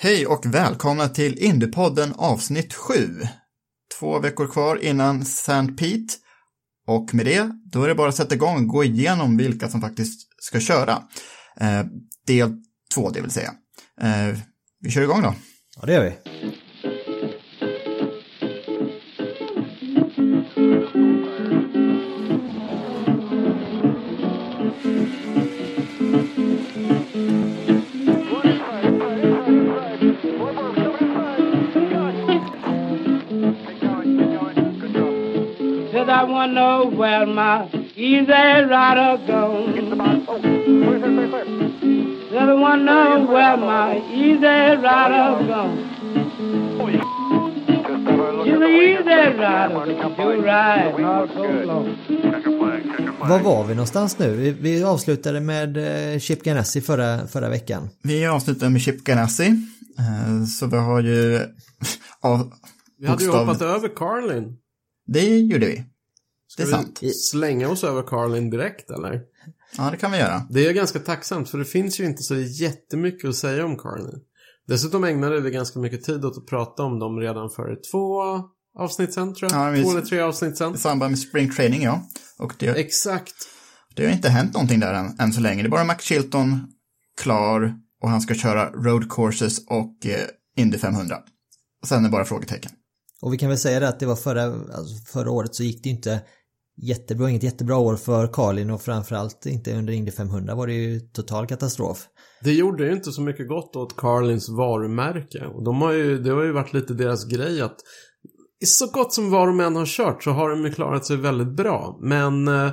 Hej 0.00 0.26
och 0.26 0.46
välkomna 0.46 1.08
till 1.08 1.38
Indiepodden 1.38 2.12
avsnitt 2.16 2.74
7. 2.74 2.94
Två 3.98 4.18
veckor 4.18 4.46
kvar 4.46 4.76
innan 4.76 5.22
St. 5.22 5.66
Pete. 5.78 6.14
Och 6.86 7.14
med 7.14 7.26
det, 7.26 7.50
då 7.72 7.82
är 7.82 7.88
det 7.88 7.94
bara 7.94 8.08
att 8.08 8.14
sätta 8.14 8.34
igång 8.34 8.56
och 8.56 8.66
gå 8.66 8.84
igenom 8.84 9.36
vilka 9.36 9.68
som 9.68 9.80
faktiskt 9.80 10.28
ska 10.42 10.60
köra. 10.60 11.02
Eh, 11.60 11.84
del 12.26 12.56
två, 12.94 13.10
det 13.10 13.20
vill 13.20 13.30
säga. 13.30 13.50
Eh, 14.00 14.38
vi 14.80 14.90
kör 14.90 15.02
igång 15.02 15.22
då. 15.22 15.34
Ja, 15.80 15.86
det 15.86 15.92
gör 15.92 16.04
vi. 16.04 16.16
Know 36.54 36.86
where 36.86 37.26
my 37.26 37.68
easy 37.96 38.32
rider 38.72 39.18
gone. 39.26 39.74
Said 42.30 42.48
I 42.48 42.54
wanna 42.54 42.84
know 42.84 43.26
where 43.32 43.56
my 43.56 43.98
easy 44.12 44.76
rider 44.82 45.46
gone. 45.46 45.78
She's 48.44 48.54
an 48.54 48.62
easy 48.62 49.38
rider, 49.38 49.86
she'll 50.16 50.42
ride 50.42 50.98
not 50.98 51.28
so 51.34 51.42
long. 51.64 51.96
Var 53.20 53.38
var 53.38 53.64
vi 53.64 53.74
någonstans 53.74 54.18
nu? 54.18 54.36
Vi, 54.36 54.50
vi 54.50 54.82
avslutade 54.84 55.40
med 55.40 55.76
eh, 56.12 56.18
Chip 56.18 56.42
Ganassi 56.42 56.80
förra, 56.80 57.26
förra 57.26 57.48
veckan. 57.48 57.88
Vi 58.02 58.26
avslutar 58.26 58.68
med 58.68 58.82
Chip 58.82 59.04
Ganassi. 59.04 59.46
Eh, 59.98 60.44
så 60.44 60.66
vi 60.66 60.76
har 60.76 61.00
ju... 61.00 61.40
av, 62.20 62.52
Vi 62.98 63.06
hade 63.06 63.24
ju 63.24 63.30
hoppat 63.30 63.62
över 63.62 63.88
Carlin. 63.88 64.56
Det 65.06 65.38
gjorde 65.38 65.66
vi. 65.66 65.84
Ska 66.62 66.64
Det 66.66 66.70
är 66.72 66.78
vi 66.78 66.84
sant. 67.12 67.16
slänga 67.16 67.68
oss 67.68 67.84
över 67.84 68.02
Carlin 68.02 68.50
direkt 68.50 68.90
eller? 68.90 69.20
Ja, 69.76 69.90
det 69.90 69.96
kan 69.96 70.12
vi 70.12 70.18
göra. 70.18 70.46
Det 70.50 70.66
är 70.66 70.72
ganska 70.72 70.98
tacksamt 70.98 71.48
för 71.50 71.58
det 71.58 71.64
finns 71.64 72.00
ju 72.00 72.04
inte 72.04 72.22
så 72.22 72.34
jättemycket 72.36 73.28
att 73.30 73.36
säga 73.36 73.64
om 73.64 73.76
Carlin. 73.76 74.20
Dessutom 74.68 75.04
ägnade 75.04 75.40
vi 75.40 75.50
ganska 75.50 75.78
mycket 75.78 76.04
tid 76.04 76.24
åt 76.24 76.38
att 76.38 76.46
prata 76.46 76.82
om 76.82 76.98
dem 76.98 77.20
redan 77.20 77.50
för 77.50 77.78
två 77.92 78.22
avsnitt 78.78 79.14
sen 79.14 79.34
tror 79.34 79.52
jag. 79.52 79.66
Ja, 79.66 79.70
vi- 79.70 79.82
Två 79.82 79.90
eller 79.90 80.00
tre 80.02 80.20
avsnitt 80.20 80.56
sen. 80.56 80.74
I 80.74 80.78
samband 80.78 81.10
med 81.10 81.18
spring 81.18 81.50
training, 81.52 81.82
ja. 81.82 82.02
Och 82.38 82.54
det, 82.58 82.66
Exakt. 82.68 83.34
det 83.96 84.04
har 84.06 84.12
inte 84.12 84.28
hänt 84.28 84.54
någonting 84.54 84.80
där 84.80 84.94
än, 84.94 85.16
än 85.20 85.32
så 85.32 85.40
länge. 85.40 85.62
Det 85.62 85.66
är 85.66 85.70
bara 85.70 85.84
Max 85.84 86.04
Chilton 86.04 86.66
klar 87.20 87.74
och 88.02 88.10
han 88.10 88.20
ska 88.20 88.34
köra 88.34 88.70
road 88.70 89.10
courses 89.10 89.58
och 89.66 90.06
eh, 90.06 90.20
Indy 90.56 90.78
500. 90.78 91.16
Och 91.82 91.88
sen 91.88 91.98
är 91.98 92.02
det 92.02 92.08
bara 92.12 92.24
frågetecken. 92.24 92.72
Och 93.22 93.32
vi 93.32 93.38
kan 93.38 93.48
väl 93.48 93.58
säga 93.58 93.80
det 93.80 93.88
att 93.88 94.00
det 94.00 94.06
var 94.06 94.16
förra, 94.16 94.42
alltså 94.44 94.94
förra 95.12 95.30
året 95.30 95.54
så 95.54 95.62
gick 95.62 95.82
det 95.84 95.88
inte 95.90 96.20
jättebra, 96.82 97.30
inget 97.30 97.42
jättebra 97.42 97.76
år 97.76 97.96
för 97.96 98.26
Carlin 98.26 98.70
och 98.70 98.82
framförallt 98.82 99.46
inte 99.46 99.74
under 99.74 99.92
Indy 99.92 100.10
500 100.10 100.54
var 100.54 100.66
det 100.66 100.72
ju 100.72 101.00
total 101.00 101.46
katastrof. 101.46 102.06
Det 102.42 102.52
gjorde 102.52 102.86
ju 102.86 102.92
inte 102.92 103.12
så 103.12 103.22
mycket 103.22 103.48
gott 103.48 103.76
åt 103.76 103.96
Carlins 103.96 104.48
varumärke. 104.48 105.46
Och 105.46 105.64
de 105.64 105.82
har 105.82 105.92
ju, 105.92 106.18
det 106.18 106.30
har 106.30 106.44
ju 106.44 106.52
varit 106.52 106.72
lite 106.72 106.94
deras 106.94 107.24
grej 107.24 107.60
att 107.62 107.76
i 108.60 108.66
så 108.66 108.86
gott 108.86 109.12
som 109.12 109.30
var 109.30 109.46
de 109.46 109.60
än 109.60 109.76
har 109.76 109.86
kört 109.86 110.22
så 110.22 110.30
har 110.30 110.50
de 110.50 110.64
ju 110.64 110.72
klarat 110.72 111.06
sig 111.06 111.16
väldigt 111.16 111.56
bra. 111.56 111.98
Men 112.00 112.48
eh, 112.48 112.70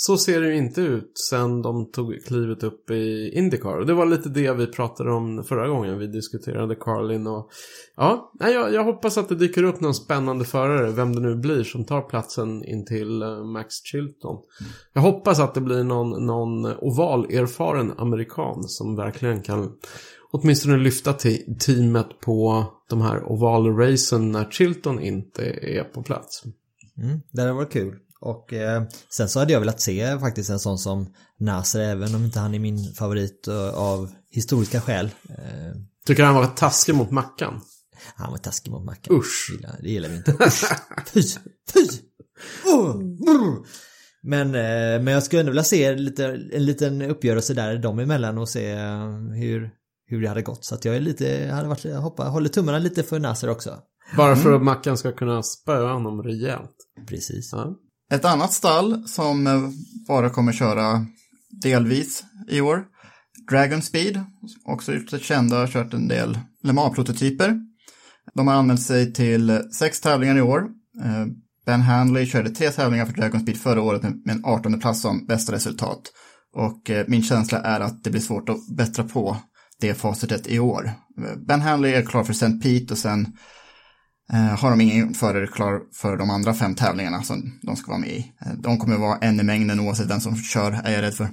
så 0.00 0.18
ser 0.18 0.40
det 0.40 0.48
ju 0.48 0.56
inte 0.56 0.80
ut 0.80 1.12
sen 1.30 1.62
de 1.62 1.90
tog 1.90 2.24
klivet 2.24 2.62
upp 2.62 2.90
i 2.90 3.30
Indycar. 3.34 3.78
Och 3.78 3.86
det 3.86 3.94
var 3.94 4.06
lite 4.06 4.28
det 4.28 4.52
vi 4.52 4.66
pratade 4.66 5.12
om 5.12 5.44
förra 5.44 5.68
gången 5.68 5.98
vi 5.98 6.06
diskuterade 6.06 6.74
Carlin 6.74 7.26
och 7.26 7.50
ja, 7.96 8.32
jag, 8.40 8.74
jag 8.74 8.84
hoppas 8.84 9.18
att 9.18 9.28
det 9.28 9.34
dyker 9.34 9.62
upp 9.62 9.80
någon 9.80 9.94
spännande 9.94 10.44
förare, 10.44 10.90
vem 10.90 11.14
det 11.14 11.20
nu 11.20 11.36
blir, 11.36 11.64
som 11.64 11.84
tar 11.84 12.02
platsen 12.02 12.64
in 12.64 12.84
till 12.84 13.22
eh, 13.22 13.44
Max 13.44 13.74
Chilton. 13.84 14.36
Jag 14.92 15.02
hoppas 15.02 15.40
att 15.40 15.54
det 15.54 15.60
blir 15.60 15.84
någon, 15.84 16.26
någon 16.26 16.66
oval-erfaren 16.66 17.92
amerikan 17.98 18.62
som 18.64 18.96
verkligen 18.96 19.42
kan 19.42 19.72
åtminstone 20.30 20.76
lyfta 20.76 21.12
te- 21.12 21.54
teamet 21.54 22.20
på 22.20 22.64
de 22.88 23.00
här 23.00 23.22
oval-racen 23.32 24.32
när 24.32 24.50
Chilton 24.50 25.00
inte 25.00 25.42
är 25.62 25.84
på 25.84 26.02
plats. 26.02 26.42
Mm, 26.98 27.20
det 27.32 27.40
hade 27.40 27.52
varit 27.52 27.72
kul. 27.72 27.94
Och 28.20 28.52
eh, 28.52 28.82
sen 29.10 29.28
så 29.28 29.38
hade 29.38 29.52
jag 29.52 29.60
velat 29.60 29.80
se 29.80 30.18
faktiskt 30.18 30.50
en 30.50 30.58
sån 30.58 30.78
som 30.78 31.14
Nasser, 31.40 31.80
även 31.80 32.14
om 32.14 32.24
inte 32.24 32.40
han 32.40 32.54
är 32.54 32.58
min 32.58 32.94
favorit 32.94 33.48
eh, 33.48 33.74
av 33.74 34.10
historiska 34.30 34.80
skäl. 34.80 35.10
Eh, 35.28 35.74
Tycker 36.06 36.24
han 36.24 36.34
var 36.34 36.46
taskig 36.46 36.94
mot 36.94 37.10
Mackan. 37.10 37.60
han 38.14 38.30
var 38.30 38.38
taskig 38.38 38.70
mot 38.70 38.84
Mackan. 38.84 39.16
Usch. 39.16 39.46
Det 39.50 39.54
gillar, 39.56 39.78
det 39.82 39.88
gillar 39.90 40.08
vi 40.08 40.16
inte. 40.16 40.32
Usch. 40.32 40.64
Fy! 41.06 41.22
Fy! 41.72 41.86
Oh. 42.66 43.02
Men, 44.22 44.46
eh, 44.46 45.02
men 45.02 45.06
jag 45.06 45.22
skulle 45.22 45.40
ändå 45.40 45.50
vilja 45.50 45.64
se 45.64 45.94
lite, 45.94 46.26
en 46.52 46.64
liten 46.66 47.02
uppgörelse 47.02 47.54
där 47.54 47.78
dem 47.78 47.98
emellan 47.98 48.38
och 48.38 48.48
se 48.48 48.70
eh, 48.70 49.08
hur, 49.34 49.70
hur 50.06 50.22
det 50.22 50.28
hade 50.28 50.42
gått. 50.42 50.64
Så 50.64 50.74
att 50.74 50.84
jag 50.84 50.96
är 50.96 51.00
lite, 51.00 51.50
hade 51.52 51.68
varit, 51.68 51.84
hoppa, 51.94 52.24
håller 52.24 52.48
tummarna 52.48 52.78
lite 52.78 53.02
för 53.02 53.18
Nasser 53.18 53.50
också. 53.50 53.78
Bara 54.16 54.36
för 54.36 54.52
att 54.52 54.62
Mackan 54.62 54.98
ska 54.98 55.12
kunna 55.12 55.42
spöa 55.42 55.92
honom 55.92 56.22
rejält. 56.22 56.76
Precis. 57.08 57.50
Ja. 57.52 57.76
Ett 58.10 58.24
annat 58.24 58.52
stall 58.52 59.08
som 59.08 59.46
eh, 59.46 59.68
bara 60.08 60.30
kommer 60.30 60.52
köra 60.52 61.06
delvis 61.50 62.24
i 62.48 62.60
år, 62.60 62.84
Dragon 63.50 63.82
Speed, 63.82 64.24
också 64.64 64.92
kända, 65.20 65.56
har 65.56 65.66
kört 65.66 65.94
en 65.94 66.08
del 66.08 66.38
Le 66.62 66.72
Mans-prototyper. 66.72 67.60
De 68.34 68.48
har 68.48 68.54
anmält 68.54 68.82
sig 68.82 69.12
till 69.12 69.62
sex 69.72 70.00
tävlingar 70.00 70.36
i 70.36 70.40
år. 70.40 70.60
Eh, 71.04 71.26
ben 71.66 71.80
Handley 71.80 72.26
körde 72.26 72.50
tre 72.50 72.70
tävlingar 72.70 73.06
för 73.06 73.12
Dragon 73.12 73.40
Speed 73.40 73.56
förra 73.56 73.82
året 73.82 74.02
med 74.02 74.30
en 74.30 74.44
18 74.44 74.80
plats 74.80 75.00
som 75.00 75.26
bästa 75.26 75.52
resultat. 75.52 76.02
Och 76.54 76.90
eh, 76.90 77.04
min 77.08 77.22
känsla 77.22 77.60
är 77.60 77.80
att 77.80 78.04
det 78.04 78.10
blir 78.10 78.20
svårt 78.20 78.48
att 78.48 78.76
bättra 78.76 79.04
på 79.04 79.36
det 79.80 79.94
facitet 79.94 80.46
i 80.46 80.58
år. 80.58 80.92
Ben 81.46 81.60
Handley 81.60 81.94
är 81.94 82.02
klar 82.02 82.24
för 82.24 82.32
St. 82.32 82.60
Pete 82.62 82.94
och 82.94 82.98
sen 82.98 83.36
Eh, 84.32 84.58
har 84.58 84.70
de 84.70 84.80
ingen 84.80 85.14
förare 85.14 85.46
klar 85.46 85.80
för 85.92 86.16
de 86.16 86.30
andra 86.30 86.54
fem 86.54 86.74
tävlingarna 86.74 87.22
som 87.22 87.58
de 87.62 87.76
ska 87.76 87.90
vara 87.90 88.00
med 88.00 88.10
i. 88.10 88.32
Eh, 88.40 88.52
de 88.58 88.78
kommer 88.78 88.96
vara 88.96 89.18
en 89.18 89.40
i 89.40 89.42
mängden 89.42 89.80
oavsett 89.80 90.10
vem 90.10 90.20
som 90.20 90.36
kör, 90.36 90.80
är 90.84 90.92
jag 90.92 91.02
rädd 91.02 91.14
för. 91.14 91.28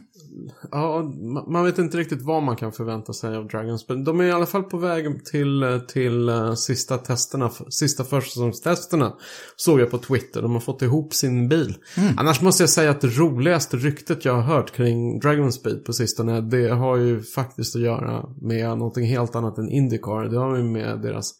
Ja, 0.71 1.01
ma- 1.01 1.49
man 1.51 1.65
vet 1.65 1.77
inte 1.77 1.97
riktigt 1.97 2.21
vad 2.21 2.43
man 2.43 2.55
kan 2.55 2.71
förvänta 2.71 3.13
sig 3.13 3.35
av 3.35 3.47
Dragons. 3.47 3.89
Men 3.89 4.03
de 4.03 4.19
är 4.19 4.23
i 4.23 4.31
alla 4.31 4.45
fall 4.45 4.63
på 4.63 4.77
väg 4.77 5.25
till, 5.25 5.81
till 5.87 6.29
eh, 6.29 6.53
sista 6.53 6.97
testerna, 6.97 7.51
sista 7.69 8.03
försäsongstesterna. 8.03 9.13
Såg 9.55 9.79
jag 9.79 9.91
på 9.91 9.97
Twitter. 9.97 10.41
De 10.41 10.51
har 10.53 10.59
fått 10.59 10.81
ihop 10.81 11.13
sin 11.13 11.49
bil. 11.49 11.75
Annars 12.17 12.41
måste 12.41 12.63
jag 12.63 12.69
säga 12.69 12.91
att 12.91 13.01
det 13.01 13.07
roligaste 13.07 13.77
ryktet 13.77 14.25
jag 14.25 14.33
har 14.33 14.41
hört 14.41 14.71
kring 14.71 15.19
Dragon 15.19 15.51
Speed 15.51 15.85
på 15.85 15.93
sistone. 15.93 16.41
Det 16.41 16.69
har 16.69 16.97
ju 16.97 17.21
faktiskt 17.23 17.75
att 17.75 17.81
göra 17.81 18.25
med 18.41 18.77
någonting 18.77 19.05
helt 19.05 19.35
annat 19.35 19.57
än 19.57 19.69
Indycar. 19.69 20.25
Det 20.25 20.37
har 20.39 20.57
ju 20.57 20.63
med 20.63 21.01
deras 21.01 21.33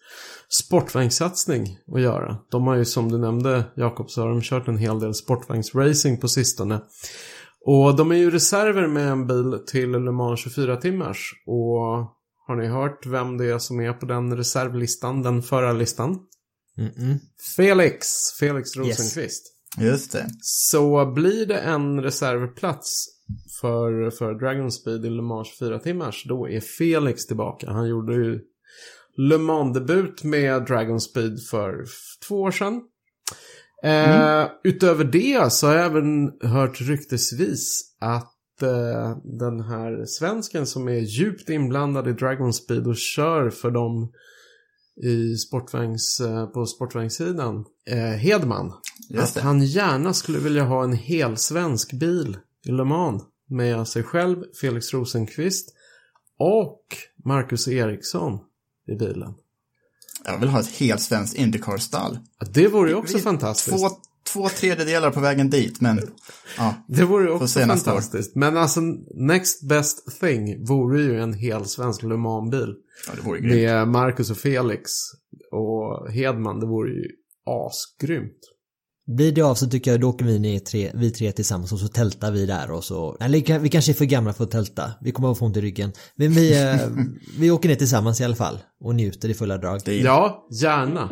sportvagnssatsning 0.49 1.77
att 1.95 2.01
göra. 2.01 2.37
De 2.51 2.67
har 2.67 2.75
ju 2.75 2.85
som 2.85 3.11
du 3.11 3.17
nämnde 3.17 3.63
Jakob 3.75 4.09
så 4.09 4.21
har 4.21 4.29
de 4.29 4.41
kört 4.41 4.67
en 4.67 4.77
hel 4.77 4.99
del 4.99 5.13
sportvagnsracing 5.13 6.17
på 6.17 6.27
sistone. 6.27 6.79
Och 7.67 7.95
de 7.95 8.11
är 8.11 8.15
ju 8.15 8.31
reserver 8.31 8.87
med 8.87 9.07
en 9.07 9.27
bil 9.27 9.59
till 9.67 9.91
Le 9.91 10.11
Mans 10.11 10.39
24 10.39 10.77
timmars. 10.77 11.31
Och 11.45 11.79
har 12.47 12.55
ni 12.55 12.67
hört 12.67 13.05
vem 13.05 13.37
det 13.37 13.45
är 13.45 13.57
som 13.57 13.79
är 13.79 13.93
på 13.93 14.05
den 14.05 14.37
reservlistan, 14.37 15.21
den 15.21 15.41
förarlistan? 15.41 16.19
Mm-mm. 16.77 17.17
Felix, 17.57 18.07
Felix 18.39 18.75
Rosenqvist. 18.75 19.43
Just 19.77 20.11
det. 20.11 20.25
Så 20.41 21.05
blir 21.05 21.45
det 21.45 21.59
en 21.59 22.03
reservplats 22.03 23.05
för, 23.61 24.09
för 24.09 24.33
Dragon 24.33 24.71
Speed 24.71 25.05
i 25.05 25.09
Le 25.09 25.21
Mans 25.21 25.47
24 25.47 25.79
timmars, 25.79 26.25
då 26.27 26.49
är 26.49 26.59
Felix 26.59 27.25
tillbaka. 27.25 27.71
Han 27.71 27.87
gjorde 27.87 28.13
ju 28.13 28.41
Le 29.17 29.37
Mans-debut 29.37 30.23
med 30.23 30.65
Dragon 30.65 31.01
Speed 31.01 31.39
för 31.51 31.85
två 32.27 32.41
år 32.41 32.51
sedan. 32.51 32.81
Eh, 33.85 34.49
Utöver 34.63 35.03
det 35.03 35.51
så 35.51 35.67
har 35.67 35.73
jag 35.73 35.85
även 35.85 36.31
hört 36.41 36.81
ryktesvis 36.81 37.95
att 37.99 38.61
eh, 38.61 39.17
den 39.23 39.61
här 39.61 40.05
svensken 40.05 40.65
som 40.65 40.87
är 40.87 40.99
djupt 40.99 41.49
inblandad 41.49 42.07
i 42.07 42.13
Dragon 42.13 42.53
Speed 42.53 42.87
och 42.87 42.97
kör 42.97 43.49
för 43.49 43.71
dem 43.71 44.11
i 45.03 45.35
sportvagns, 45.35 46.19
eh, 46.19 46.45
på 46.45 46.65
sportvagnssidan, 46.65 47.65
eh, 47.89 47.97
Hedman. 47.97 48.73
Just 49.09 49.27
att 49.27 49.33
det. 49.33 49.41
han 49.41 49.63
gärna 49.63 50.13
skulle 50.13 50.39
vilja 50.39 50.63
ha 50.63 50.83
en 50.83 50.93
hel 50.93 51.37
svensk 51.37 51.93
bil 51.93 52.37
i 52.65 52.71
Le 52.71 52.83
Mans 52.83 53.23
med 53.49 53.87
sig 53.87 54.03
själv, 54.03 54.43
Felix 54.61 54.93
Rosenqvist 54.93 55.73
och 56.37 56.81
Marcus 57.25 57.67
Eriksson 57.67 58.39
i 58.87 58.95
bilen. 58.95 59.33
Jag 60.25 60.37
vill 60.37 60.49
ha 60.49 60.59
ett 60.59 60.71
helt 60.71 61.01
svenskt 61.01 61.35
Indycar-stall. 61.37 62.19
Ja, 62.39 62.47
Det 62.53 62.67
vore 62.67 62.89
ju 62.89 62.95
också 62.95 63.17
Vi- 63.17 63.23
fantastiskt. 63.23 63.77
Två, 63.77 63.89
två 64.33 64.49
tredjedelar 64.49 65.11
på 65.11 65.19
vägen 65.19 65.49
dit, 65.49 65.81
men 65.81 66.01
ja, 66.57 66.73
Det 66.87 67.03
vore 67.03 67.25
ju 67.25 67.31
också 67.31 67.59
nästa 67.59 67.63
år. 67.73 67.75
fantastiskt. 67.95 68.35
Men 68.35 68.57
alltså, 68.57 68.81
next 69.15 69.67
best 69.67 70.19
thing 70.19 70.65
vore 70.65 71.01
ju 71.01 71.19
en 71.21 71.33
hel 71.33 71.65
svensk 71.65 72.03
Le 72.03 72.17
Mans-bil. 72.17 72.73
ja 73.07 73.13
det 73.15 73.21
vore 73.21 73.39
grymt. 73.39 73.55
Med 73.55 73.87
Marcus 73.87 74.31
och 74.31 74.37
Felix 74.37 74.91
och 75.51 76.11
Hedman. 76.11 76.59
Det 76.59 76.65
vore 76.65 76.91
ju 76.91 77.03
asgrymt. 77.45 78.39
Blir 79.07 79.31
det 79.31 79.41
av 79.41 79.55
så 79.55 79.67
tycker 79.69 79.91
jag 79.91 79.99
då 80.01 80.09
åker 80.09 80.25
vi 80.25 80.39
ner 80.39 80.59
tre, 80.59 80.91
vi 80.93 81.11
tre 81.11 81.31
tillsammans 81.31 81.71
och 81.71 81.79
så 81.79 81.87
tältar 81.87 82.31
vi 82.31 82.45
där 82.45 82.71
och 82.71 82.83
så, 82.83 83.17
eller 83.19 83.37
vi 83.37 83.41
kan- 83.43 83.61
vi 83.61 83.69
kanske 83.69 83.91
är 83.91 83.93
för 83.93 84.05
gamla 84.05 84.33
för 84.33 84.43
att 84.43 84.51
tälta. 84.51 84.91
Vi 85.01 85.11
kommer 85.11 85.31
att 85.31 85.37
få 85.39 85.45
ont 85.45 85.57
i 85.57 85.61
ryggen. 85.61 85.91
Men 86.15 86.31
vi, 86.31 86.63
eh, 86.63 86.75
vi 87.39 87.51
åker 87.51 87.69
ner 87.69 87.75
tillsammans 87.75 88.21
i 88.21 88.23
alla 88.23 88.35
fall 88.35 88.59
och 88.83 88.95
njuter 88.95 89.29
i 89.29 89.33
fulla 89.33 89.57
drag. 89.57 89.81
Ja, 89.87 90.47
gärna. 90.61 91.09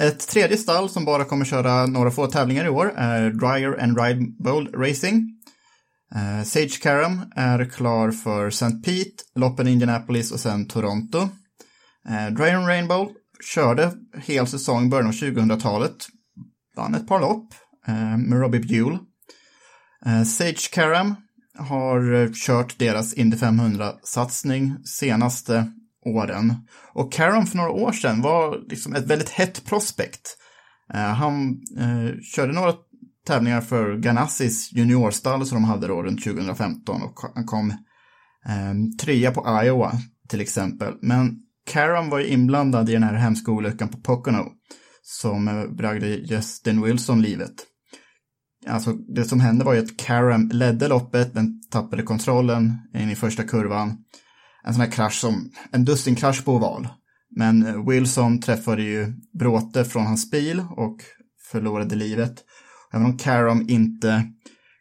Ett 0.00 0.28
tredje 0.28 0.56
stall 0.56 0.88
som 0.88 1.04
bara 1.04 1.24
kommer 1.24 1.44
köra 1.44 1.86
några 1.86 2.10
få 2.10 2.26
tävlingar 2.26 2.64
i 2.64 2.68
år 2.68 2.92
är 2.96 3.30
Dryer 3.30 3.82
and 3.82 4.00
Ride 4.00 4.26
Bold 4.44 4.74
Racing. 4.74 5.32
Eh, 6.14 6.44
Sage 6.44 6.82
Karam 6.82 7.20
är 7.36 7.64
klar 7.64 8.10
för 8.10 8.46
St. 8.48 8.70
Pete, 8.84 9.22
loppen 9.34 9.68
i 9.68 9.72
Indianapolis 9.72 10.32
och 10.32 10.40
sen 10.40 10.68
Toronto. 10.68 11.18
Eh, 12.08 12.34
Dryer 12.34 12.54
and 12.56 12.66
Rainbow 12.66 13.08
körde 13.54 13.92
hel 14.22 14.46
säsong 14.46 14.86
i 14.86 14.88
början 14.88 15.06
av 15.06 15.12
2000-talet. 15.12 15.96
Vann 16.76 16.94
ett 16.94 17.08
par 17.08 17.20
lopp 17.20 17.54
eh, 17.86 18.18
med 18.18 18.40
Robbie 18.40 18.60
Buell. 18.60 18.98
Eh, 20.06 20.22
Sage 20.22 20.70
Karam 20.72 21.14
har 21.58 22.12
eh, 22.14 22.30
kört 22.34 22.78
deras 22.78 23.14
Indy 23.14 23.36
500-satsning 23.36 24.76
senaste 24.84 25.72
åren. 26.06 26.54
Och 26.92 27.12
Karam 27.12 27.46
för 27.46 27.56
några 27.56 27.70
år 27.70 27.92
sedan 27.92 28.22
var 28.22 28.68
liksom 28.68 28.94
ett 28.94 29.06
väldigt 29.06 29.28
hett 29.28 29.64
prospect. 29.64 30.36
Eh, 30.94 31.00
han 31.00 31.62
eh, 31.78 32.20
körde 32.34 32.52
några 32.52 32.72
tävlingar 33.26 33.60
för 33.60 33.96
Ganassis 33.96 34.72
juniorstall 34.72 35.46
som 35.46 35.56
de 35.56 35.64
hade 35.64 35.86
då 35.86 36.02
runt 36.02 36.24
2015 36.24 37.02
och 37.02 37.20
han 37.34 37.46
kom 37.46 37.70
eh, 38.46 38.98
trea 39.00 39.30
på 39.30 39.62
Iowa 39.64 39.92
till 40.28 40.40
exempel. 40.40 40.94
Men 41.00 41.45
Karam 41.66 42.10
var 42.10 42.18
ju 42.18 42.26
inblandad 42.26 42.90
i 42.90 42.92
den 42.92 43.02
här 43.02 43.14
hemska 43.14 43.52
olyckan 43.52 43.88
på 43.88 43.98
Pocono 43.98 44.52
som 45.02 45.48
eh, 45.48 45.66
bragde 45.66 46.06
Justin 46.06 46.82
Wilson 46.82 47.22
livet. 47.22 47.54
Alltså 48.66 48.92
det 48.92 49.24
som 49.24 49.40
hände 49.40 49.64
var 49.64 49.74
ju 49.74 49.80
att 49.80 49.96
Karam 49.96 50.50
ledde 50.52 50.88
loppet, 50.88 51.34
men 51.34 51.60
tappade 51.70 52.02
kontrollen 52.02 52.78
in 52.94 53.10
i 53.10 53.16
första 53.16 53.42
kurvan. 53.42 53.96
En 54.64 54.74
sån 54.74 54.80
här 54.80 54.90
krasch 54.90 55.20
som, 55.20 55.50
en 55.72 55.84
dussinkrasch 55.84 56.44
på 56.44 56.54
oval. 56.54 56.88
Men 57.36 57.66
eh, 57.66 57.88
Wilson 57.88 58.40
träffade 58.40 58.82
ju 58.82 59.12
bråte 59.38 59.84
från 59.84 60.06
hans 60.06 60.30
bil 60.30 60.64
och 60.70 60.96
förlorade 61.50 61.94
livet. 61.94 62.44
Även 62.92 63.06
om 63.06 63.18
Karam 63.18 63.64
inte 63.68 64.32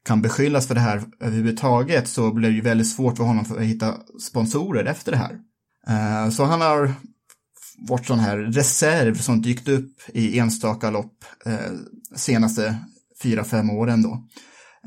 kan 0.05 0.21
beskyllas 0.21 0.67
för 0.67 0.75
det 0.75 0.81
här 0.81 1.03
överhuvudtaget 1.19 2.07
så 2.07 2.33
blev 2.33 2.51
det 2.51 2.55
ju 2.55 2.61
väldigt 2.61 2.87
svårt 2.87 3.17
för 3.17 3.23
honom 3.23 3.45
för 3.45 3.55
att 3.55 3.61
hitta 3.61 3.95
sponsorer 4.21 4.85
efter 4.85 5.11
det 5.11 5.17
här. 5.17 5.39
Eh, 5.87 6.29
Så 6.29 6.43
han 6.43 6.61
har 6.61 6.93
varit 7.87 8.05
sån 8.05 8.19
här 8.19 8.37
reserv 8.37 9.15
som 9.15 9.41
dykt 9.41 9.67
upp 9.67 9.91
i 10.13 10.39
enstaka 10.39 10.89
lopp 10.89 11.23
eh, 11.45 11.59
senaste 12.15 12.77
fyra, 13.23 13.43
fem 13.43 13.69
åren 13.69 14.01
då. 14.01 14.23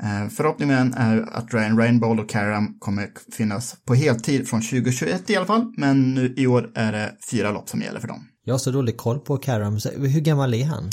Eh, 0.03 0.29
Förhoppningen 0.29 0.93
är 0.93 1.21
att 1.21 1.53
Ryan 1.53 1.77
Rainbow 1.77 2.19
och 2.19 2.29
Karam 2.29 2.79
kommer 2.79 3.09
finnas 3.37 3.75
på 3.85 3.93
heltid 3.93 4.47
från 4.49 4.61
2021 4.61 5.29
i 5.29 5.35
alla 5.35 5.45
fall, 5.45 5.73
men 5.77 6.13
nu 6.13 6.33
i 6.37 6.47
år 6.47 6.71
är 6.75 6.91
det 6.91 7.15
fyra 7.31 7.51
lopp 7.51 7.69
som 7.69 7.81
gäller 7.81 7.99
för 7.99 8.07
dem. 8.07 8.25
Jag 8.45 8.53
har 8.53 8.59
så 8.59 8.71
dålig 8.71 8.97
koll 8.97 9.19
på 9.19 9.37
Karam. 9.37 9.77
Hur 9.97 10.21
gammal 10.21 10.53
är 10.53 10.65
han? 10.65 10.89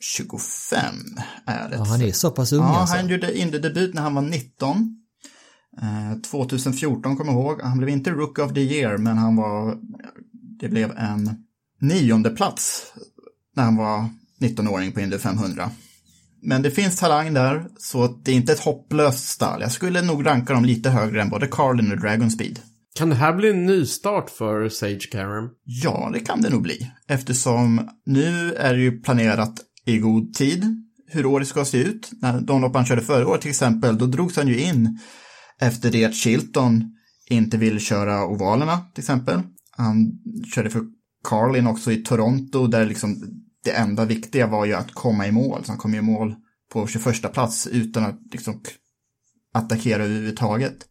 25 0.00 0.84
är 1.46 1.68
det. 1.68 1.76
Ja, 1.76 1.84
han 1.84 2.02
är 2.02 2.12
så 2.12 2.30
pass 2.30 2.52
ung 2.52 2.60
Ja, 2.62 2.78
alltså. 2.80 2.96
han 2.96 3.08
gjorde 3.08 3.38
Indy-debut 3.38 3.94
när 3.94 4.02
han 4.02 4.14
var 4.14 4.22
19. 4.22 4.97
Eh, 5.82 6.20
2014 6.20 7.16
kommer 7.16 7.32
jag 7.32 7.40
ihåg. 7.40 7.62
Han 7.62 7.78
blev 7.78 7.88
inte 7.88 8.10
Rook 8.10 8.38
of 8.38 8.54
the 8.54 8.60
Year, 8.60 8.98
men 8.98 9.18
han 9.18 9.36
var... 9.36 9.78
Det 10.60 10.68
blev 10.68 10.90
en 10.90 11.30
nionde 11.80 12.30
plats 12.30 12.92
när 13.56 13.64
han 13.64 13.76
var 13.76 14.08
19-åring 14.40 14.92
på 14.92 15.00
Indy 15.00 15.18
500. 15.18 15.70
Men 16.42 16.62
det 16.62 16.70
finns 16.70 16.96
talang 16.96 17.34
där, 17.34 17.66
så 17.78 18.06
det 18.06 18.30
är 18.30 18.36
inte 18.36 18.52
ett 18.52 18.60
hopplöst 18.60 19.28
stall. 19.28 19.60
Jag 19.60 19.72
skulle 19.72 20.02
nog 20.02 20.26
ranka 20.26 20.52
dem 20.52 20.64
lite 20.64 20.90
högre 20.90 21.22
än 21.22 21.28
både 21.28 21.46
Carlin 21.46 21.92
och 21.92 22.00
Dragon 22.00 22.30
Speed. 22.30 22.60
Kan 22.94 23.08
det 23.08 23.14
här 23.14 23.32
bli 23.32 23.50
en 23.50 23.66
ny 23.66 23.86
start 23.86 24.30
för 24.30 24.68
Sage 24.68 25.08
Karam? 25.12 25.50
Ja, 25.64 26.10
det 26.12 26.20
kan 26.20 26.40
det 26.40 26.50
nog 26.50 26.62
bli. 26.62 26.90
Eftersom 27.08 27.88
nu 28.06 28.54
är 28.54 28.74
det 28.74 28.80
ju 28.80 29.00
planerat 29.00 29.60
i 29.84 29.98
god 29.98 30.34
tid 30.34 30.84
hur 31.10 31.26
året 31.26 31.48
ska 31.48 31.64
se 31.64 31.78
ut. 31.78 32.10
När 32.20 32.40
de 32.40 32.60
lopp 32.60 32.74
han 32.74 32.86
körde 32.86 33.02
förra 33.02 33.28
året 33.28 33.40
till 33.40 33.50
exempel, 33.50 33.98
då 33.98 34.06
drogs 34.06 34.36
han 34.36 34.48
ju 34.48 34.60
in 34.60 34.98
efter 35.60 35.90
det 35.90 36.04
att 36.04 36.14
Chilton 36.14 36.94
inte 37.28 37.56
ville 37.56 37.80
köra 37.80 38.26
ovalerna 38.26 38.80
till 38.94 39.02
exempel. 39.02 39.42
Han 39.70 40.12
körde 40.54 40.70
för 40.70 40.82
Carlin 41.24 41.66
också 41.66 41.92
i 41.92 41.96
Toronto 41.96 42.66
där 42.66 42.86
liksom 42.86 43.22
det 43.64 43.70
enda 43.70 44.04
viktiga 44.04 44.46
var 44.46 44.64
ju 44.64 44.74
att 44.74 44.94
komma 44.94 45.26
i 45.26 45.32
mål. 45.32 45.64
Så 45.64 45.72
han 45.72 45.78
kom 45.78 45.94
i 45.94 46.00
mål 46.00 46.34
på 46.72 46.86
21 46.86 47.32
plats 47.32 47.66
utan 47.66 48.04
att 48.04 48.20
liksom 48.32 48.60
attackera 49.54 50.04
överhuvudtaget. 50.04 50.86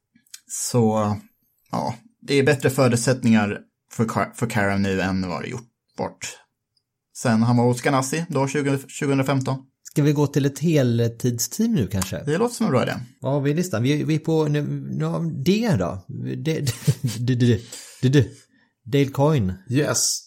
Så 0.48 1.16
ja, 1.72 1.96
det 2.22 2.36
är 2.36 2.44
bättre 2.44 2.70
förutsättningar 2.70 3.60
för, 3.92 4.06
Car- 4.06 4.34
för 4.34 4.50
Karam 4.50 4.82
nu 4.82 5.02
än 5.02 5.30
vad 5.30 5.42
det 5.42 5.48
gjort 5.48 5.68
bort 5.98 6.38
sen 7.18 7.44
han 7.44 7.58
var 7.58 7.66
hos 7.66 7.82
Ganassi 7.82 8.26
då 8.30 8.48
20, 8.48 8.78
2015. 8.78 9.56
Ska 9.98 10.04
vi 10.04 10.14
gå 10.14 10.28
till 10.28 10.46
ett 10.46 10.60
heltidsteam 10.60 11.74
nu 11.74 11.88
kanske? 11.88 12.24
Det 12.26 12.38
låter 12.38 12.56
som 12.56 12.66
en 12.66 12.72
bra 12.72 12.84
idé. 12.84 12.94
Vad 13.22 13.34
har 13.34 13.42
vi 13.42 13.52
i 13.52 13.54
listan? 13.54 13.84
Vi, 13.84 14.04
vi 14.04 14.16
är 14.16 14.20
på 14.20 14.46
nu, 14.46 14.62
nu, 14.62 15.32
D 15.46 15.76
då? 15.80 16.06
D, 16.08 16.36
D, 16.36 17.36
D, 17.36 17.36
D, 18.02 18.10
D, 18.10 18.26
Dale 18.86 19.06
Coyne. 19.06 19.54
Yes. 19.70 20.20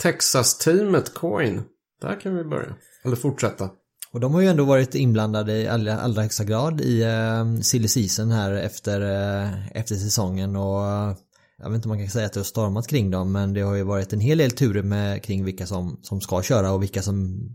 Texas-teamet 0.00 1.14
Coin. 1.14 1.62
Där 2.00 2.20
kan 2.20 2.36
vi 2.36 2.44
börja. 2.44 2.74
Eller 3.04 3.16
fortsätta. 3.16 3.70
Och 4.12 4.20
de 4.20 4.34
har 4.34 4.40
ju 4.40 4.46
ändå 4.46 4.64
varit 4.64 4.94
inblandade 4.94 5.56
i 5.56 5.68
allra, 5.68 5.98
allra 5.98 6.22
högsta 6.22 6.44
grad 6.44 6.80
i 6.80 7.04
uh, 7.04 7.60
silly 7.60 7.88
season 7.88 8.30
här 8.30 8.52
efter, 8.52 9.00
eh, 9.00 9.76
efter 9.76 9.94
säsongen 9.94 10.56
och 10.56 10.86
eh, 10.86 11.16
jag 11.58 11.70
vet 11.70 11.76
inte 11.76 11.88
om 11.88 11.90
man 11.90 11.98
kan 11.98 12.10
säga 12.10 12.26
att 12.26 12.32
det 12.32 12.40
har 12.40 12.44
stormat 12.44 12.86
kring 12.86 13.10
dem 13.10 13.32
men 13.32 13.52
det 13.52 13.60
har 13.60 13.74
ju 13.74 13.82
varit 13.82 14.12
en 14.12 14.20
hel 14.20 14.38
del 14.38 14.50
turer 14.50 14.82
med 14.82 15.22
kring 15.22 15.44
vilka 15.44 15.66
som, 15.66 16.00
som 16.02 16.20
ska 16.20 16.42
köra 16.42 16.72
och 16.72 16.82
vilka 16.82 17.02
som 17.02 17.48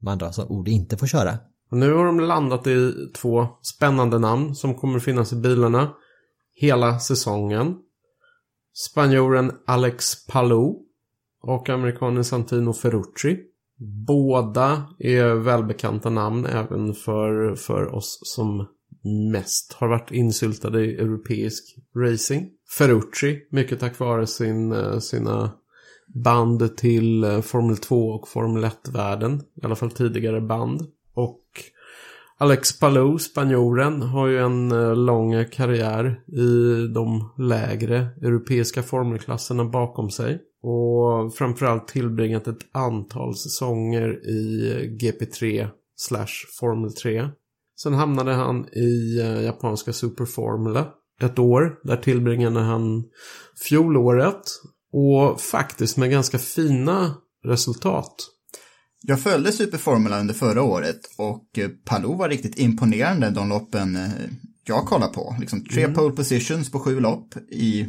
med 0.00 0.12
andra 0.12 0.32
som 0.32 0.48
ord 0.48 0.68
inte 0.68 0.96
får 0.96 1.06
köra. 1.06 1.38
Och 1.70 1.76
nu 1.76 1.92
har 1.92 2.06
de 2.06 2.20
landat 2.20 2.66
i 2.66 2.92
två 3.14 3.48
spännande 3.62 4.18
namn 4.18 4.54
som 4.54 4.74
kommer 4.74 4.98
finnas 4.98 5.32
i 5.32 5.36
bilarna 5.36 5.94
hela 6.54 6.98
säsongen. 6.98 7.76
Spanjoren 8.74 9.52
Alex 9.66 10.26
Palou 10.26 10.82
och 11.42 11.68
amerikanen 11.68 12.24
Santino 12.24 12.72
Ferrucci. 12.72 13.38
Båda 14.06 14.88
är 14.98 15.34
välbekanta 15.34 16.10
namn 16.10 16.46
även 16.46 16.94
för, 16.94 17.54
för 17.54 17.94
oss 17.94 18.20
som 18.22 18.66
mest 19.32 19.72
har 19.72 19.88
varit 19.88 20.10
insyltade 20.10 20.84
i 20.84 20.94
europeisk 20.94 21.76
racing. 21.96 22.50
Ferrucci, 22.78 23.46
mycket 23.50 23.80
tack 23.80 23.98
vare 23.98 24.26
sin, 24.26 24.72
eh, 24.72 24.98
sina 24.98 25.52
band 26.24 26.76
till 26.76 27.24
eh, 27.24 27.40
Formel 27.40 27.76
2 27.76 28.08
och 28.08 28.28
Formel 28.28 28.64
1-världen. 28.64 29.42
I 29.62 29.64
alla 29.64 29.76
fall 29.76 29.90
tidigare 29.90 30.40
band. 30.40 30.82
Och 31.14 31.42
Alex 32.38 32.78
Palou, 32.78 33.18
spanjoren, 33.18 34.02
har 34.02 34.26
ju 34.26 34.38
en 34.38 34.72
eh, 34.72 34.96
lång 34.96 35.44
karriär 35.44 36.20
i 36.26 36.86
de 36.94 37.32
lägre 37.38 38.08
europeiska 38.22 38.82
formelklasserna 38.82 39.64
bakom 39.64 40.10
sig. 40.10 40.40
Och 40.62 41.34
framförallt 41.34 41.88
tillbringat 41.88 42.48
ett 42.48 42.66
antal 42.72 43.34
säsonger 43.34 44.28
i 44.28 44.70
eh, 44.70 44.90
GP3 44.90 45.68
slash 45.96 46.46
Formel 46.60 46.92
3. 46.92 47.28
Sen 47.82 47.94
hamnade 47.94 48.32
han 48.32 48.68
i 48.68 49.18
japanska 49.44 49.92
Superformula 49.92 50.86
ett 51.22 51.38
år. 51.38 51.78
Där 51.82 51.96
tillbringade 51.96 52.60
han 52.60 53.04
fjolåret. 53.68 54.42
Och 54.98 55.40
faktiskt 55.40 55.96
med 55.96 56.10
ganska 56.10 56.38
fina 56.38 57.14
resultat. 57.44 58.14
Jag 59.02 59.20
följde 59.20 59.52
Superformula 59.52 60.20
under 60.20 60.34
förra 60.34 60.62
året 60.62 61.00
och 61.18 61.58
eh, 61.58 61.68
Palou 61.84 62.16
var 62.16 62.28
riktigt 62.28 62.58
imponerande 62.58 63.30
de 63.30 63.48
loppen 63.48 63.96
eh, 63.96 64.10
jag 64.64 64.86
kollar 64.86 65.08
på. 65.08 65.36
Liksom 65.40 65.64
tre 65.64 65.82
Mm. 65.82 65.94
pole 65.94 66.16
positions 66.16 66.70
på 66.70 66.80
sju 66.80 67.00
lopp 67.00 67.36
i 67.50 67.86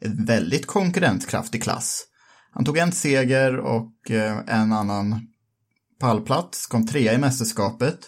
en 0.00 0.24
väldigt 0.24 0.66
konkurrenskraftig 0.66 1.62
klass. 1.62 2.04
Han 2.52 2.64
tog 2.64 2.78
en 2.78 2.92
seger 2.92 3.58
och 3.58 4.10
eh, 4.10 4.38
en 4.46 4.72
annan 4.72 5.26
pallplats, 6.00 6.66
kom 6.66 6.86
trea 6.86 7.12
i 7.12 7.18
mästerskapet. 7.18 7.98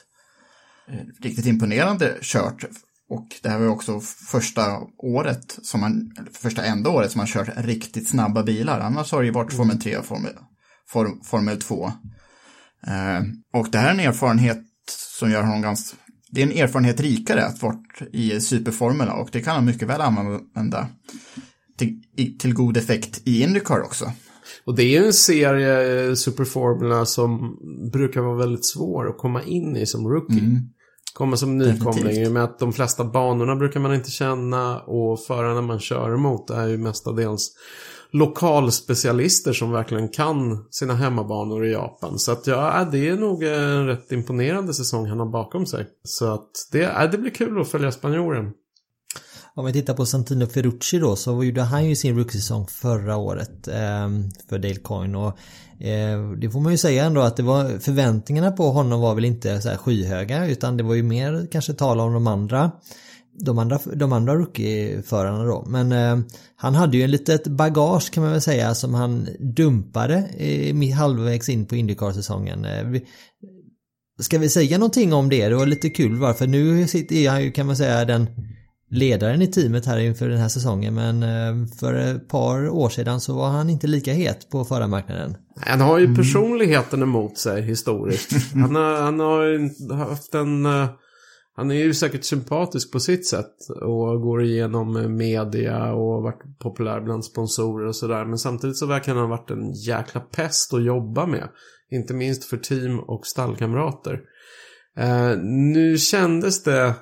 Riktigt 1.20 1.46
imponerande 1.46 2.18
kört. 2.20 2.64
Och 3.12 3.28
det 3.42 3.49
här 3.49 3.59
var 3.59 3.64
ju 3.64 3.71
också 3.71 4.00
första 4.31 4.78
året, 4.99 5.59
som 5.62 5.81
man, 5.81 6.11
första 6.33 6.64
enda 6.64 6.90
året 6.90 7.11
som 7.11 7.19
man 7.19 7.26
kört 7.26 7.49
riktigt 7.57 8.09
snabba 8.09 8.42
bilar. 8.42 8.81
Annars 8.81 9.12
har 9.12 9.21
det 9.21 9.26
ju 9.26 9.33
varit 9.33 9.52
Formel 9.52 9.81
3 9.81 9.97
och 9.97 10.04
Formel, 10.04 10.33
Form, 10.88 11.21
Formel 11.25 11.61
2. 11.61 11.92
Eh, 12.87 13.23
och 13.61 13.69
det 13.71 13.78
här 13.78 13.88
är 13.88 13.95
en 13.95 14.00
erfarenhet 14.00 14.62
som 15.19 15.31
gör 15.31 15.42
honom 15.42 15.62
ganska... 15.62 15.97
Det 16.31 16.42
är 16.42 16.47
en 16.47 16.64
erfarenhet 16.64 17.00
rikare 17.00 17.47
att 17.47 17.62
varit 17.62 18.02
i 18.12 18.40
Superformula 18.40 19.12
och 19.12 19.28
det 19.33 19.40
kan 19.40 19.54
han 19.54 19.64
mycket 19.64 19.88
väl 19.88 20.00
använda 20.00 20.88
till, 21.78 22.02
till 22.38 22.54
god 22.54 22.76
effekt 22.76 23.23
i 23.25 23.42
Indycar 23.42 23.81
också. 23.81 24.12
Och 24.64 24.76
det 24.76 24.97
är 24.97 25.07
en 25.07 25.12
serie, 25.12 26.09
eh, 26.09 26.14
Superformula, 26.14 27.07
som 27.07 27.59
brukar 27.92 28.21
vara 28.21 28.37
väldigt 28.37 28.66
svår 28.66 29.09
att 29.09 29.19
komma 29.19 29.42
in 29.42 29.76
i 29.76 29.87
som 29.87 30.09
rookie. 30.09 30.40
Komma 31.14 31.37
som 31.37 31.59
nykomling 31.59 32.12
i 32.12 32.28
och 32.28 32.33
med 32.33 32.45
att 32.45 32.59
de 32.59 32.73
flesta 32.73 33.04
banorna 33.04 33.57
brukar 33.57 33.81
man 33.81 33.95
inte 33.95 34.11
känna 34.11 34.81
och 34.81 35.21
förarna 35.21 35.62
man 35.62 35.81
kör 35.81 36.14
emot 36.14 36.50
är 36.50 36.66
ju 36.66 36.78
mestadels 36.78 37.52
lokalspecialister 38.12 39.52
som 39.52 39.71
verkligen 39.71 40.09
kan 40.09 40.64
sina 40.71 40.95
hemmabanor 40.95 41.66
i 41.66 41.73
Japan. 41.73 42.19
Så 42.19 42.33
att 42.33 42.47
ja, 42.47 42.88
det 42.92 43.09
är 43.09 43.16
nog 43.16 43.42
en 43.42 43.87
rätt 43.87 44.12
imponerande 44.12 44.75
säsong 44.75 45.09
han 45.09 45.19
har 45.19 45.26
bakom 45.26 45.66
sig. 45.66 45.87
Så 46.04 46.35
att 46.35 46.50
det, 46.73 46.78
ja, 46.78 47.07
det 47.07 47.19
blir 47.19 47.31
kul 47.31 47.61
att 47.61 47.69
följa 47.69 47.92
spanjoren. 47.92 48.52
Om 49.54 49.64
vi 49.66 49.73
tittar 49.73 49.95
på 49.95 50.07
Santino 50.07 50.47
Ferrucci 50.47 50.99
då 50.99 51.16
så 51.16 51.45
gjorde 51.45 51.62
han 51.62 51.88
ju 51.88 51.97
sin 51.97 52.16
rookie-säsong 52.16 52.66
förra 52.66 53.16
året 53.16 53.69
eh, 53.69 54.09
för 54.49 54.59
Dale 54.59 54.75
Coyne 54.75 55.19
och 55.19 55.38
Eh, 55.84 56.30
det 56.40 56.50
får 56.50 56.60
man 56.60 56.72
ju 56.72 56.78
säga 56.78 57.04
ändå 57.04 57.20
att 57.20 57.36
det 57.36 57.42
var 57.42 57.78
förväntningarna 57.78 58.50
på 58.52 58.70
honom 58.70 59.00
var 59.00 59.14
väl 59.14 59.24
inte 59.24 59.60
så 59.60 59.68
här 59.68 59.76
skyhöga 59.76 60.46
utan 60.46 60.76
det 60.76 60.82
var 60.82 60.94
ju 60.94 61.02
mer 61.02 61.46
kanske 61.52 61.72
tala 61.72 62.02
om 62.02 62.12
de 62.12 62.26
andra 62.26 62.70
de 63.44 63.58
andra, 63.58 63.78
de 63.94 64.12
andra 64.12 64.34
rookie-förarna 64.34 65.44
då. 65.44 65.64
Men 65.68 65.92
eh, 65.92 66.18
han 66.56 66.74
hade 66.74 66.96
ju 66.96 67.02
en 67.02 67.10
litet 67.10 67.46
bagage 67.46 68.10
kan 68.12 68.22
man 68.22 68.32
väl 68.32 68.40
säga 68.40 68.74
som 68.74 68.94
han 68.94 69.28
dumpade 69.56 70.16
eh, 70.38 70.94
halvvägs 70.94 71.48
in 71.48 71.66
på 71.66 71.76
Indycar-säsongen. 71.76 72.64
Eh, 72.64 72.84
vi- 72.84 73.04
Ska 74.20 74.38
vi 74.38 74.48
säga 74.48 74.78
någonting 74.78 75.12
om 75.12 75.28
det? 75.28 75.48
Det 75.48 75.54
var 75.54 75.66
lite 75.66 75.90
kul 75.90 76.16
varför 76.18 76.46
nu 76.46 76.86
sitter 76.88 77.30
han 77.30 77.42
ju 77.42 77.50
kan 77.52 77.66
man 77.66 77.76
säga 77.76 78.04
den 78.04 78.26
ledaren 78.92 79.42
i 79.42 79.46
teamet 79.46 79.87
här 79.87 79.99
inför 79.99 80.28
den 80.28 80.38
här 80.38 80.49
säsongen 80.49 80.94
men 80.94 81.22
eh, 81.22 81.66
för 81.80 81.94
ett 81.94 82.28
par 82.28 82.68
år 82.68 82.88
sedan 82.88 83.20
så 83.20 83.34
var 83.34 83.49
han 83.49 83.70
inte 83.70 83.87
lika 83.87 84.12
het 84.12 84.50
på 84.50 84.64
förarmarknaden. 84.64 85.37
Han 85.61 85.80
har 85.80 85.99
ju 85.99 86.14
personligheten 86.14 87.02
emot 87.02 87.38
sig 87.38 87.62
historiskt. 87.62 88.32
Han 88.54 88.75
har, 88.75 88.94
han 89.02 89.20
har 89.20 89.96
haft 89.96 90.34
en... 90.34 90.66
eh, 90.66 90.88
Han 91.56 91.70
är 91.70 91.75
ju 91.75 91.94
säkert 91.94 92.25
sympatisk 92.25 92.92
på 92.92 93.00
sitt 93.00 93.26
sätt 93.28 93.54
och 93.82 94.20
går 94.22 94.42
igenom 94.42 94.96
eh, 94.96 95.08
media 95.08 95.92
och 95.92 96.22
varit 96.22 96.58
populär 96.62 97.00
bland 97.00 97.25
sponsorer 97.25 97.87
och 97.87 97.96
sådär. 97.96 98.25
Men 98.25 98.38
samtidigt 98.38 98.76
så 98.76 98.87
verkar 98.87 99.14
han 99.14 99.22
ha 99.22 99.28
varit 99.37 99.50
en 99.50 99.72
jäkla 99.72 100.20
pest 100.20 100.75
att 100.75 100.84
jobba 100.84 101.26
med. 101.26 101.49
Inte 101.90 102.14
minst 102.14 102.44
för 102.44 102.56
team 102.56 102.99
och 102.99 103.26
stallkamrater. 103.26 104.20
Eh, 104.99 105.38
nu 105.72 105.99
kändes 105.99 106.62
det 106.62 106.94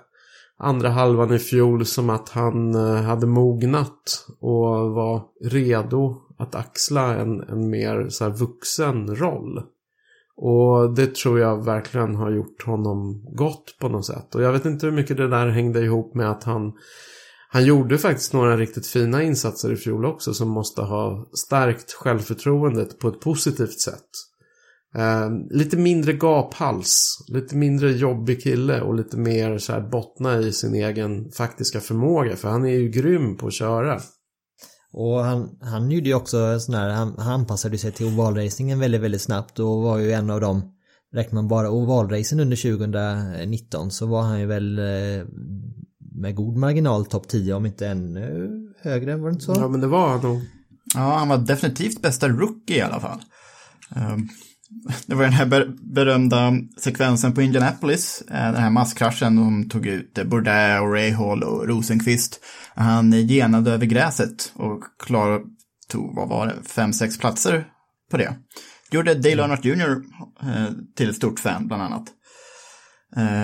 andra 0.61 0.89
halvan 0.89 1.35
i 1.35 1.39
fjol 1.39 1.87
som 1.87 2.11
att 2.11 2.29
han 2.29 2.75
eh, 2.75 3.03
hade 3.03 3.27
mognat 3.27 4.27
och 4.41 4.91
var 4.91 5.23
redo 5.45 6.17
att 6.39 6.55
axla 6.55 7.15
en, 7.15 7.41
en 7.41 7.71
mer 7.71 8.09
så 8.09 8.25
här 8.25 8.31
vuxen 8.31 9.17
roll. 9.17 9.63
Och 10.37 10.95
det 10.95 11.15
tror 11.15 11.41
jag 11.41 11.65
verkligen 11.65 12.15
har 12.15 12.31
gjort 12.31 12.63
honom 12.67 13.25
gott 13.37 13.77
på 13.81 13.89
något 13.89 14.07
sätt. 14.07 14.35
Och 14.35 14.43
jag 14.43 14.53
vet 14.53 14.65
inte 14.65 14.87
hur 14.87 14.93
mycket 14.93 15.17
det 15.17 15.29
där 15.29 15.49
hängde 15.49 15.81
ihop 15.81 16.15
med 16.15 16.31
att 16.31 16.45
han 16.45 16.73
han 17.53 17.65
gjorde 17.65 17.99
faktiskt 17.99 18.33
några 18.33 18.57
riktigt 18.57 18.87
fina 18.87 19.23
insatser 19.23 19.73
i 19.73 19.77
fjol 19.77 20.05
också 20.05 20.35
som 20.35 20.49
måste 20.49 20.83
ha 20.83 21.29
stärkt 21.33 21.93
självförtroendet 21.93 22.99
på 22.99 23.09
ett 23.09 23.21
positivt 23.21 23.81
sätt. 23.81 24.30
Eh, 24.95 25.31
lite 25.51 25.77
mindre 25.77 26.13
gaphals, 26.13 27.25
lite 27.29 27.57
mindre 27.57 27.93
jobbig 27.93 28.43
kille 28.43 28.81
och 28.81 28.95
lite 28.95 29.17
mer 29.17 29.59
så 29.59 29.73
här 29.73 29.81
bottna 29.81 30.39
i 30.39 30.53
sin 30.53 30.75
egen 30.75 31.31
faktiska 31.31 31.81
förmåga. 31.81 32.37
För 32.37 32.49
han 32.49 32.65
är 32.65 32.79
ju 32.79 32.89
grym 32.89 33.37
på 33.37 33.47
att 33.47 33.53
köra. 33.53 34.01
Och 34.93 35.25
han, 35.25 35.59
han 35.61 35.91
gjorde 35.91 36.09
ju 36.09 36.15
också 36.15 36.61
sån 36.61 36.75
här, 36.75 36.89
han, 36.89 37.15
han 37.19 37.33
anpassade 37.33 37.79
sig 37.79 37.93
till 37.93 38.07
ovalracingen 38.07 38.79
väldigt, 38.79 39.01
väldigt 39.01 39.23
snabbt 39.23 39.59
och 39.59 39.83
var 39.83 39.99
ju 39.99 40.13
en 40.13 40.31
av 40.31 40.41
dem 40.41 40.73
Räknar 41.13 41.35
man 41.35 41.49
bara 41.49 41.71
ovalracen 41.71 42.41
under 42.41 42.57
2019 42.57 43.91
så 43.91 44.07
var 44.07 44.23
han 44.23 44.41
ju 44.41 44.47
väl 44.47 44.79
eh, 44.79 45.27
med 46.21 46.35
god 46.35 46.57
marginal 46.57 47.07
topp 47.07 47.29
10 47.29 47.55
om 47.55 47.67
inte 47.67 47.87
ännu 47.87 48.51
högre, 48.83 49.17
var 49.17 49.29
det 49.29 49.33
inte 49.33 49.45
så? 49.45 49.55
Ja 49.57 49.69
men 49.69 49.81
det 49.81 49.87
var 49.87 50.09
han 50.09 50.21
nog. 50.21 50.41
Ja, 50.95 51.17
han 51.19 51.29
var 51.29 51.39
definitivt 51.39 52.03
bästa 52.03 52.29
rookie 52.29 52.77
i 52.77 52.81
alla 52.81 53.01
fall. 53.01 53.21
Det 55.07 55.15
var 55.15 55.23
den 55.23 55.33
här 55.33 55.47
ber- 55.47 55.77
berömda 55.95 56.53
sekvensen 56.77 57.33
på 57.35 57.43
Indianapolis, 57.43 58.23
eh, 58.31 58.53
den 58.53 58.63
här 58.63 58.71
masskraschen, 58.71 59.37
de 59.37 59.69
tog 59.69 59.87
ut 59.87 60.19
eh, 60.19 60.25
Bourdais 60.25 60.81
och 60.81 60.95
Rahal 60.95 61.43
och 61.43 61.69
Rosenqvist. 61.69 62.45
Han 62.75 63.13
genade 63.13 63.71
över 63.71 63.87
gräset 63.87 64.53
och 64.55 64.83
klar 65.05 65.41
tog, 65.89 66.17
vad 66.17 66.29
var 66.29 66.47
det, 66.47 66.55
fem, 66.69 66.93
sex 66.93 67.19
platser 67.19 67.65
på 68.11 68.17
det. 68.17 68.35
Gjorde 68.91 69.15
Dale 69.15 69.43
Earnhardt 69.43 69.65
Jr. 69.65 69.91
eh, 70.43 70.67
till 70.97 71.11
ett 71.11 71.17
stort 71.17 71.41
fan, 71.41 71.67
bland 71.67 71.83
annat. 71.83 72.05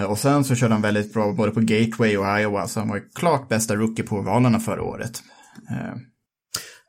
Och 0.08 0.18
sen 0.18 0.44
så 0.44 0.54
körde 0.54 0.74
han 0.74 0.82
väldigt 0.82 1.12
bra 1.12 1.32
både 1.32 1.52
på 1.52 1.60
Gateway 1.60 2.16
och 2.16 2.40
Iowa, 2.40 2.68
så 2.68 2.80
han 2.80 2.88
var 2.88 3.02
klart 3.14 3.48
bästa 3.48 3.76
rookie 3.76 4.04
på 4.04 4.16
ovalerna 4.16 4.60
förra 4.60 4.82
året. 4.82 5.22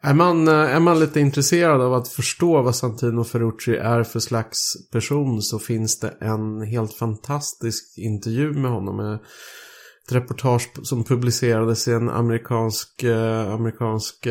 Är 0.08 0.14
man, 0.14 0.48
eh, 0.48 0.54
är 0.54 0.80
man 0.80 1.00
lite 1.00 1.20
intresserad 1.20 1.82
av 1.82 1.94
att 1.94 2.08
förstå 2.08 2.62
vad 2.62 2.76
Santino 2.76 3.24
Ferrucci 3.24 3.76
är 3.76 4.04
för 4.04 4.20
slags 4.20 4.90
person 4.92 5.42
så 5.42 5.60
finns 5.60 6.00
det 6.00 6.18
en 6.22 6.62
helt 6.62 6.94
fantastisk 6.94 7.98
intervju 7.98 8.54
med 8.54 8.72
honom. 8.72 9.00
Eh, 9.00 9.14
ett 10.06 10.12
reportage 10.12 10.70
som 10.84 11.04
publicerades 11.04 11.88
i 11.88 11.92
en 11.92 12.10
amerikansk, 12.10 13.04
eh, 13.04 13.54
amerikansk 13.54 14.28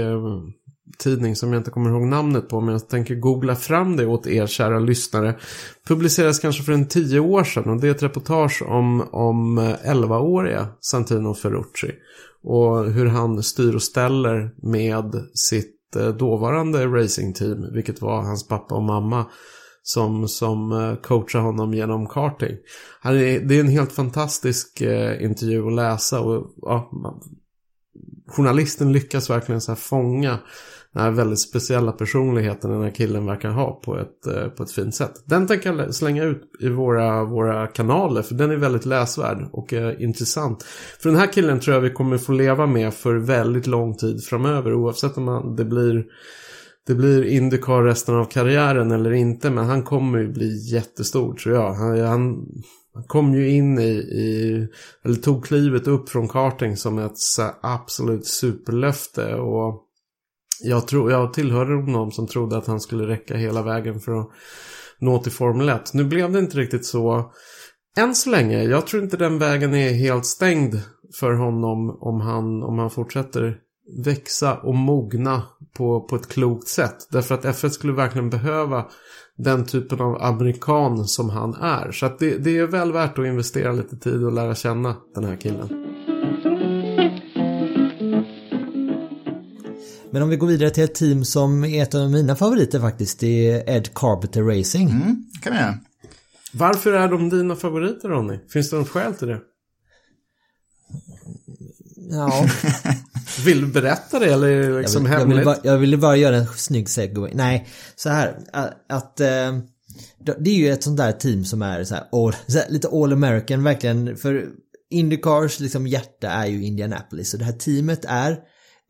tidning 0.99 1.37
som 1.37 1.53
jag 1.53 1.61
inte 1.61 1.71
kommer 1.71 1.91
ihåg 1.91 2.03
namnet 2.03 2.49
på 2.49 2.61
men 2.61 2.73
jag 2.73 2.89
tänker 2.89 3.15
googla 3.15 3.57
fram 3.57 3.97
det 3.97 4.07
åt 4.07 4.27
er 4.27 4.47
kära 4.47 4.79
lyssnare. 4.79 5.37
Publicerades 5.89 6.39
kanske 6.39 6.63
för 6.63 6.73
en 6.73 6.89
tio 6.89 7.21
år 7.21 7.45
sedan 7.45 7.71
och 7.71 7.81
det 7.81 7.89
är 7.89 7.91
ett 7.91 8.03
reportage 8.03 8.63
om, 8.67 9.01
om 9.01 9.59
11-åriga 9.85 10.69
Santino 10.81 11.35
Ferrucci. 11.35 11.93
Och 12.43 12.93
hur 12.93 13.07
han 13.07 13.43
styr 13.43 13.75
och 13.75 13.83
ställer 13.83 14.51
med 14.63 15.15
sitt 15.35 15.97
eh, 15.97 16.09
dåvarande 16.09 16.87
racingteam, 16.87 17.73
vilket 17.73 18.01
var 18.01 18.23
hans 18.23 18.49
pappa 18.49 18.75
och 18.75 18.83
mamma. 18.83 19.27
Som, 19.89 20.29
som 20.29 20.73
eh, 20.73 20.95
coachar 20.95 21.41
honom 21.41 21.75
genom 21.75 22.07
karting. 22.07 22.57
Han 23.01 23.17
är, 23.17 23.41
det 23.41 23.57
är 23.57 23.61
en 23.61 23.69
helt 23.69 23.93
fantastisk 23.93 24.81
eh, 24.81 25.25
intervju 25.25 25.67
att 25.67 25.73
läsa 25.73 26.21
och 26.21 26.55
ja, 26.63 26.91
man, 26.93 27.21
journalisten 28.29 28.93
lyckas 28.93 29.31
verkligen 29.31 29.61
så 29.61 29.71
här 29.71 29.77
fånga 29.77 30.39
den 30.97 31.05
här 31.05 31.11
väldigt 31.11 31.41
speciella 31.41 31.93
personligheten 31.93 32.71
den 32.71 32.83
här 32.83 32.91
killen 32.91 33.27
verkar 33.27 33.51
ha 33.51 33.81
på 33.85 33.99
ett, 33.99 34.27
eh, 34.27 34.49
på 34.49 34.63
ett 34.63 34.73
fint 34.73 34.95
sätt. 34.95 35.13
Den 35.25 35.47
tänker 35.47 35.73
jag 35.73 35.95
slänga 35.95 36.25
ut 36.25 36.43
i 36.61 36.69
våra, 36.69 37.25
våra 37.25 37.67
kanaler 37.67 38.23
för 38.23 38.35
den 38.35 38.51
är 38.51 38.57
väldigt 38.57 38.87
läsvärd 38.87 39.49
och 39.53 39.73
eh, 39.73 40.03
intressant. 40.03 40.63
För 41.01 41.09
den 41.09 41.19
här 41.19 41.33
killen 41.33 41.61
tror 41.61 41.75
jag 41.75 41.81
vi 41.81 41.91
kommer 41.91 42.19
få 42.19 42.33
leva 42.33 42.67
med 42.67 42.95
för 42.95 43.15
väldigt 43.15 43.67
lång 43.67 43.97
tid 43.97 44.25
framöver 44.25 44.75
oavsett 44.75 45.17
om 45.17 45.25
man, 45.25 45.57
det 45.57 45.65
blir 45.65 46.05
det 46.87 46.95
blir 46.95 47.25
Indycar 47.25 47.83
resten 47.83 48.15
av 48.15 48.25
karriären 48.25 48.93
eller 48.93 49.13
inte 49.13 49.51
men 49.51 49.65
han 49.65 49.83
kommer 49.83 50.19
ju 50.19 50.33
bli 50.33 50.73
jättestor 50.73 51.35
tror 51.35 51.55
jag. 51.55 51.73
Han, 51.73 52.01
han, 52.01 52.47
han 52.95 53.05
kom 53.07 53.35
ju 53.35 53.51
in 53.51 53.79
i, 53.79 53.93
i, 53.93 54.69
eller 55.05 55.17
tog 55.17 55.45
klivet 55.45 55.87
upp 55.87 56.09
från 56.09 56.29
karting 56.29 56.77
som 56.77 56.99
ett 56.99 57.19
så 57.19 57.51
absolut 57.63 58.27
superlöfte 58.27 59.35
och 59.35 59.86
jag, 60.63 60.89
tror, 60.89 61.11
jag 61.11 61.33
tillhörde 61.33 61.93
de 61.93 62.11
som 62.11 62.27
trodde 62.27 62.57
att 62.57 62.67
han 62.67 62.81
skulle 62.81 63.07
räcka 63.07 63.37
hela 63.37 63.63
vägen 63.63 64.01
för 64.01 64.21
att 64.21 64.29
nå 64.99 65.19
till 65.19 65.33
Formel 65.33 65.69
1. 65.69 65.95
Nu 65.95 66.05
blev 66.05 66.33
det 66.33 66.39
inte 66.39 66.59
riktigt 66.59 66.87
så 66.87 67.33
än 67.99 68.15
så 68.15 68.31
länge. 68.31 68.63
Jag 68.63 68.87
tror 68.87 69.03
inte 69.03 69.17
den 69.17 69.39
vägen 69.39 69.75
är 69.75 69.93
helt 69.93 70.27
stängd 70.27 70.81
för 71.21 71.33
honom 71.33 71.99
om 72.01 72.21
han, 72.21 72.63
om 72.63 72.79
han 72.79 72.91
fortsätter 72.91 73.59
växa 74.05 74.55
och 74.55 74.75
mogna 74.75 75.43
på, 75.77 76.01
på 76.01 76.17
ett 76.17 76.29
klokt 76.29 76.69
sätt. 76.69 76.97
Därför 77.11 77.35
att 77.35 77.45
F1 77.45 77.69
skulle 77.69 77.93
verkligen 77.93 78.31
behöva 78.31 78.87
den 79.37 79.65
typen 79.65 80.01
av 80.01 80.23
amerikan 80.23 81.05
som 81.05 81.31
han 81.31 81.55
är. 81.55 81.93
Så 81.93 82.07
att 82.07 82.19
det, 82.19 82.39
det 82.39 82.59
är 82.59 82.67
väl 82.67 82.93
värt 82.93 83.19
att 83.19 83.27
investera 83.27 83.73
lite 83.73 83.97
tid 83.97 84.25
och 84.25 84.33
lära 84.33 84.55
känna 84.55 84.97
den 85.15 85.25
här 85.25 85.37
killen. 85.37 85.96
Men 90.17 90.23
om 90.23 90.29
vi 90.29 90.37
går 90.37 90.47
vidare 90.47 90.71
till 90.71 90.85
ett 90.85 90.95
team 90.95 91.25
som 91.25 91.65
är 91.65 91.83
ett 91.83 91.95
av 91.95 92.11
mina 92.11 92.37
favoriter 92.37 92.81
faktiskt. 92.81 93.21
Det 93.21 93.51
är 93.51 93.77
Ed 93.77 93.95
Carpenter 93.95 94.43
Racing. 94.43 94.91
Mm, 94.91 95.25
kan 95.43 95.55
göra. 95.55 95.79
Varför 96.53 96.93
är 96.93 97.09
de 97.09 97.29
dina 97.29 97.57
favoriter 97.57 98.09
Ronny? 98.09 98.39
Finns 98.53 98.71
det 98.71 98.77
något 98.77 98.89
skäl 98.89 99.15
till 99.15 99.29
det? 99.29 99.41
Ja, 102.11 102.47
Vill 103.45 103.61
du 103.61 103.67
berätta 103.67 104.19
det 104.19 104.33
eller 104.33 104.49
är 104.49 104.71
det 104.71 104.81
liksom 104.81 105.07
jag, 105.07 105.11
vill, 105.11 105.13
jag, 105.13 105.19
hemligt? 105.19 105.39
ville 105.39 105.45
bara, 105.45 105.59
jag 105.63 105.79
ville 105.79 105.97
bara 105.97 106.17
göra 106.17 106.37
en 106.37 106.47
snygg 106.47 106.89
segway. 106.89 107.31
Nej, 107.35 107.69
så 107.97 108.09
här 108.09 108.39
att, 108.53 108.75
att 108.89 109.21
eh, 109.21 109.59
det 110.39 110.51
är 110.51 110.59
ju 110.59 110.71
ett 110.71 110.83
sånt 110.83 110.97
där 110.97 111.13
team 111.13 111.45
som 111.45 111.63
är 111.63 111.85
så 111.85 111.95
här, 111.95 112.05
all, 112.13 112.37
så 112.47 112.59
här, 112.59 112.69
lite 112.69 112.89
all 112.89 113.13
American 113.13 113.65
verkligen. 113.65 114.17
För 114.17 114.49
Indycars 114.91 115.61
liksom 115.61 115.87
hjärta 115.87 116.31
är 116.31 116.47
ju 116.47 116.65
Indianapolis 116.65 117.33
och 117.33 117.39
det 117.39 117.45
här 117.45 117.53
teamet 117.53 118.05
är 118.09 118.37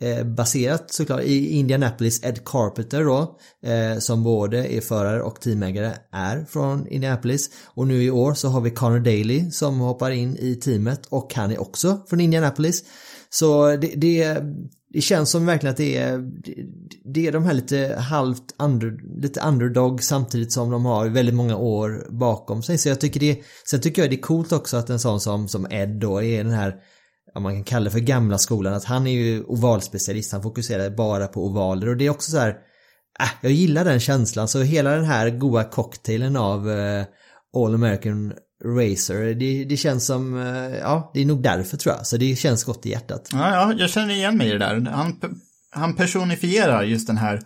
Eh, 0.01 0.25
baserat 0.25 0.93
såklart 0.93 1.23
i 1.23 1.49
Indianapolis. 1.49 2.25
Ed 2.25 2.45
Carpenter 2.45 3.05
då, 3.05 3.39
eh, 3.71 3.99
som 3.99 4.23
både 4.23 4.75
är 4.75 4.81
förare 4.81 5.23
och 5.23 5.41
teamägare, 5.41 5.93
är 6.13 6.47
från 6.49 6.89
Indianapolis. 6.89 7.51
Och 7.65 7.87
nu 7.87 8.03
i 8.03 8.11
år 8.11 8.35
så 8.35 8.49
har 8.49 8.61
vi 8.61 8.71
Connor 8.71 8.99
Daly 8.99 9.51
som 9.51 9.81
hoppar 9.81 10.11
in 10.11 10.37
i 10.37 10.55
teamet 10.55 11.07
och 11.07 11.35
han 11.35 11.53
är 11.53 11.61
också 11.61 12.01
från 12.09 12.21
Indianapolis. 12.21 12.85
Så 13.31 13.77
det, 13.77 13.93
det, 13.97 14.43
det 14.93 15.01
känns 15.01 15.31
som 15.31 15.47
verkligen 15.47 15.71
att 15.71 15.77
det 15.77 15.97
är, 15.97 16.19
det, 16.19 16.55
det 17.05 17.27
är 17.27 17.33
de 17.33 17.45
här 17.45 17.55
lite 17.55 17.97
halvt 17.99 18.55
under, 18.59 19.21
lite 19.23 19.41
underdog 19.41 20.03
samtidigt 20.03 20.53
som 20.53 20.71
de 20.71 20.85
har 20.85 21.09
väldigt 21.09 21.35
många 21.35 21.57
år 21.57 22.07
bakom 22.11 22.63
sig. 22.63 22.79
Så 22.79 22.89
jag 22.89 23.01
tycker 23.01 23.21
det, 23.21 23.39
sen 23.71 23.81
tycker 23.81 24.03
jag 24.03 24.11
det 24.11 24.17
är 24.17 24.21
coolt 24.21 24.53
också 24.53 24.77
att 24.77 24.91
en 24.91 25.01
sån 25.01 25.21
som, 25.21 25.49
som 25.49 25.67
Ed 25.71 25.89
då 25.89 26.23
är 26.23 26.45
den 26.45 26.53
här 26.53 26.75
vad 27.37 27.43
man 27.43 27.55
kan 27.55 27.65
kalla 27.65 27.85
det 27.85 27.91
för 27.91 27.99
gamla 27.99 28.39
skolan, 28.39 28.75
att 28.75 28.85
han 28.85 29.07
är 29.07 29.11
ju 29.11 29.45
ovalspecialist, 29.45 30.33
han 30.33 30.43
fokuserar 30.43 30.91
bara 30.91 31.27
på 31.27 31.47
ovaler 31.47 31.89
och 31.89 31.97
det 31.97 32.07
är 32.07 32.11
också 32.11 32.31
så 32.31 32.39
här, 32.39 32.51
äh, 33.21 33.29
jag 33.41 33.53
gillar 33.53 33.85
den 33.85 34.01
känslan, 34.01 34.49
så 34.49 34.63
hela 34.63 34.91
den 34.91 35.05
här 35.05 35.31
goa 35.31 35.65
cocktailen 35.65 36.37
av 36.37 36.71
eh, 36.71 37.05
All 37.57 37.75
American 37.75 38.33
Racer, 38.65 39.35
det, 39.35 39.65
det 39.65 39.77
känns 39.77 40.07
som, 40.07 40.39
eh, 40.41 40.79
ja, 40.79 41.11
det 41.15 41.21
är 41.21 41.27
nog 41.27 41.43
därför 41.43 41.77
tror 41.77 41.95
jag, 41.95 42.07
så 42.07 42.17
det 42.17 42.37
känns 42.37 42.65
gott 42.65 42.87
i 42.87 42.91
hjärtat. 42.91 43.29
Ja, 43.33 43.51
ja, 43.51 43.73
jag 43.79 43.91
känner 43.91 44.15
igen 44.15 44.37
mig 44.37 44.49
i 44.49 44.53
det 44.53 44.59
där. 44.59 44.91
Han, 44.91 45.21
han 45.71 45.97
personifierar 45.97 46.83
just 46.83 47.07
den 47.07 47.17
här 47.17 47.41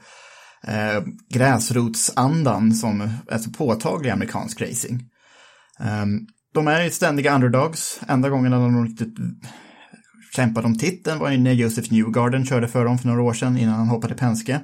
eh, 0.66 1.02
gräsrotsandan 1.30 2.74
som 2.74 3.00
är 3.28 3.38
så 3.38 3.50
påtaglig 3.50 4.08
i 4.08 4.12
amerikansk 4.12 4.60
racing. 4.60 5.02
Um, 5.80 6.26
de 6.54 6.68
är 6.68 6.82
ju 6.82 6.90
ständiga 6.90 7.34
underdogs. 7.34 8.00
Enda 8.08 8.28
gången 8.28 8.52
de 8.52 8.84
riktigt 8.84 9.14
kämpade 10.36 10.66
om 10.66 10.78
titeln 10.78 11.18
var 11.18 11.30
ju 11.30 11.38
när 11.38 11.52
Joseph 11.52 11.92
Newgarden 11.92 12.46
körde 12.46 12.68
för 12.68 12.84
dem 12.84 12.98
för 12.98 13.08
några 13.08 13.22
år 13.22 13.32
sedan 13.32 13.58
innan 13.58 13.74
han 13.74 13.88
hoppade 13.88 14.14
Penske. 14.14 14.60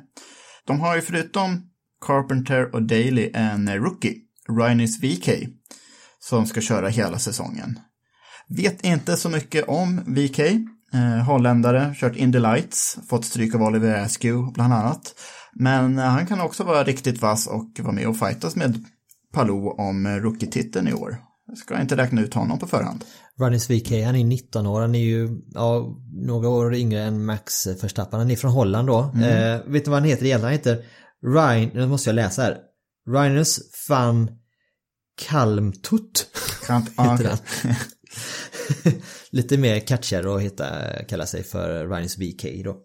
De 0.67 0.81
har 0.81 0.97
ju 0.97 1.03
förutom 1.03 1.63
Carpenter 2.07 2.75
och 2.75 2.83
Daly 2.83 3.31
en 3.35 3.75
rookie, 3.75 4.15
Ryanis 4.49 5.03
VK, 5.03 5.29
som 6.19 6.47
ska 6.47 6.61
köra 6.61 6.89
hela 6.89 7.19
säsongen. 7.19 7.79
Vet 8.49 8.85
inte 8.85 9.17
så 9.17 9.29
mycket 9.29 9.69
om 9.69 10.01
VK. 10.07 10.39
Eh, 10.93 11.25
holländare, 11.27 11.95
kört 11.97 12.17
Indy 12.17 12.39
Lights, 12.39 12.99
fått 13.09 13.25
stryk 13.25 13.55
av 13.55 13.63
Oliver 13.63 14.05
Askew 14.05 14.53
bland 14.53 14.73
annat. 14.75 15.15
Men 15.53 15.99
eh, 15.99 16.05
han 16.05 16.27
kan 16.27 16.41
också 16.41 16.65
vara 16.65 16.85
riktigt 16.85 17.23
vass 17.23 17.47
och 17.47 17.71
vara 17.79 17.93
med 17.93 18.09
och 18.09 18.17
fightas 18.19 18.57
med 18.57 18.85
Palou 19.33 19.71
om 19.71 20.07
eh, 20.07 20.11
rookie-titeln 20.11 20.89
i 20.89 20.93
år. 20.93 21.17
Jag 21.49 21.59
ska 21.59 21.81
inte 21.81 21.97
räkna 21.97 22.21
ut 22.21 22.35
honom 22.35 22.59
på 22.59 22.67
förhand. 22.67 23.05
Runnis 23.41 23.71
VK, 23.71 23.91
han 24.05 24.17
är 24.17 24.25
19 24.25 24.67
år, 24.67 24.81
han 24.81 24.95
är 24.95 25.05
ju 25.05 25.41
ja, 25.55 25.97
några 26.13 26.49
år 26.49 26.75
yngre 26.75 27.03
än 27.03 27.25
Max 27.25 27.67
Verstappen. 27.67 28.19
Han 28.19 28.31
är 28.31 28.37
från 28.37 28.51
Holland 28.51 28.89
då. 28.89 28.99
Eh, 28.99 29.61
vet 29.67 29.85
du 29.85 29.91
vad 29.91 30.01
han 30.01 30.09
heter 30.09 30.25
egentligen? 30.25 30.41
Han 30.41 30.53
heter 30.53 30.85
Ryan, 31.27 31.71
nu 31.75 31.87
måste 31.87 32.09
jag 32.09 32.15
läsa 32.15 32.43
här. 32.43 32.59
Rhinus 33.11 33.61
van 33.89 34.31
Kalmtut. 35.23 36.27
Kan, 36.67 36.83
heter. 36.99 37.39
Lite 39.31 39.59
mer 39.59 39.81
catchigare 39.81 40.37
att 40.37 40.43
heta, 40.43 40.69
kalla 41.09 41.27
sig 41.27 41.43
för 41.43 41.89
Rhinus 41.89 42.19
VK 42.19 42.65
då. 42.65 42.77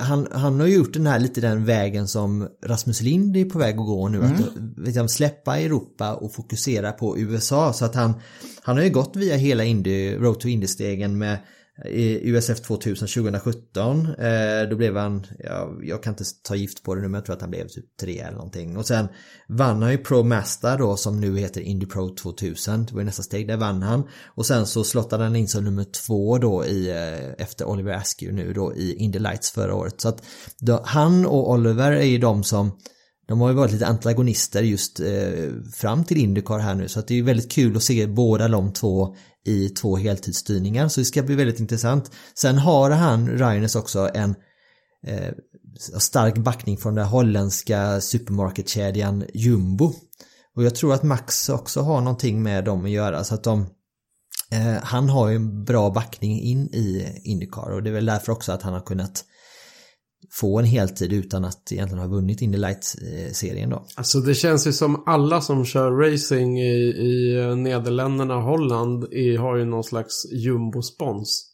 Han, 0.00 0.28
han 0.32 0.60
har 0.60 0.66
gjort 0.66 0.92
den 0.92 1.06
här 1.06 1.18
lite 1.18 1.40
den 1.40 1.64
vägen 1.64 2.08
som 2.08 2.48
Rasmus 2.66 3.00
Lind 3.00 3.36
är 3.36 3.44
på 3.44 3.58
väg 3.58 3.78
att 3.78 3.86
gå 3.86 4.08
nu. 4.08 4.22
Att 4.22 4.40
liksom, 4.76 5.08
släppa 5.08 5.58
Europa 5.58 6.14
och 6.14 6.32
fokusera 6.32 6.92
på 6.92 7.18
USA. 7.18 7.72
Så 7.72 7.84
att 7.84 7.94
han, 7.94 8.14
han 8.62 8.76
har 8.76 8.84
ju 8.84 8.90
gått 8.90 9.16
via 9.16 9.36
hela 9.36 9.64
Indy, 9.64 10.16
Road 10.16 10.40
to 10.40 10.48
Indy-stegen 10.48 11.18
med 11.18 11.38
i 11.84 12.30
USF 12.30 12.60
2000 12.60 13.08
2017. 13.08 14.06
Eh, 14.14 14.68
då 14.70 14.76
blev 14.76 14.96
han, 14.96 15.26
ja, 15.38 15.72
jag 15.82 16.02
kan 16.02 16.12
inte 16.12 16.24
ta 16.42 16.54
gift 16.54 16.82
på 16.82 16.94
det 16.94 17.00
nu 17.00 17.08
men 17.08 17.14
jag 17.14 17.24
tror 17.24 17.36
att 17.36 17.40
han 17.40 17.50
blev 17.50 17.68
typ 17.68 17.96
tre 18.00 18.18
eller 18.18 18.36
någonting. 18.36 18.76
Och 18.76 18.86
sen 18.86 19.08
vann 19.48 19.82
han 19.82 19.92
ju 19.92 19.98
Pro 19.98 20.22
Master 20.22 20.78
då 20.78 20.96
som 20.96 21.20
nu 21.20 21.38
heter 21.38 21.60
Indy 21.60 21.86
Pro 21.86 22.14
2000. 22.16 22.86
Det 22.86 22.92
var 22.92 23.00
ju 23.00 23.04
nästa 23.04 23.22
steg, 23.22 23.48
där 23.48 23.56
vann 23.56 23.82
han. 23.82 24.08
Och 24.24 24.46
sen 24.46 24.66
så 24.66 24.84
slottade 24.84 25.24
han 25.24 25.36
in 25.36 25.48
som 25.48 25.64
nummer 25.64 25.84
två 25.84 26.38
då 26.38 26.64
i, 26.64 26.90
eh, 26.90 27.44
efter 27.44 27.64
Oliver 27.64 27.92
Askew 27.92 28.44
nu 28.44 28.52
då 28.52 28.74
i 28.74 28.94
Indy 28.94 29.18
Lights 29.18 29.50
förra 29.50 29.74
året. 29.74 30.00
Så 30.00 30.08
att 30.08 30.22
då, 30.58 30.82
han 30.84 31.26
och 31.26 31.50
Oliver 31.50 31.92
är 31.92 32.06
ju 32.06 32.18
de 32.18 32.44
som 32.44 32.78
de 33.26 33.40
har 33.40 33.48
ju 33.48 33.54
varit 33.54 33.72
lite 33.72 33.86
antagonister 33.86 34.62
just 34.62 35.00
eh, 35.00 35.50
fram 35.74 36.04
till 36.04 36.16
Indycar 36.16 36.58
här 36.58 36.74
nu 36.74 36.88
så 36.88 37.00
att 37.00 37.08
det 37.08 37.18
är 37.18 37.22
väldigt 37.22 37.52
kul 37.52 37.76
att 37.76 37.82
se 37.82 38.06
båda 38.06 38.48
de 38.48 38.72
två 38.72 39.16
i 39.46 39.68
två 39.68 39.96
heltidsstyrningar 39.96 40.88
så 40.88 41.00
det 41.00 41.04
ska 41.04 41.22
bli 41.22 41.34
väldigt 41.34 41.60
intressant. 41.60 42.10
Sen 42.34 42.58
har 42.58 42.90
han, 42.90 43.28
Rhinus 43.28 43.76
också, 43.76 44.10
en 44.14 44.34
eh, 45.06 45.32
stark 45.98 46.36
backning 46.36 46.76
från 46.76 46.94
den 46.94 47.06
holländska 47.06 48.00
supermarketkedjan 48.00 49.24
Jumbo. 49.34 49.92
Och 50.56 50.64
jag 50.64 50.74
tror 50.74 50.94
att 50.94 51.02
Max 51.02 51.48
också 51.48 51.80
har 51.80 52.00
någonting 52.00 52.42
med 52.42 52.64
dem 52.64 52.84
att 52.84 52.90
göra 52.90 53.24
så 53.24 53.34
att 53.34 53.44
de 53.44 53.66
eh, 54.50 54.82
han 54.82 55.08
har 55.08 55.28
ju 55.28 55.36
en 55.36 55.64
bra 55.64 55.90
backning 55.90 56.40
in 56.40 56.66
i 56.66 57.20
Indycar 57.24 57.70
och 57.70 57.82
det 57.82 57.90
är 57.90 57.94
väl 57.94 58.06
därför 58.06 58.32
också 58.32 58.52
att 58.52 58.62
han 58.62 58.72
har 58.72 58.80
kunnat 58.80 59.24
få 60.30 60.58
en 60.58 60.64
heltid 60.64 61.12
utan 61.12 61.44
att 61.44 61.72
egentligen 61.72 62.02
ha 62.02 62.08
vunnit 62.08 62.42
Indy 62.42 62.58
Lights-serien 62.58 63.70
då. 63.70 63.86
Alltså 63.96 64.20
det 64.20 64.34
känns 64.34 64.66
ju 64.66 64.72
som 64.72 65.02
alla 65.06 65.40
som 65.40 65.64
kör 65.64 65.90
racing 65.90 66.60
i, 66.60 66.74
i 66.88 67.54
Nederländerna 67.56 68.36
och 68.36 68.42
Holland 68.42 69.04
i, 69.12 69.36
har 69.36 69.56
ju 69.56 69.64
någon 69.64 69.84
slags 69.84 70.32
jumbo-spons. 70.32 71.50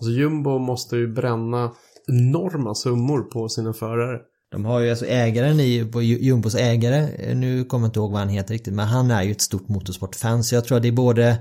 Alltså 0.00 0.12
jumbo 0.12 0.58
måste 0.58 0.96
ju 0.96 1.14
bränna 1.14 1.72
enorma 2.06 2.74
summor 2.74 3.22
på 3.22 3.48
sina 3.48 3.72
förare. 3.72 4.18
De 4.50 4.64
har 4.64 4.80
ju 4.80 4.90
alltså 4.90 5.06
ägaren 5.06 5.60
i, 5.60 5.84
på 5.92 6.02
Jumbos 6.02 6.54
ägare, 6.54 7.34
nu 7.34 7.64
kommer 7.64 7.84
jag 7.84 7.88
inte 7.88 7.98
ihåg 7.98 8.10
vad 8.10 8.20
han 8.20 8.28
heter 8.28 8.54
riktigt, 8.54 8.74
men 8.74 8.86
han 8.86 9.10
är 9.10 9.22
ju 9.22 9.30
ett 9.30 9.40
stort 9.40 9.68
motorsportfan 9.68 10.44
så 10.44 10.54
jag 10.54 10.64
tror 10.64 10.76
att 10.76 10.82
det 10.82 10.88
är 10.88 10.92
både 10.92 11.36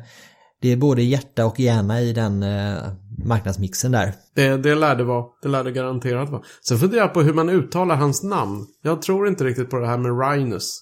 det 0.64 0.72
är 0.72 0.78
både 0.78 1.02
hjärta 1.02 1.46
och 1.46 1.60
hjärna 1.60 2.02
i 2.02 2.14
den 2.14 2.44
eh, 2.44 2.78
marknadsmixen 3.26 3.92
där. 3.92 4.14
Det, 4.36 4.58
det 4.58 4.76
lär 4.76 4.96
det 4.96 5.04
vara. 5.04 5.26
Det 5.42 5.48
lär 5.48 5.64
det 5.64 5.72
garanterat 5.72 6.30
vara. 6.30 6.42
Sen 6.68 6.80
funderar 6.80 7.02
jag 7.02 7.14
på 7.14 7.22
hur 7.22 7.34
man 7.34 7.50
uttalar 7.50 7.96
hans 7.96 8.24
namn. 8.24 8.66
Jag 8.84 9.02
tror 9.02 9.28
inte 9.28 9.44
riktigt 9.44 9.70
på 9.70 9.80
det 9.80 9.88
här 9.88 9.98
med 9.98 10.20
Rhinus. 10.20 10.80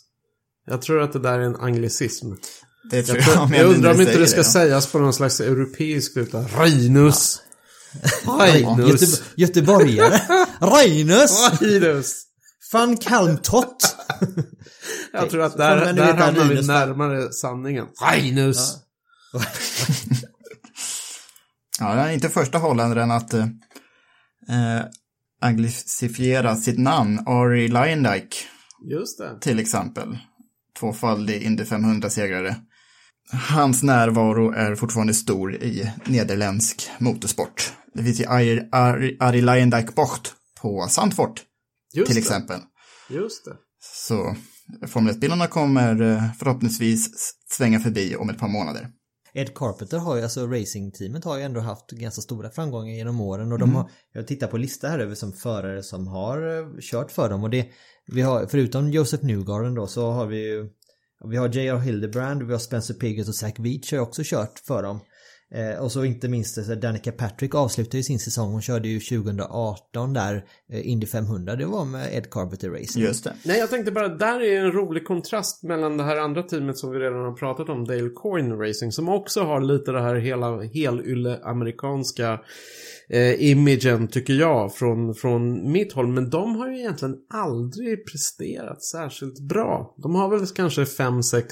Jag 0.67 0.81
tror 0.81 1.01
att 1.01 1.13
det 1.13 1.19
där 1.19 1.39
är 1.39 1.41
en 1.41 1.55
anglicism. 1.55 2.31
det 2.91 3.03
tror 3.03 3.17
Jag, 3.17 3.27
jag, 3.27 3.33
tror, 3.33 3.43
om 3.43 3.53
jag 3.53 3.65
undrar 3.65 3.93
om 3.93 4.01
inte 4.01 4.19
det 4.19 4.27
ska 4.27 4.43
säger 4.43 4.65
sägas 4.65 4.91
på 4.91 4.99
någon 4.99 5.13
slags 5.13 5.39
europeisk 5.39 6.17
utan 6.17 6.47
Rhinus. 6.47 7.41
Göte, 8.25 8.57
Rhinus. 8.57 9.23
göteborgare. 9.35 10.19
Reinus! 10.59 11.49
Rhinus. 11.61 12.23
Van 12.73 12.97
Kalmtott! 12.97 13.95
Jag 15.13 15.29
tror 15.29 15.41
att 15.41 15.57
där, 15.57 15.93
där 15.93 16.13
hamnar 16.13 16.45
vi 16.45 16.67
närmare 16.67 17.31
sanningen. 17.31 17.85
Rhinus. 18.13 18.57
Ja, 18.57 18.90
det 21.79 22.01
är 22.01 22.11
inte 22.11 22.29
första 22.29 22.57
holländaren 22.57 23.11
att 23.11 23.33
eh, 23.33 23.47
eh, 24.49 24.85
anglicifiera 25.41 26.55
sitt 26.55 26.79
namn. 26.79 27.19
Ari 27.25 27.67
Lyondike 27.67 28.37
Just 28.91 29.17
det. 29.17 29.39
till 29.41 29.59
exempel. 29.59 30.17
Tvåfaldig 30.79 31.41
Indy 31.41 31.63
500-segrare. 31.63 32.55
Hans 33.31 33.83
närvaro 33.83 34.51
är 34.51 34.75
fortfarande 34.75 35.13
stor 35.13 35.55
i 35.55 35.91
nederländsk 36.05 36.89
motorsport. 36.97 37.73
Det 37.93 38.03
finns 38.03 38.19
ju 38.19 38.25
Ari, 38.25 38.69
Ari, 38.71 39.85
Bocht 39.95 40.33
på 40.61 40.87
Sandfort 40.89 41.41
Just 41.93 42.05
till 42.07 42.15
det. 42.15 42.21
exempel. 42.21 42.59
Just 43.09 43.45
det. 43.45 43.55
Så 43.79 44.35
Formel 44.87 45.13
1-bilarna 45.15 45.47
kommer 45.47 46.01
eh, 46.01 46.23
förhoppningsvis 46.39 47.09
svänga 47.49 47.79
förbi 47.79 48.15
om 48.15 48.29
ett 48.29 48.37
par 48.39 48.47
månader. 48.47 48.87
Ed 49.33 49.53
Carpenter 49.55 49.97
har 49.97 50.15
ju, 50.15 50.23
alltså 50.23 50.47
racingteamet 50.47 51.23
har 51.23 51.37
ju 51.37 51.43
ändå 51.43 51.59
haft 51.59 51.91
ganska 51.91 52.21
stora 52.21 52.49
framgångar 52.49 52.93
genom 52.93 53.21
åren 53.21 53.51
och 53.51 53.59
de 53.59 53.75
har, 53.75 53.89
jag 54.13 54.27
tittar 54.27 54.47
på 54.47 54.57
lista 54.57 54.87
här 54.87 54.99
över 54.99 55.15
som 55.15 55.33
förare 55.33 55.83
som 55.83 56.07
har 56.07 56.57
eh, 56.57 56.67
kört 56.81 57.11
för 57.11 57.29
dem 57.29 57.43
och 57.43 57.49
det, 57.49 57.67
vi 58.05 58.21
har, 58.21 58.45
förutom 58.45 58.91
Joseph 58.91 59.25
Newgarden 59.25 59.75
då 59.75 59.87
så 59.87 60.11
har 60.11 60.25
vi 60.25 60.47
ju, 60.47 60.69
vi 61.29 61.37
har 61.37 61.49
J.R. 61.49 61.77
Hildebrand, 61.77 62.43
vi 62.43 62.51
har 62.51 62.59
Spencer 62.59 62.93
Piggott 62.93 63.27
och 63.27 63.35
Zach 63.35 63.59
Veach 63.59 63.91
har 63.91 63.97
ju 63.97 64.03
också 64.03 64.21
kört 64.25 64.59
för 64.59 64.83
dem. 64.83 64.99
Eh, 65.53 65.83
och 65.83 65.91
så 65.91 66.05
inte 66.05 66.27
minst 66.27 66.65
så 66.65 66.75
Danica 66.75 67.11
Patrick 67.11 67.55
avslutade 67.55 67.97
ju 67.97 68.03
sin 68.03 68.19
säsong, 68.19 68.51
hon 68.51 68.61
körde 68.61 68.87
ju 68.87 68.99
2018 68.99 70.13
där, 70.13 70.45
eh, 70.71 70.89
Indy 70.89 71.07
500, 71.07 71.55
det 71.55 71.65
var 71.65 71.85
med 71.85 72.15
Ed 72.15 72.29
Carpenter 72.29 72.69
Racing. 72.69 73.03
Just 73.03 73.23
det. 73.23 73.33
Nej, 73.45 73.59
jag 73.59 73.69
tänkte 73.69 73.91
bara, 73.91 74.07
där 74.07 74.41
är 74.41 74.59
en 74.59 74.71
rolig 74.71 75.07
kontrast 75.07 75.63
mellan 75.63 75.97
det 75.97 76.03
här 76.03 76.17
andra 76.17 76.43
teamet 76.43 76.77
som 76.77 76.91
vi 76.91 76.99
redan 76.99 77.19
har 77.19 77.33
pratat 77.33 77.69
om, 77.69 77.87
Dale 77.87 78.09
Coyne 78.09 78.55
Racing, 78.55 78.91
som 78.91 79.09
också 79.09 79.41
har 79.41 79.61
lite 79.61 79.91
det 79.91 80.01
här 80.01 80.15
hela 80.15 80.61
helylle 80.61 81.39
amerikanska 81.43 82.39
eh, 83.11 83.51
imagen, 83.51 84.07
tycker 84.07 84.33
jag, 84.33 84.75
från, 84.75 85.15
från 85.15 85.71
mitt 85.71 85.93
håll. 85.93 86.07
Men 86.07 86.29
de 86.29 86.55
har 86.55 86.69
ju 86.69 86.79
egentligen 86.79 87.15
aldrig 87.33 88.11
presterat 88.11 88.83
särskilt 88.83 89.39
bra. 89.39 89.95
De 89.97 90.15
har 90.15 90.29
väl 90.29 90.47
kanske 90.47 90.83
5-6 90.83 91.43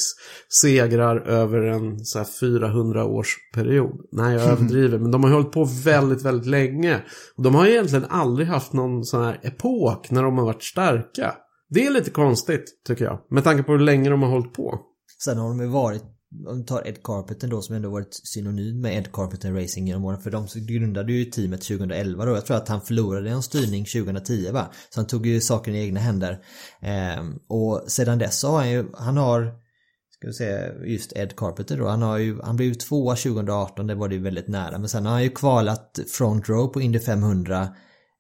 segrar 0.62 1.17
över 1.28 1.62
en 1.62 2.06
så 2.06 2.17
här 2.17 2.28
400 2.39 3.06
års 3.06 3.36
period. 3.54 4.08
Nej, 4.12 4.36
jag 4.36 4.43
överdriver, 4.52 5.00
men 5.00 5.12
de 5.12 5.24
har 5.24 5.32
hållit 5.32 5.52
på 5.52 5.63
väldigt, 5.84 6.22
väldigt 6.22 6.48
länge. 6.48 7.02
Och 7.36 7.43
de 7.43 7.56
har 7.56 7.65
ju 7.65 7.72
egentligen 7.72 8.06
aldrig 8.10 8.48
haft 8.48 8.74
någon 8.74 9.06
sån 9.06 9.24
här 9.24 9.39
epok 9.43 10.12
när 10.12 10.24
de 10.24 10.38
har 10.38 10.45
varit 10.45 10.63
starka. 10.63 11.36
Det 11.69 11.86
är 11.86 11.91
lite 11.91 12.12
konstigt, 12.12 12.65
tycker 12.88 13.06
jag. 13.06 13.19
Med 13.30 13.43
tanke 13.43 13.63
på 13.63 13.72
hur 13.72 13.80
länge 13.80 14.10
de 14.10 14.22
har 14.22 14.30
hållit 14.30 14.54
på. 14.54 14.80
Sen 15.24 15.38
har 15.38 15.50
de 15.50 15.60
ju 15.60 15.67
varit, 15.67 16.04
om 16.48 16.58
vi 16.58 16.63
tar 16.63 16.88
Ed 16.88 17.04
Carpenter 17.04 17.48
då 17.48 17.62
som 17.62 17.76
ändå 17.76 17.89
varit 17.89 18.13
synonym 18.24 18.82
med 18.82 18.98
Ed 18.98 19.12
Carpenter 19.12 19.54
Racing 19.54 19.88
genom 19.88 20.06
åren. 20.06 20.22
För 20.22 20.32
de 20.32 20.48
grundade 20.56 21.13
ju 21.13 21.26
teamet 21.26 21.62
2011 21.62 22.26
då. 22.26 22.32
Jag 22.32 22.46
tror 22.46 22.58
att 22.58 22.68
han 22.68 22.82
förlorade 22.82 23.30
en 23.30 23.44
styrning 23.44 23.86
2010 23.86 24.52
va. 24.52 24.72
Så 24.89 25.00
han 25.00 25.08
tog 25.08 25.26
ju 25.26 25.42
saken 25.42 25.76
i 25.76 25.80
egna 25.80 26.00
händer. 26.00 26.39
Ehm, 26.82 27.39
och 27.48 27.84
sedan 27.88 28.20
dess 28.20 28.39
så 28.39 28.48
har 28.48 28.58
han 28.58 28.72
ju, 28.72 28.86
han 28.94 29.18
har 29.18 29.54
Ska 30.12 30.28
vi 30.28 30.34
säga 30.34 30.84
just 30.86 31.13
Ed 31.15 31.36
Carpenter 31.36 31.78
då. 31.78 31.88
Han 31.88 32.02
har 32.02 32.18
ju, 32.18 32.42
han 32.42 32.56
blev 32.56 32.70
ju 32.70 32.76
tvåa 32.76 33.15
2018, 33.15 33.88
det 33.88 33.96
var 33.96 34.08
det 34.08 34.15
ju 34.15 34.22
väldigt 34.22 34.48
nära. 34.48 34.78
Men 34.78 34.89
sen 34.89 35.06
har 35.06 35.13
han 35.13 35.24
ju 35.24 35.30
kvalat 35.30 36.00
front 36.18 36.50
row 36.50 36.68
på 36.68 36.82
Indy 36.82 37.00
500 37.00 37.70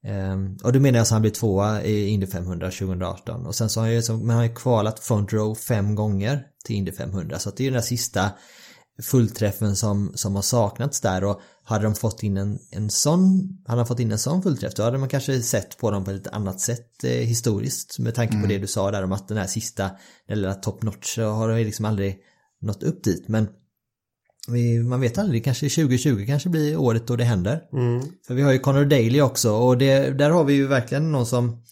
Ehm, 0.03 0.57
och 0.63 0.73
då 0.73 0.79
menar 0.79 0.97
jag 0.97 1.03
att 1.03 1.09
han 1.09 1.21
blev 1.21 1.31
tvåa 1.31 1.83
i 1.83 2.07
Indy 2.07 2.27
500 2.27 2.71
2018 2.71 3.45
och 3.45 3.55
sen 3.55 3.69
så 3.69 3.79
har 3.79 3.87
han 3.87 3.95
ju, 3.95 4.01
men 4.09 4.29
han 4.29 4.37
har 4.37 4.43
ju 4.43 4.53
kvalat 4.53 4.99
front 4.99 5.33
row 5.33 5.55
fem 5.55 5.95
gånger 5.95 6.43
till 6.69 6.77
Indy 6.77 6.91
500 6.91 7.39
så 7.39 7.49
det 7.49 7.61
är 7.61 7.65
ju 7.65 7.69
den 7.69 7.81
där 7.81 7.87
sista 7.87 8.31
fullträffen 9.01 9.75
som, 9.75 10.11
som 10.15 10.35
har 10.35 10.41
saknats 10.41 11.01
där. 11.01 11.23
Och 11.23 11.41
hade 11.63 11.83
de 11.83 11.95
fått 11.95 12.23
in 12.23 12.37
en, 12.37 12.59
en 12.71 12.89
sån, 12.89 13.49
hade 13.65 13.79
han 13.79 13.87
fått 13.87 13.99
in 13.99 14.11
en 14.11 14.19
sån 14.19 14.43
fullträff 14.43 14.73
då 14.73 14.83
hade 14.83 14.97
man 14.97 15.09
kanske 15.09 15.41
sett 15.41 15.77
på 15.77 15.91
dem 15.91 16.03
på 16.03 16.11
ett 16.11 16.27
annat 16.27 16.59
sätt 16.59 17.03
eh, 17.03 17.11
historiskt. 17.11 17.99
Med 17.99 18.15
tanke 18.15 18.41
på 18.41 18.47
det 18.47 18.57
du 18.57 18.67
sa 18.67 18.91
där 18.91 19.03
om 19.03 19.11
att 19.11 19.27
den 19.27 19.37
här 19.37 19.47
sista, 19.47 19.91
eller 20.27 20.53
top 20.53 20.83
notch 20.83 21.15
så 21.15 21.29
har 21.29 21.49
de 21.49 21.63
liksom 21.63 21.85
aldrig 21.85 22.17
nått 22.61 22.83
upp 22.83 23.03
dit. 23.03 23.27
Men 23.27 23.47
vi, 24.47 24.79
man 24.79 25.01
vet 25.01 25.17
aldrig, 25.17 25.43
kanske 25.43 25.69
2020 25.69 26.25
kanske 26.27 26.49
blir 26.49 26.77
året 26.77 27.07
då 27.07 27.15
det 27.15 27.23
händer. 27.23 27.63
För 28.27 28.33
vi 28.33 28.41
har 28.41 28.51
ju 28.51 28.59
Connor 28.59 28.85
Daly 28.85 29.21
också 29.21 29.51
och 29.51 29.77
det, 29.77 30.17
där 30.17 30.29
har 30.29 30.43
vi 30.43 30.53
ju 30.53 30.67
verkligen 30.67 31.11
någon 31.11 31.25
som 31.25 31.63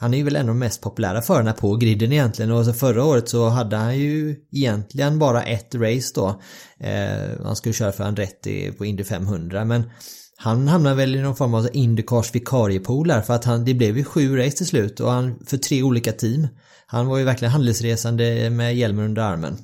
han 0.00 0.14
är 0.14 0.18
ju 0.18 0.24
väl 0.24 0.36
en 0.36 0.42
av 0.42 0.46
de 0.46 0.58
mest 0.58 0.80
populära 0.80 1.22
förarna 1.22 1.52
på 1.52 1.76
griden 1.76 2.12
egentligen 2.12 2.50
och 2.50 2.64
så 2.64 2.72
förra 2.72 3.04
året 3.04 3.28
så 3.28 3.48
hade 3.48 3.76
han 3.76 3.98
ju 3.98 4.36
egentligen 4.52 5.18
bara 5.18 5.42
ett 5.42 5.74
race 5.74 6.12
då. 6.14 6.40
Eh, 6.80 7.44
han 7.44 7.56
skulle 7.56 7.72
köra 7.72 7.92
för 7.92 8.04
Andretti 8.04 8.72
på 8.72 8.84
Indy 8.84 9.04
500 9.04 9.64
men 9.64 9.90
han 10.36 10.68
hamnade 10.68 10.96
väl 10.96 11.16
i 11.16 11.20
någon 11.20 11.36
form 11.36 11.54
av 11.54 11.68
Indycars 11.72 12.34
vikariepool 12.34 13.12
för 13.26 13.34
att 13.34 13.44
han, 13.44 13.64
det 13.64 13.74
blev 13.74 13.98
ju 13.98 14.04
sju 14.04 14.36
race 14.36 14.56
till 14.56 14.66
slut 14.66 15.00
och 15.00 15.10
han 15.10 15.38
för 15.46 15.56
tre 15.56 15.82
olika 15.82 16.12
team. 16.12 16.48
Han 16.86 17.06
var 17.06 17.18
ju 17.18 17.24
verkligen 17.24 17.52
handelsresande 17.52 18.50
med 18.50 18.76
hjälmen 18.76 19.04
under 19.04 19.22
armen. 19.22 19.56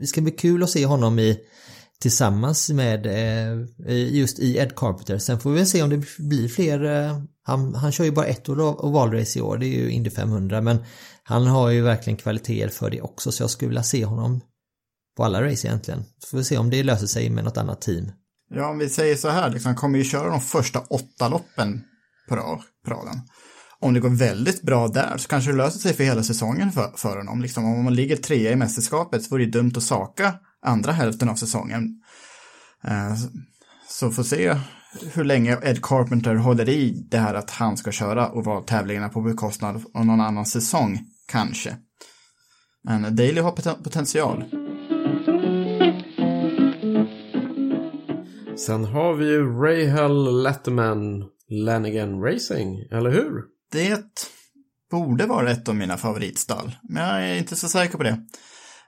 Det 0.00 0.06
ska 0.06 0.20
bli 0.20 0.32
kul 0.32 0.62
att 0.62 0.70
se 0.70 0.86
honom 0.86 1.18
i 1.18 1.38
tillsammans 2.00 2.70
med 2.70 3.06
eh, 3.06 4.14
just 4.14 4.38
i 4.38 4.58
Ed 4.58 4.74
Carpenter. 4.76 5.18
Sen 5.18 5.40
får 5.40 5.50
vi 5.50 5.66
se 5.66 5.82
om 5.82 5.90
det 5.90 6.02
blir 6.18 6.48
fler. 6.48 6.84
Eh, 6.84 7.22
han, 7.50 7.74
han 7.74 7.92
kör 7.92 8.04
ju 8.04 8.10
bara 8.10 8.26
ett 8.26 8.48
ovalrace 8.48 9.38
i 9.38 9.42
år, 9.42 9.58
det 9.58 9.66
är 9.66 9.78
ju 9.78 9.90
Indy 9.90 10.10
500 10.10 10.60
men 10.60 10.84
han 11.22 11.46
har 11.46 11.70
ju 11.70 11.82
verkligen 11.82 12.16
kvaliteter 12.16 12.68
för 12.68 12.90
det 12.90 13.00
också 13.00 13.32
så 13.32 13.42
jag 13.42 13.50
skulle 13.50 13.68
vilja 13.68 13.82
se 13.82 14.04
honom 14.04 14.40
på 15.16 15.24
alla 15.24 15.42
race 15.42 15.68
egentligen. 15.68 16.04
Så 16.18 16.28
får 16.28 16.38
vi 16.38 16.44
se 16.44 16.58
om 16.58 16.70
det 16.70 16.82
löser 16.82 17.06
sig 17.06 17.30
med 17.30 17.44
något 17.44 17.56
annat 17.56 17.80
team. 17.80 18.12
Ja, 18.54 18.70
om 18.70 18.78
vi 18.78 18.88
säger 18.88 19.16
så 19.16 19.28
här, 19.28 19.50
liksom, 19.50 19.68
han 19.68 19.76
kommer 19.76 19.98
ju 19.98 20.04
köra 20.04 20.28
de 20.28 20.40
första 20.40 20.80
åtta 20.80 21.28
loppen 21.28 21.84
på, 22.28 22.36
raden. 22.86 23.20
Om 23.80 23.94
det 23.94 24.00
går 24.00 24.08
väldigt 24.08 24.62
bra 24.62 24.88
där 24.88 25.16
så 25.16 25.28
kanske 25.28 25.50
det 25.50 25.56
löser 25.56 25.78
sig 25.78 25.94
för 25.94 26.04
hela 26.04 26.22
säsongen 26.22 26.72
för, 26.72 26.92
för 26.96 27.16
honom. 27.16 27.42
Liksom, 27.42 27.64
om 27.64 27.84
man 27.84 27.94
ligger 27.94 28.16
trea 28.16 28.52
i 28.52 28.56
mästerskapet 28.56 29.22
så 29.22 29.30
vore 29.30 29.44
det 29.44 29.50
dumt 29.50 29.72
att 29.76 29.82
saka 29.82 30.34
andra 30.62 30.92
hälften 30.92 31.28
av 31.28 31.34
säsongen. 31.34 32.02
Eh, 32.84 33.14
så 33.88 34.10
får 34.10 34.22
se 34.22 34.56
hur 35.14 35.24
länge 35.24 35.58
Ed 35.62 35.82
Carpenter 35.82 36.34
håller 36.34 36.68
i 36.68 37.06
det 37.10 37.18
här 37.18 37.34
att 37.34 37.50
han 37.50 37.76
ska 37.76 37.92
köra 37.92 38.32
ovaltävlingarna 38.32 39.08
på 39.08 39.20
bekostnad 39.20 39.82
av 39.94 40.06
någon 40.06 40.20
annan 40.20 40.46
säsong, 40.46 40.98
kanske. 41.28 41.76
Men 42.84 43.02
Daly 43.16 43.40
har 43.40 43.52
poten- 43.52 43.82
potential. 43.82 44.44
Sen 48.66 48.84
har 48.84 49.14
vi 49.14 49.26
ju 49.26 49.46
Rahal 49.52 50.42
Letterman 50.42 51.24
Lanigan 51.50 52.22
Racing, 52.22 52.78
eller 52.90 53.10
hur? 53.10 53.42
Det 53.72 54.04
borde 54.90 55.26
vara 55.26 55.50
ett 55.50 55.68
av 55.68 55.74
mina 55.74 55.96
favoritstall, 55.96 56.72
men 56.82 57.02
jag 57.08 57.28
är 57.30 57.38
inte 57.38 57.56
så 57.56 57.68
säker 57.68 57.96
på 57.98 58.02
det. 58.04 58.20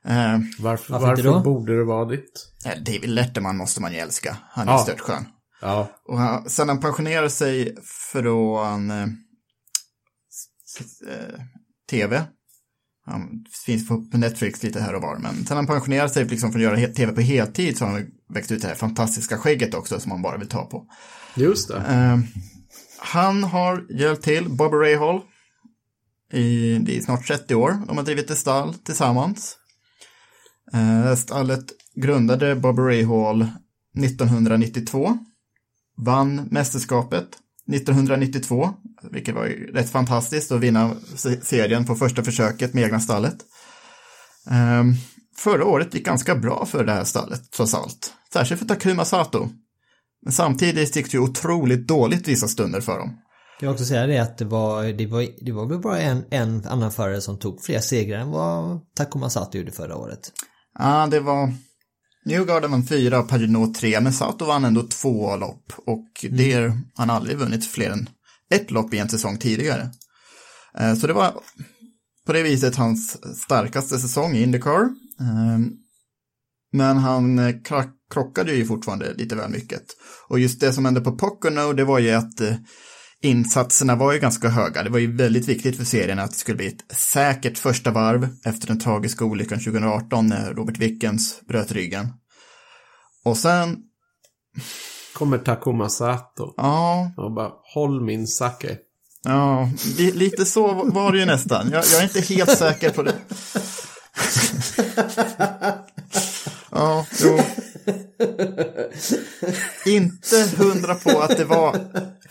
Eh, 0.04 0.38
Varför, 0.58 0.92
Varför 0.92 1.06
varför, 1.06 1.40
borde 1.40 1.76
det 1.78 1.84
vara 1.84 2.04
ditt? 2.04 2.52
David 2.86 3.10
Letterman 3.10 3.56
måste 3.56 3.80
man 3.80 3.92
ju 3.92 3.98
älska. 3.98 4.36
Han 4.50 4.68
är 4.68 4.72
Ja. 4.72 4.78
störtskön. 4.78 5.24
Ja. 5.62 5.88
Och 6.04 6.18
han, 6.18 6.50
sen 6.50 6.68
han 6.68 6.80
pensionerade 6.80 7.30
sig 7.30 7.76
från 8.12 8.90
eh, 8.90 9.02
eh, 11.08 11.40
tv, 11.90 12.24
han 13.06 13.44
finns 13.66 13.88
på 13.88 14.06
Netflix 14.12 14.62
lite 14.62 14.80
här 14.80 14.94
och 14.94 15.02
var, 15.02 15.18
men 15.18 15.46
sen 15.46 15.56
han 15.56 15.66
pensionerade 15.66 16.08
sig 16.08 16.24
liksom 16.24 16.52
från 16.52 16.62
att 16.66 16.80
göra 16.80 16.92
tv 16.92 17.12
på 17.12 17.20
heltid 17.20 17.78
så 17.78 17.84
har 17.84 17.92
han 17.92 18.06
växt 18.34 18.52
ut 18.52 18.62
det 18.62 18.68
här 18.68 18.74
fantastiska 18.74 19.38
skägget 19.38 19.74
också 19.74 20.00
som 20.00 20.08
man 20.08 20.22
bara 20.22 20.36
vill 20.36 20.48
ta 20.48 20.66
på. 20.66 20.86
Just 21.34 21.68
det. 21.68 21.76
Eh, 21.76 22.18
han 22.98 23.44
har 23.44 23.86
hjälpt 23.90 24.24
till 24.24 24.48
Bobby 24.48 24.76
Rahal 24.76 25.20
i, 26.32 26.78
det 26.78 26.96
är 26.96 27.00
snart 27.00 27.26
30 27.26 27.54
år. 27.54 27.82
De 27.86 27.96
har 27.96 28.04
drivit 28.04 28.30
ett 28.30 28.38
stall 28.38 28.74
tillsammans. 28.74 29.56
Eh, 30.72 31.14
stallet 31.14 31.64
grundade 31.94 32.56
Bobby 32.56 32.82
Rahal 32.82 33.46
1992. 33.98 35.18
Vann 36.04 36.48
mästerskapet 36.50 37.28
1992, 37.72 38.70
vilket 39.10 39.34
var 39.34 39.44
ju 39.44 39.72
rätt 39.72 39.90
fantastiskt 39.90 40.52
att 40.52 40.60
vinna 40.60 40.90
se- 41.14 41.40
serien 41.40 41.84
på 41.84 41.94
första 41.94 42.24
försöket 42.24 42.74
med 42.74 42.84
egna 42.84 43.00
stallet. 43.00 43.36
Eh, 44.50 44.84
förra 45.36 45.64
året 45.64 45.94
gick 45.94 46.06
ganska 46.06 46.34
bra 46.34 46.66
för 46.66 46.84
det 46.84 46.92
här 46.92 47.04
stallet, 47.04 47.50
trots 47.56 47.74
allt. 47.74 48.12
Särskilt 48.32 48.58
för 48.60 48.68
Takuma 48.68 49.04
Sato. 49.04 49.48
Men 50.22 50.32
samtidigt 50.32 50.96
gick 50.96 51.10
det 51.10 51.16
ju 51.16 51.22
otroligt 51.24 51.88
dåligt 51.88 52.28
vissa 52.28 52.48
stunder 52.48 52.80
för 52.80 52.98
dem. 52.98 53.16
Jag 53.60 53.68
vill 53.68 53.72
också 53.74 53.84
säga 53.84 54.06
det 54.06 54.18
att 54.18 54.38
det 54.38 54.44
var, 54.44 54.84
det 54.84 55.06
var, 55.06 55.26
det 55.44 55.52
var 55.52 55.66
väl 55.66 55.78
bara 55.80 56.00
en, 56.00 56.24
en 56.30 56.66
annan 56.66 56.92
förare 56.92 57.20
som 57.20 57.38
tog 57.38 57.62
fler 57.62 57.78
segrar 57.80 58.18
än 58.20 58.30
vad 58.30 58.80
Takuma 58.96 59.30
Sato 59.30 59.58
gjorde 59.58 59.72
förra 59.72 59.96
året. 59.96 60.32
Ja, 60.78 61.06
det 61.10 61.20
var... 61.20 61.52
Newgarden 62.24 62.70
vann 62.70 62.86
fyra 62.86 63.18
och 63.20 63.28
Pagino 63.28 63.74
tre, 63.74 64.00
men 64.00 64.12
Sato 64.12 64.44
vann 64.44 64.64
ändå 64.64 64.82
två 64.82 65.36
lopp. 65.36 65.72
Och 65.86 66.26
det 66.30 66.52
är, 66.52 66.80
han 66.94 67.08
har 67.08 67.16
aldrig 67.16 67.36
vunnit 67.38 67.66
fler 67.66 67.90
än 67.90 68.08
ett 68.50 68.70
lopp 68.70 68.94
i 68.94 68.98
en 68.98 69.08
säsong 69.08 69.38
tidigare. 69.38 69.90
Eh, 70.78 70.94
Så 70.94 71.06
det 71.06 71.12
var 71.12 71.34
på 72.26 72.32
det 72.32 72.42
viset 72.42 72.76
hans 72.76 73.16
starkaste 73.42 73.98
säsong 73.98 74.34
i 74.34 74.42
Indycar. 74.42 74.82
Eh, 75.20 75.58
Men 76.72 76.96
han 76.96 77.38
eh, 77.38 77.54
krockade 78.12 78.52
ju 78.52 78.66
fortfarande 78.66 79.14
lite 79.14 79.36
väl 79.36 79.50
mycket. 79.50 79.82
Och 80.28 80.38
just 80.38 80.60
det 80.60 80.72
som 80.72 80.84
hände 80.84 81.00
på 81.00 81.12
Pocono, 81.12 81.72
det 81.72 81.84
var 81.84 81.98
ju 81.98 82.10
att 82.10 82.40
eh, 82.40 82.54
insatserna 83.22 83.96
var 83.96 84.12
ju 84.12 84.18
ganska 84.18 84.48
höga. 84.48 84.82
Det 84.82 84.90
var 84.90 84.98
ju 84.98 85.16
väldigt 85.16 85.48
viktigt 85.48 85.76
för 85.76 85.84
serien 85.84 86.18
att 86.18 86.30
det 86.30 86.36
skulle 86.38 86.56
bli 86.56 86.66
ett 86.66 86.96
säkert 86.96 87.58
första 87.58 87.90
varv 87.90 88.28
efter 88.44 88.66
den 88.66 88.80
tragiska 88.80 89.24
olyckan 89.24 89.58
2018 89.58 90.26
när 90.26 90.54
Robert 90.54 90.78
Wickens 90.78 91.40
bröt 91.48 91.72
ryggen. 91.72 92.08
Och 93.24 93.36
sen, 93.36 93.76
Kommer 95.14 95.38
Takuma 95.38 95.88
Sato. 95.88 96.54
ja, 96.56 97.12
Och 97.16 97.32
bara, 97.34 97.50
håll 97.74 98.04
min 98.04 98.26
sake. 98.26 98.76
ja, 99.24 99.70
li- 99.98 100.12
lite 100.12 100.44
så 100.44 100.72
var 100.84 101.12
det 101.12 101.18
ju 101.18 101.24
nästan. 101.26 101.70
Jag, 101.70 101.84
jag 101.92 102.00
är 102.00 102.04
inte 102.04 102.20
helt 102.34 102.58
säker 102.58 102.90
på 102.90 103.02
det. 103.02 103.14
ja, 106.70 107.06
jo. 107.22 107.38
Inte 109.86 110.48
hundra 110.56 110.94
på 110.94 111.20
att 111.20 111.36
det 111.36 111.44
var 111.44 111.76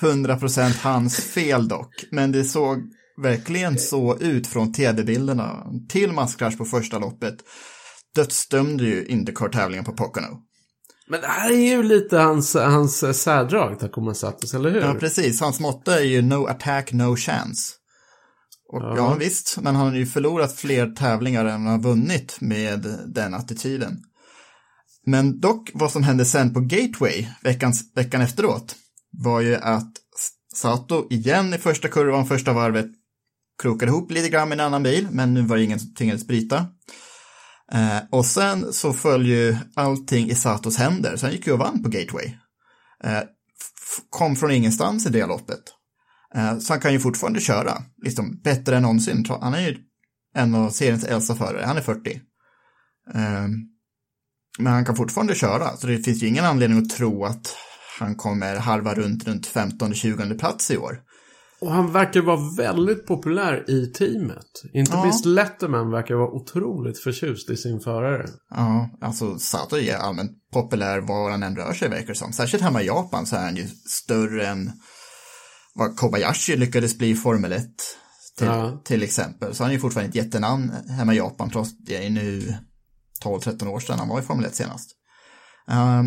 100% 0.02 0.84
hans 0.84 1.16
fel 1.16 1.68
dock, 1.68 2.04
men 2.12 2.32
det 2.32 2.44
såg 2.44 2.78
verkligen 3.22 3.78
så 3.78 4.18
ut 4.18 4.48
från 4.48 4.74
tv-bilderna. 4.74 5.66
Till 5.90 6.12
masskrasch 6.12 6.58
på 6.58 6.66
första 6.66 7.00
loppet 7.00 7.36
dödsdömde 8.16 8.84
ju 8.84 9.06
Indycar-tävlingen 9.06 9.86
på 9.86 9.92
Pocono. 9.92 10.42
Men 11.08 11.22
det 11.22 11.28
här 11.28 11.52
är 11.52 11.70
ju 11.70 11.84
lite 11.84 12.18
hans, 12.18 12.56
hans 12.56 13.22
särdrag, 13.22 13.80
Takuma 13.80 14.14
Satos, 14.14 14.54
eller 14.54 14.72
hur? 14.72 14.82
Ja, 14.82 14.94
precis. 14.94 15.42
Hans 15.42 15.60
motto 15.60 15.92
är 15.92 16.04
ju 16.04 16.22
no 16.22 16.46
attack, 16.46 16.92
no 16.94 17.16
chance. 17.16 17.74
Och 18.74 18.82
ja. 18.82 18.94
ja, 18.98 19.16
visst, 19.20 19.58
men 19.62 19.76
han 19.76 19.88
har 19.88 19.96
ju 19.96 20.06
förlorat 20.06 20.54
fler 20.54 20.88
tävlingar 20.88 21.46
än 21.46 21.52
han 21.52 21.68
har 21.68 21.80
vunnit 21.80 22.38
med 22.42 23.00
den 23.08 23.34
attityden. 23.34 23.98
Men 25.06 25.40
dock, 25.40 25.72
vad 25.74 25.92
som 25.92 26.04
hände 26.04 26.26
sen 26.26 26.54
på 26.54 26.60
Gateway 26.60 27.28
veckan, 27.44 27.74
veckan 27.96 28.22
efteråt 28.22 28.76
var 29.12 29.42
ju 29.42 29.56
att 29.56 29.92
Sato 30.56 31.08
igen 31.10 31.54
i 31.54 31.58
första 31.58 31.88
kurvan, 31.88 32.26
första 32.26 32.54
varvet, 32.54 32.88
krokade 33.62 33.92
ihop 33.92 34.12
lite 34.12 34.30
grann 34.30 34.50
med 34.50 34.60
en 34.60 34.66
annan 34.66 34.84
bil, 34.84 35.08
men 35.12 35.34
nu 35.34 35.42
var 35.42 35.58
det 35.58 35.64
ingen 35.64 35.80
som 35.80 35.94
tvingades 35.94 36.28
bryta. 36.28 36.66
Eh, 37.72 37.98
och 38.10 38.26
sen 38.26 38.74
så 38.74 38.94
föll 38.94 39.26
ju 39.26 39.58
allting 39.76 40.30
i 40.30 40.36
Satos 40.36 40.78
händer, 40.78 41.18
så 41.18 41.26
han 41.26 41.34
gick 41.34 41.48
ju 41.48 41.54
och 41.54 41.60
vann 41.60 41.84
på 41.84 41.90
Gateway. 41.90 42.38
Eh, 43.04 43.22
kom 44.10 44.36
från 44.36 44.52
ingenstans 44.52 45.06
i 45.06 45.10
det 45.10 45.26
loppet. 45.26 45.64
Eh, 46.36 46.58
så 46.58 46.74
han 46.74 46.80
kan 46.80 46.94
ju 46.94 47.00
fortfarande 47.00 47.40
köra, 47.40 47.84
liksom 48.04 48.42
bättre 48.44 48.76
än 48.76 48.82
någonsin. 48.82 49.26
Han 49.42 49.54
är 49.54 49.62
ju 49.62 49.78
en 50.36 50.56
av 50.56 50.70
seriens 50.70 51.04
äldsta 51.04 51.36
förare, 51.36 51.66
han 51.66 51.78
är 51.78 51.82
40. 51.82 52.22
Eh, 53.14 53.48
men 54.60 54.74
han 54.74 54.86
kan 54.86 54.96
fortfarande 54.96 55.36
köra, 55.36 55.78
så 55.78 55.88
det 55.88 55.98
finns 55.98 56.24
ju 56.24 56.28
ingen 56.28 56.46
anledning 56.46 56.80
att 56.80 56.90
tro 56.90 57.26
att 57.26 57.56
han 58.02 58.16
kommer 58.16 58.56
halva 58.56 58.94
runt 58.94 59.28
runt 59.28 59.48
15-20 59.48 60.40
plats 60.40 60.72
i 60.72 60.78
år. 60.78 61.00
Och 61.62 61.72
han 61.72 61.92
verkar 61.92 62.22
vara 62.22 62.52
väldigt 62.58 63.08
populär 63.08 63.70
i 63.70 63.86
teamet. 63.86 64.64
Inte 64.74 64.92
ja. 64.92 65.04
minst 65.04 65.26
Letterman 65.26 65.92
verkar 65.92 66.16
vara 66.16 66.32
otroligt 66.32 67.00
förtjust 67.00 67.50
i 67.50 67.58
sin 67.58 67.80
förare. 67.80 68.26
Ja, 68.50 68.90
alltså 69.02 69.40
Sato 69.40 69.78
är 69.78 69.96
allmänt 69.96 70.32
populär 70.54 71.00
var 71.00 71.32
han 71.32 71.44
än 71.44 71.56
rör 71.56 71.74
sig 71.74 71.90
verkar 71.90 72.08
det 72.08 72.16
som. 72.16 72.34
Särskilt 72.34 72.64
hemma 72.64 72.82
i 72.82 72.86
Japan 72.86 73.26
så 73.26 73.36
är 73.36 73.44
han 73.44 73.56
ju 73.56 73.68
större 73.90 74.48
än 74.48 74.72
vad 75.74 75.98
Kobayashi 75.98 76.56
lyckades 76.56 76.98
bli 76.98 77.10
i 77.10 77.16
Formel 77.16 77.52
1 77.52 77.66
till, 78.38 78.48
ja. 78.48 78.82
till 78.86 79.04
exempel. 79.04 79.56
Så 79.56 79.64
han 79.64 79.72
är 79.72 79.76
ju 79.76 79.80
fortfarande 79.80 80.10
ett 80.10 80.26
jättenamn 80.26 80.72
hemma 80.90 81.14
i 81.14 81.18
Japan 81.18 81.50
trots 81.50 81.78
det 81.78 82.06
är 82.06 82.10
nu 82.10 82.54
12-13 83.24 83.68
år 83.68 83.80
sedan 83.80 84.00
han 84.00 84.08
var 84.08 84.20
i 84.20 84.24
Formel 84.24 84.46
1 84.46 84.56
senast. 84.56 84.92
Uh, 85.72 86.04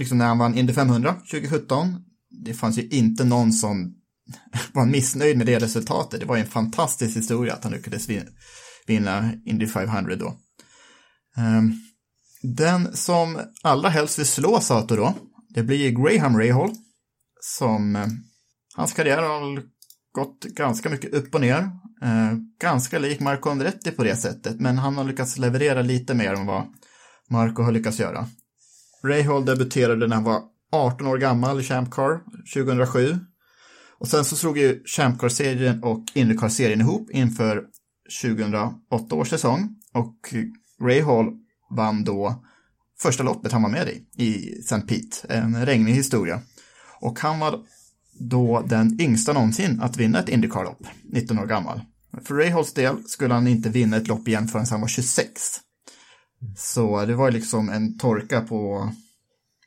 liksom 0.00 0.18
när 0.18 0.26
han 0.26 0.38
vann 0.38 0.58
Indy 0.58 0.72
500 0.72 1.14
2017, 1.14 1.96
det 2.44 2.54
fanns 2.54 2.78
ju 2.78 2.88
inte 2.88 3.24
någon 3.24 3.52
som 3.52 3.94
var 4.72 4.86
missnöjd 4.86 5.38
med 5.38 5.46
det 5.46 5.58
resultatet. 5.58 6.20
Det 6.20 6.26
var 6.26 6.36
ju 6.36 6.42
en 6.42 6.48
fantastisk 6.48 7.16
historia 7.16 7.54
att 7.54 7.64
han 7.64 7.72
lyckades 7.72 8.08
vinna 8.86 9.32
Indy 9.44 9.66
500 9.66 10.16
då. 10.16 10.36
Ehm, 11.36 11.72
den 12.42 12.96
som 12.96 13.40
allra 13.62 13.88
helst 13.88 14.18
vill 14.18 14.26
slå 14.26 14.60
Sato 14.60 14.96
då, 14.96 15.14
det 15.48 15.62
blir 15.62 15.90
Graham 15.90 16.38
Rahal, 16.38 16.70
som 17.40 17.96
eh, 17.96 18.06
hans 18.76 18.92
karriär 18.92 19.22
har 19.22 19.62
gått 20.12 20.44
ganska 20.44 20.90
mycket 20.90 21.14
upp 21.14 21.34
och 21.34 21.40
ner. 21.40 21.70
Ehm, 22.02 22.40
ganska 22.60 22.98
lik 22.98 23.20
Marco 23.20 23.50
Andretti 23.50 23.90
på 23.90 24.04
det 24.04 24.16
sättet, 24.16 24.60
men 24.60 24.78
han 24.78 24.96
har 24.96 25.04
lyckats 25.04 25.38
leverera 25.38 25.82
lite 25.82 26.14
mer 26.14 26.32
än 26.32 26.46
vad 26.46 26.66
Marco 27.30 27.62
har 27.62 27.72
lyckats 27.72 28.00
göra. 28.00 28.28
Rahal 29.04 29.44
debuterade 29.44 30.06
när 30.06 30.14
han 30.14 30.24
var 30.24 30.42
18 30.72 31.06
år 31.06 31.18
gammal 31.18 31.60
i 31.60 31.62
Champ 31.62 31.90
Car 31.90 32.20
2007 32.54 33.18
och 33.98 34.08
sen 34.08 34.24
så 34.24 34.36
slog 34.36 34.58
ju 34.58 34.82
Champ 34.84 35.20
Car-serien 35.20 35.82
och 35.84 36.04
Indycar-serien 36.14 36.80
ihop 36.80 37.10
inför 37.10 37.64
2008 38.22 39.14
års 39.14 39.28
säsong 39.28 39.76
och 39.92 40.34
Ray 40.82 41.02
Hall 41.02 41.26
vann 41.70 42.04
då 42.04 42.44
första 43.00 43.22
loppet 43.22 43.52
han 43.52 43.62
var 43.62 43.70
med 43.70 43.88
i, 43.88 44.24
i 44.24 44.58
St. 44.58 44.80
Pete, 44.80 45.34
en 45.34 45.66
regnig 45.66 45.92
historia. 45.92 46.40
Och 47.00 47.20
han 47.20 47.38
var 47.38 47.60
då 48.18 48.64
den 48.68 49.00
yngsta 49.00 49.32
någonsin 49.32 49.80
att 49.80 49.96
vinna 49.96 50.18
ett 50.18 50.28
Indycar-lopp, 50.28 50.86
19 51.04 51.38
år 51.38 51.46
gammal. 51.46 51.80
För 52.24 52.34
Ray 52.34 52.50
Halls 52.50 52.72
del 52.72 53.04
skulle 53.08 53.34
han 53.34 53.46
inte 53.46 53.68
vinna 53.68 53.96
ett 53.96 54.08
lopp 54.08 54.28
igen 54.28 54.48
förrän 54.48 54.66
han 54.70 54.80
var 54.80 54.88
26. 54.88 55.60
Så 56.56 57.04
det 57.04 57.14
var 57.14 57.30
liksom 57.30 57.68
en 57.68 57.98
torka 57.98 58.40
på 58.40 58.92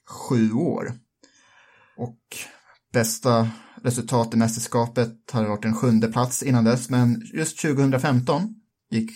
sju 0.09 0.51
år. 0.51 0.93
Och 1.97 2.19
bästa 2.93 3.49
resultat 3.83 4.33
i 4.33 4.37
mästerskapet 4.37 5.31
hade 5.31 5.47
varit 5.47 5.65
en 5.65 5.75
sjunde 5.75 6.07
plats 6.07 6.43
innan 6.43 6.63
dess, 6.63 6.89
men 6.89 7.21
just 7.33 7.61
2015 7.61 8.55
gick 8.89 9.11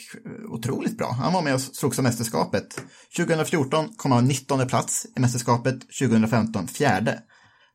otroligt 0.50 0.98
bra. 0.98 1.12
Han 1.12 1.34
var 1.34 1.42
med 1.42 1.54
och 1.54 1.62
slogs 1.62 1.98
om 1.98 2.04
mästerskapet. 2.04 2.82
2014 3.18 3.94
kom 3.98 4.12
han 4.12 4.26
19 4.26 4.68
plats 4.68 5.08
i 5.16 5.20
mästerskapet, 5.20 5.80
2015 6.00 6.68
fjärde. 6.68 7.20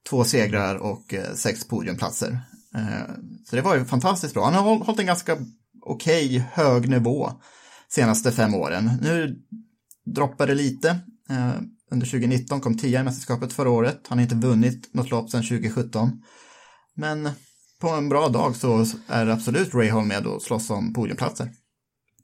Två 0.08 0.24
segrar 0.24 0.76
och 0.76 1.14
eh, 1.14 1.34
sex 1.34 1.68
podiumplatser. 1.68 2.40
Eh, 2.74 3.14
så 3.44 3.56
det 3.56 3.62
var 3.62 3.76
ju 3.76 3.84
fantastiskt 3.84 4.34
bra. 4.34 4.44
Han 4.44 4.54
har 4.54 4.84
hållit 4.84 5.00
en 5.00 5.06
ganska 5.06 5.38
okej 5.80 6.26
okay, 6.26 6.38
hög 6.52 6.88
nivå 6.88 7.32
senaste 7.88 8.32
fem 8.32 8.54
åren. 8.54 8.90
Nu 9.02 9.42
droppade 10.04 10.54
lite. 10.54 10.88
Eh, 11.30 11.52
under 11.90 12.06
2019 12.06 12.60
kom 12.60 12.78
10 12.78 13.00
i 13.00 13.02
mästerskapet 13.02 13.52
förra 13.52 13.70
året. 13.70 14.00
Han 14.08 14.18
har 14.18 14.22
inte 14.22 14.34
vunnit 14.34 14.94
något 14.94 15.10
lopp 15.10 15.30
sedan 15.30 15.42
2017. 15.42 16.22
Men 16.94 17.28
på 17.80 17.88
en 17.88 18.08
bra 18.08 18.28
dag 18.28 18.56
så 18.56 18.86
är 19.06 19.26
absolut 19.26 19.74
Ray 19.74 19.90
Hall 19.90 20.04
med 20.04 20.26
och 20.26 20.42
slåss 20.42 20.70
om 20.70 20.94
podiumplatser. 20.94 21.50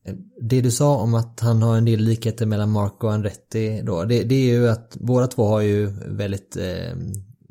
Eh, 0.04 0.14
det 0.42 0.60
du 0.60 0.70
sa 0.70 0.96
om 0.96 1.14
att 1.14 1.40
han 1.40 1.62
har 1.62 1.76
en 1.76 1.84
del 1.84 2.00
likheter 2.00 2.46
mellan 2.46 2.70
Mark 2.70 3.04
och 3.04 3.12
Andretti 3.12 3.82
då, 3.82 4.04
det, 4.04 4.22
det 4.22 4.34
är 4.34 4.54
ju 4.54 4.68
att 4.68 4.96
båda 5.00 5.26
två 5.26 5.46
har 5.46 5.60
ju 5.60 5.86
väldigt 6.06 6.56
eh, 6.56 6.96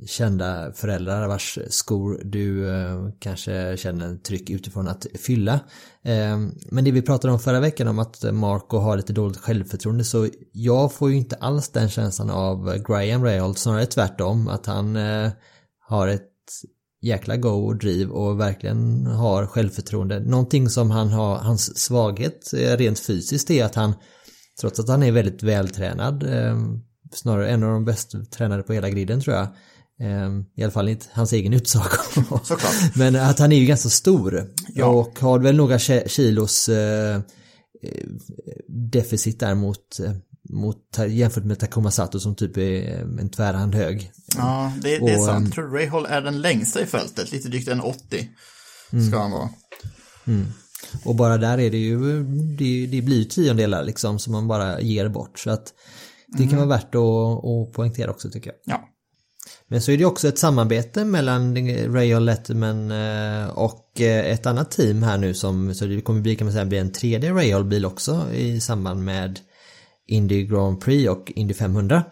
kända 0.05 0.71
föräldrar 0.73 1.27
vars 1.27 1.59
skor 1.69 2.21
du 2.23 2.69
eh, 2.69 3.09
kanske 3.19 3.77
känner 3.77 4.15
tryck 4.15 4.49
utifrån 4.49 4.87
att 4.87 5.07
fylla. 5.19 5.53
Eh, 6.03 6.37
men 6.71 6.83
det 6.83 6.91
vi 6.91 7.01
pratade 7.01 7.33
om 7.33 7.39
förra 7.39 7.59
veckan 7.59 7.87
om 7.87 7.99
att 7.99 8.33
Marco 8.33 8.77
har 8.77 8.97
lite 8.97 9.13
dåligt 9.13 9.37
självförtroende 9.37 10.03
så 10.03 10.27
jag 10.51 10.93
får 10.93 11.09
ju 11.09 11.17
inte 11.17 11.35
alls 11.35 11.69
den 11.69 11.89
känslan 11.89 12.29
av 12.29 12.77
Graham 12.77 13.23
Rahal, 13.23 13.55
snarare 13.55 13.85
tvärtom 13.85 14.47
att 14.47 14.65
han 14.65 14.95
eh, 14.95 15.31
har 15.79 16.07
ett 16.07 16.31
jäkla 17.01 17.37
go 17.37 17.49
och 17.49 17.75
driv 17.75 18.09
och 18.09 18.39
verkligen 18.39 19.05
har 19.05 19.45
självförtroende. 19.45 20.19
Någonting 20.19 20.69
som 20.69 20.91
han 20.91 21.09
har, 21.09 21.35
hans 21.35 21.77
svaghet 21.77 22.53
rent 22.53 22.99
fysiskt 22.99 23.51
är 23.51 23.65
att 23.65 23.75
han, 23.75 23.93
trots 24.61 24.79
att 24.79 24.89
han 24.89 25.03
är 25.03 25.11
väldigt 25.11 25.43
vältränad, 25.43 26.23
snarare 27.13 27.49
en 27.49 27.63
av 27.63 27.69
de 27.69 27.85
bäst 27.85 28.31
tränade 28.31 28.63
på 28.63 28.73
hela 28.73 28.89
griden 28.89 29.21
tror 29.21 29.35
jag, 29.35 29.47
i 30.55 30.63
alla 30.63 30.71
fall 30.71 30.89
inte 30.89 31.05
hans 31.11 31.33
egen 31.33 31.53
utsago. 31.53 31.97
Men 32.95 33.15
att 33.15 33.39
han 33.39 33.51
är 33.51 33.57
ju 33.57 33.65
ganska 33.65 33.89
stor 33.89 34.53
ja. 34.73 34.85
och 34.85 35.19
har 35.19 35.39
väl 35.39 35.55
några 35.55 35.79
kilos 36.07 36.69
deficit 38.91 39.39
där 39.39 39.55
mot 39.55 39.99
mot, 40.49 40.97
jämfört 41.07 41.43
med 41.43 41.59
Takuma 41.59 41.91
Sato 41.91 42.19
som 42.19 42.35
typ 42.35 42.57
är 42.57 43.01
en 43.19 43.29
tvärhand 43.29 43.75
hög. 43.75 44.11
Ja, 44.37 44.73
det, 44.81 44.97
det 44.97 45.13
är 45.13 45.25
sant. 45.25 45.45
Jag 45.45 45.53
tror 45.53 45.69
Rahal 45.69 46.05
är 46.05 46.21
den 46.21 46.41
längsta 46.41 46.81
i 46.81 46.85
fältet, 46.85 47.31
lite 47.31 47.49
drygt 47.49 47.67
en 47.67 47.81
80 47.81 48.29
mm. 48.91 49.07
ska 49.07 49.19
han 49.19 49.31
vara. 49.31 49.49
Mm. 50.27 50.45
Och 51.05 51.15
bara 51.15 51.37
där 51.37 51.57
är 51.57 51.71
det 51.71 51.77
ju, 51.77 52.23
det, 52.57 52.85
det 52.85 53.01
blir 53.01 53.25
tiondelar 53.25 53.83
liksom 53.83 54.19
som 54.19 54.33
man 54.33 54.47
bara 54.47 54.81
ger 54.81 55.09
bort. 55.09 55.39
Så 55.39 55.49
att 55.49 55.73
det 56.27 56.43
kan 56.43 56.53
mm. 56.53 56.67
vara 56.67 56.77
värt 56.77 56.95
att, 56.95 57.45
att 57.45 57.73
poängtera 57.73 58.11
också 58.11 58.29
tycker 58.29 58.49
jag. 58.49 58.75
Ja. 58.75 58.89
Men 59.69 59.81
så 59.81 59.91
är 59.91 59.97
det 59.97 60.05
också 60.05 60.27
ett 60.27 60.39
samarbete 60.39 61.05
mellan 61.05 61.55
Ray 61.93 62.19
Letterman 62.19 62.91
eh, 62.91 63.49
och 63.49 64.01
eh, 64.01 64.25
ett 64.25 64.45
annat 64.45 64.71
team 64.71 65.03
här 65.03 65.17
nu 65.17 65.33
som, 65.33 65.75
så 65.75 65.85
det 65.85 66.01
kommer 66.01 66.21
bli, 66.21 66.35
kan 66.35 66.45
man 66.45 66.53
säga, 66.53 66.65
bli 66.65 66.77
en 66.77 66.91
tredje 66.91 67.33
Ray 67.33 67.63
bil 67.63 67.85
också 67.85 68.33
i 68.33 68.59
samband 68.59 69.03
med 69.03 69.39
Indy 70.07 70.43
Grand 70.43 70.81
Prix 70.81 71.09
och 71.09 71.31
Indy 71.35 71.53
500. 71.53 72.03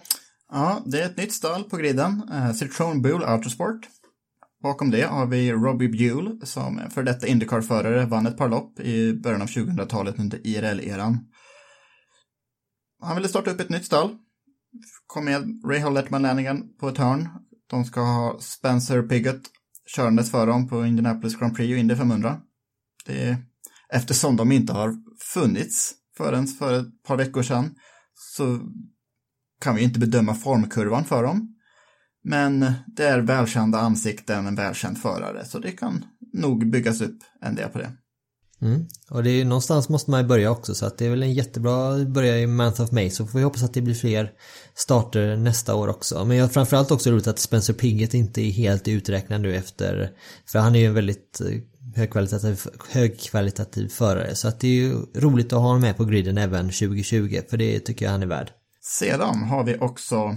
Ja, 0.52 0.84
det 0.86 1.02
är 1.02 1.06
ett 1.06 1.18
nytt 1.18 1.34
stall 1.34 1.64
på 1.64 1.78
griden. 1.78 2.30
Uh, 2.34 2.54
Citroen 2.54 3.02
Bull 3.02 3.24
Autosport. 3.24 3.88
Bakom 4.64 4.92
det 4.92 5.02
har 5.02 5.26
vi 5.26 5.52
Robbie 5.52 5.90
Buell 5.90 6.40
som 6.44 6.82
för 6.90 7.04
detta 7.04 7.28
Indycar-förare 7.28 8.06
vann 8.06 8.26
ett 8.26 8.38
par 8.38 8.50
lopp 8.50 8.80
i 8.80 9.14
början 9.14 9.42
av 9.42 9.48
2000-talet 9.48 10.20
under 10.20 10.48
IRL-eran. 10.48 11.18
Han 13.02 13.16
ville 13.16 13.28
starta 13.28 13.52
upp 13.52 13.60
ett 13.60 13.70
nytt 13.70 13.86
stall. 13.86 14.18
Kom 15.08 15.26
med 15.26 15.62
Ray 15.66 15.80
Holletman 15.80 16.22
Lannigan 16.22 16.64
på 16.80 16.90
ett 16.90 16.98
hörn. 16.98 17.30
De 17.70 17.86
ska 17.86 18.02
ha 18.02 18.40
Spencer 18.40 19.02
Piggott 19.02 19.42
körandes 19.96 20.32
för 20.32 20.48
dem 20.48 20.68
på 20.68 20.86
Indianapolis 20.86 21.40
Grand 21.40 21.56
Prix 21.56 21.72
och 21.74 21.78
Indy 21.78 21.96
500. 21.96 22.42
Det 23.06 23.24
är 23.24 23.38
eftersom 23.90 24.36
de 24.36 24.52
inte 24.52 24.74
har 24.74 24.96
funnits 25.34 25.94
förrän 26.18 26.48
för 26.48 26.80
ett 26.80 27.04
par 27.04 27.18
veckor 27.18 27.44
sedan 27.44 27.76
så 28.14 28.60
kan 29.62 29.76
vi 29.76 29.84
inte 29.84 30.00
bedöma 30.00 30.34
formkurvan 30.34 31.04
för 31.04 31.24
dem. 31.24 31.56
Men 32.24 32.74
det 32.88 33.04
är 33.04 33.20
välkända 33.20 33.80
ansikten, 33.80 34.48
en 34.48 34.56
välkänd 34.56 34.98
förare, 34.98 35.46
så 35.46 35.60
det 35.60 35.72
kan 35.72 36.06
nog 36.34 36.72
byggas 36.72 37.02
upp 37.02 37.18
en 37.42 37.56
del 37.56 37.70
på 37.70 37.78
det. 37.78 37.92
Mm. 38.62 38.86
Och 39.10 39.24
det 39.24 39.30
är 39.30 39.36
ju 39.36 39.44
någonstans 39.44 39.90
måste 39.90 40.12
man 40.12 40.22
ju 40.22 40.28
börja 40.28 40.52
också 40.52 40.76
så 40.76 40.86
att 40.86 40.98
det 40.98 41.06
är 41.06 41.10
väl 41.10 41.24
en 41.24 41.34
jättebra 41.34 42.06
börja 42.06 42.40
i 42.40 42.48
Month 42.48 42.82
of 42.82 42.92
May 42.92 43.10
så 43.10 43.28
får 43.28 43.40
vi 43.40 43.46
hoppas 43.46 43.64
att 43.64 43.74
det 43.74 43.82
blir 43.82 43.96
fler 43.96 44.32
starter 44.76 45.36
nästa 45.36 45.76
år 45.76 45.88
också. 45.88 46.26
Men 46.26 46.38
jag 46.38 46.54
framförallt 46.54 46.92
också 46.92 47.12
roligt 47.12 47.28
att 47.28 47.40
Spencer 47.40 47.74
Piggott 47.74 48.14
inte 48.14 48.42
är 48.42 48.52
helt 48.52 48.88
uträknad 48.88 49.42
nu 49.42 49.56
efter 49.56 50.12
för 50.46 50.60
han 50.60 50.76
är 50.76 50.80
ju 50.80 50.86
en 50.86 50.94
väldigt 50.94 51.42
eh, 51.42 51.48
högkvalitativ, 51.96 52.62
högkvalitativ 52.90 53.90
förare 53.90 54.36
så 54.36 54.48
att 54.48 54.60
det 54.60 54.68
är 54.68 54.72
ju 54.72 54.94
roligt 55.16 55.46
att 55.46 55.60
ha 55.60 55.68
honom 55.68 55.82
med 55.82 55.98
på 55.98 56.06
griden 56.06 56.38
även 56.38 56.66
2020 56.66 57.40
för 57.50 57.58
det 57.58 57.80
tycker 57.80 58.06
jag 58.06 58.12
han 58.12 58.24
är 58.24 58.28
värd. 58.28 58.52
Sedan 58.82 59.44
har 59.44 59.64
vi 59.64 59.78
också 59.78 60.36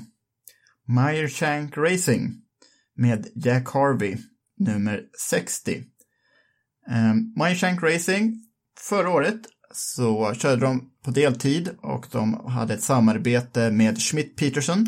Meyer 0.87 1.29
Shank 1.29 1.77
Racing 1.77 2.35
med 2.97 3.27
Jack 3.35 3.69
Harvey, 3.69 4.17
nummer 4.59 5.01
60. 5.31 5.85
Eh, 6.91 7.11
um, 7.11 7.57
Shank 7.57 7.83
Racing, 7.83 8.35
förra 8.81 9.11
året 9.11 9.41
så 9.73 10.35
körde 10.35 10.61
de 10.61 10.91
på 11.05 11.11
deltid 11.11 11.71
och 11.83 12.07
de 12.13 12.47
hade 12.47 12.75
ett 12.75 12.83
samarbete 12.83 13.71
med 13.71 13.99
Schmidt 13.99 14.37
Peterson. 14.37 14.87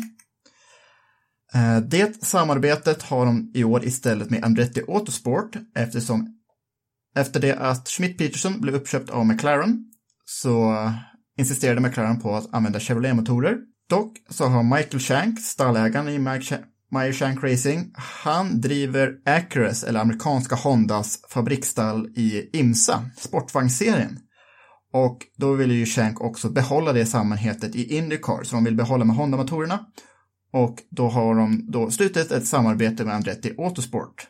Eh, 1.53 1.77
det 1.77 2.25
samarbetet 2.25 3.03
har 3.03 3.25
de 3.25 3.51
i 3.55 3.63
år 3.63 3.85
istället 3.85 4.29
med 4.29 4.43
Andretti 4.43 4.81
Autosport 4.87 5.55
eftersom 5.75 6.37
efter 7.15 7.39
det 7.39 7.55
att 7.55 7.89
Schmidt 7.89 8.17
Peterson 8.17 8.61
blev 8.61 8.75
uppköpt 8.75 9.09
av 9.09 9.25
McLaren 9.25 9.85
så 10.25 10.73
insisterade 11.37 11.81
McLaren 11.81 12.19
på 12.19 12.35
att 12.35 12.53
använda 12.53 12.79
Chevrolet-motorer. 12.79 13.57
Dock 13.89 14.17
så 14.29 14.45
har 14.45 14.63
Michael 14.63 14.99
Shank, 14.99 15.39
stallägaren 15.39 16.09
i 16.09 16.19
Meyer 16.91 17.13
Shank 17.13 17.43
Racing, 17.43 17.91
han 17.95 18.61
driver 18.61 19.13
Acurus, 19.25 19.83
eller 19.83 19.99
amerikanska 19.99 20.55
Hondas 20.55 21.19
fabriksstall 21.29 22.07
i 22.15 22.49
IMSA, 22.53 23.05
sportvagnsserien. 23.17 24.19
Och 24.93 25.17
då 25.37 25.53
vill 25.53 25.71
ju 25.71 25.85
Shank 25.85 26.21
också 26.21 26.49
behålla 26.49 26.93
det 26.93 27.05
samarbetet 27.05 27.75
i 27.75 27.97
Indycar, 27.97 28.43
så 28.43 28.55
de 28.55 28.63
vill 28.63 28.75
behålla 28.75 29.05
med 29.05 29.15
Honda-motorerna. 29.15 29.79
Och 30.53 30.77
då 30.89 31.09
har 31.09 31.35
de 31.35 31.71
då 31.71 31.91
slutit 31.91 32.31
ett 32.31 32.47
samarbete 32.47 33.05
med 33.05 33.15
Andretti 33.15 33.53
Autosport. 33.57 34.27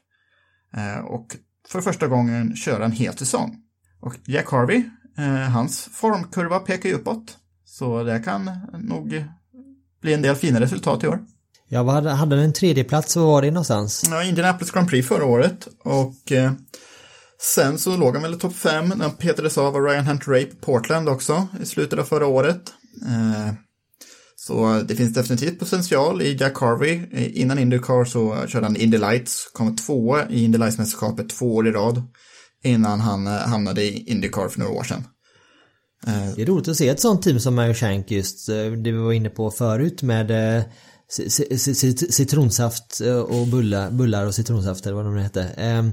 Eh, 0.73 1.05
och 1.05 1.35
för 1.67 1.81
första 1.81 2.07
gången 2.07 2.55
köra 2.55 2.85
en 2.85 2.91
hel 2.91 3.13
säsong. 3.13 3.57
Och 4.01 4.15
Jack 4.25 4.51
Harvey, 4.51 4.83
eh, 5.17 5.49
hans 5.49 5.89
formkurva 5.93 6.59
pekar 6.59 6.89
ju 6.89 6.95
uppåt. 6.95 7.37
Så 7.65 8.03
det 8.03 8.19
kan 8.19 8.51
nog 8.79 9.25
bli 10.01 10.13
en 10.13 10.21
del 10.21 10.35
fina 10.35 10.59
resultat 10.59 11.03
i 11.03 11.07
år. 11.07 11.19
Ja, 11.73 11.83
vad 11.83 12.05
hade, 12.05 12.35
en 12.35 12.53
tredje 12.53 12.83
plats 12.83 13.15
Var 13.15 13.25
var 13.25 13.41
det 13.41 13.51
någonstans? 13.51 14.03
Ja, 14.09 14.23
Indianapolis 14.23 14.71
Grand 14.71 14.89
Prix 14.89 15.07
förra 15.07 15.25
året 15.25 15.67
och 15.83 16.31
eh, 16.31 16.51
sen 17.41 17.77
så 17.77 17.97
låg 17.97 18.13
han 18.13 18.23
väl 18.23 18.33
i 18.33 18.37
topp 18.37 18.55
fem 18.55 18.87
när 18.87 19.05
han 19.05 19.15
petades 19.15 19.57
av 19.57 19.75
av 19.75 19.81
Ryan 19.81 20.05
Hunter 20.05 20.31
Ray 20.31 20.45
på 20.45 20.55
Portland 20.55 21.09
också 21.09 21.47
i 21.61 21.65
slutet 21.65 21.99
av 21.99 22.03
förra 22.03 22.25
året. 22.25 22.61
Eh, 23.07 23.53
så 24.35 24.81
det 24.87 24.95
finns 24.95 25.13
definitivt 25.13 25.59
potential 25.59 26.21
i 26.21 26.37
Jack 26.39 26.57
Harvey. 26.57 27.01
Innan 27.33 27.59
Indycar 27.59 28.05
så 28.05 28.47
körde 28.47 28.65
han 28.65 28.75
Indy 28.75 28.97
Lights, 28.97 29.49
kom 29.53 29.75
tvåa 29.75 30.29
i 30.29 30.43
Indy 30.43 30.57
Lights-mästerskapet 30.57 31.29
två 31.29 31.55
år 31.55 31.67
i 31.67 31.71
rad 31.71 32.03
innan 32.63 32.99
han 32.99 33.27
eh, 33.27 33.33
hamnade 33.33 33.83
i 33.83 34.03
Indycar 34.11 34.49
för 34.49 34.59
några 34.59 34.73
år 34.73 34.83
sedan. 34.83 35.03
Eh, 36.07 36.35
det 36.35 36.41
är 36.41 36.45
roligt 36.45 36.67
att 36.67 36.77
se 36.77 36.89
ett 36.89 36.99
sånt 36.99 37.21
team 37.21 37.39
som 37.39 37.55
Mario 37.55 37.73
Shank 37.73 38.11
just, 38.11 38.49
eh, 38.49 38.55
det 38.55 38.91
vi 38.91 38.97
var 38.97 39.13
inne 39.13 39.29
på 39.29 39.51
förut 39.51 40.03
med 40.03 40.31
citronsaft 42.09 43.01
och 43.27 43.47
bullar, 43.47 43.91
bullar 43.91 44.25
och 44.25 44.35
citronsaft 44.35 44.85
eller 44.85 44.95
vad 44.95 45.05
de 45.05 45.17
hette. 45.17 45.43
Ehm, 45.43 45.91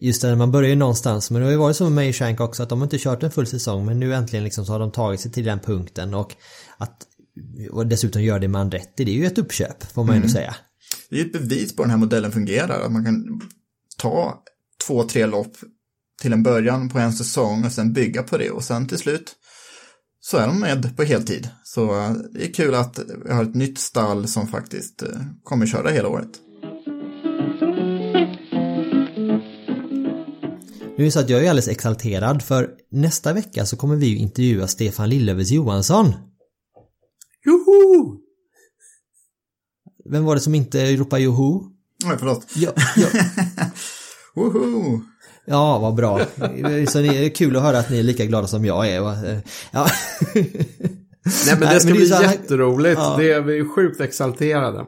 just 0.00 0.22
när 0.22 0.36
man 0.36 0.52
börjar 0.52 0.70
ju 0.70 0.76
någonstans, 0.76 1.30
men 1.30 1.40
det 1.40 1.46
har 1.46 1.52
ju 1.52 1.58
varit 1.58 1.76
så 1.76 1.84
med 1.84 1.92
Mayo 1.92 2.12
Shank 2.12 2.40
också 2.40 2.62
att 2.62 2.68
de 2.68 2.78
har 2.78 2.86
inte 2.86 2.98
kört 2.98 3.22
en 3.22 3.30
full 3.30 3.46
säsong 3.46 3.86
men 3.86 4.00
nu 4.00 4.14
äntligen 4.14 4.44
liksom 4.44 4.66
så 4.66 4.72
har 4.72 4.78
de 4.78 4.92
tagit 4.92 5.20
sig 5.20 5.32
till 5.32 5.44
den 5.44 5.58
punkten 5.58 6.14
och 6.14 6.34
att 6.78 7.06
och 7.70 7.86
dessutom 7.86 8.22
gör 8.22 8.38
det 8.38 8.48
med 8.48 8.60
Andretti, 8.60 9.04
det 9.04 9.10
är 9.10 9.14
ju 9.14 9.26
ett 9.26 9.38
uppköp 9.38 9.92
får 9.92 10.04
man 10.04 10.14
ju 10.14 10.18
mm. 10.18 10.28
säga. 10.28 10.56
Det 11.10 11.20
är 11.20 11.24
ett 11.24 11.32
bevis 11.32 11.76
på 11.76 11.82
den 11.82 11.90
här 11.90 11.98
modellen 11.98 12.32
fungerar, 12.32 12.80
att 12.80 12.92
man 12.92 13.04
kan 13.04 13.40
ta 13.96 14.42
två, 14.86 15.02
tre 15.02 15.26
lopp 15.26 15.56
till 16.22 16.32
en 16.32 16.42
början 16.42 16.88
på 16.88 16.98
en 16.98 17.12
säsong 17.12 17.64
och 17.64 17.72
sen 17.72 17.92
bygga 17.92 18.22
på 18.22 18.38
det 18.38 18.50
och 18.50 18.64
sen 18.64 18.88
till 18.88 18.98
slut 18.98 19.34
så 20.30 20.36
är 20.36 20.46
de 20.46 20.60
med 20.60 20.96
på 20.96 21.02
heltid. 21.02 21.48
Så 21.64 22.00
eh, 22.00 22.12
det 22.32 22.44
är 22.44 22.52
kul 22.52 22.74
att 22.74 22.98
vi 23.24 23.32
har 23.32 23.42
ett 23.42 23.54
nytt 23.54 23.78
stall 23.78 24.28
som 24.28 24.48
faktiskt 24.48 25.02
eh, 25.02 25.08
kommer 25.44 25.66
köra 25.66 25.90
hela 25.90 26.08
året. 26.08 26.28
Nu 30.96 31.02
är 31.02 31.04
det 31.04 31.10
så 31.10 31.20
att 31.20 31.30
jag 31.30 31.44
är 31.44 31.50
alldeles 31.50 31.68
exalterad 31.68 32.42
för 32.42 32.70
nästa 32.90 33.32
vecka 33.32 33.66
så 33.66 33.76
kommer 33.76 33.96
vi 33.96 34.06
ju 34.06 34.16
intervjua 34.16 34.68
Stefan 34.68 35.08
Lillövers 35.08 35.50
Johansson. 35.50 36.12
Joho! 37.44 38.16
Vem 40.10 40.24
var 40.24 40.34
det 40.34 40.40
som 40.40 40.54
inte 40.54 40.96
ropade 40.96 41.22
joho? 41.22 41.64
Nej, 42.04 42.16
förlåt. 42.18 42.46
Ja, 42.54 42.72
ja. 42.96 43.08
Woho! 44.34 45.00
Ja, 45.46 45.78
vad 45.78 45.94
bra. 45.94 46.20
Så 46.88 46.98
det 46.98 47.08
är 47.08 47.28
kul 47.28 47.56
att 47.56 47.62
höra 47.62 47.78
att 47.78 47.90
ni 47.90 47.98
är 47.98 48.02
lika 48.02 48.24
glada 48.24 48.46
som 48.46 48.64
jag 48.64 48.88
är. 48.88 49.00
Ja. 49.70 49.86
Nej, 51.46 51.56
men 51.60 51.74
det 51.74 51.80
ska 51.80 51.88
men 51.88 51.98
det 51.98 52.04
bli 52.04 52.12
här... 52.12 52.22
jätteroligt. 52.22 52.98
Ja. 52.98 53.16
Det 53.18 53.32
är 53.32 53.40
vi 53.40 53.68
sjukt 53.68 54.00
exalterade. 54.00 54.84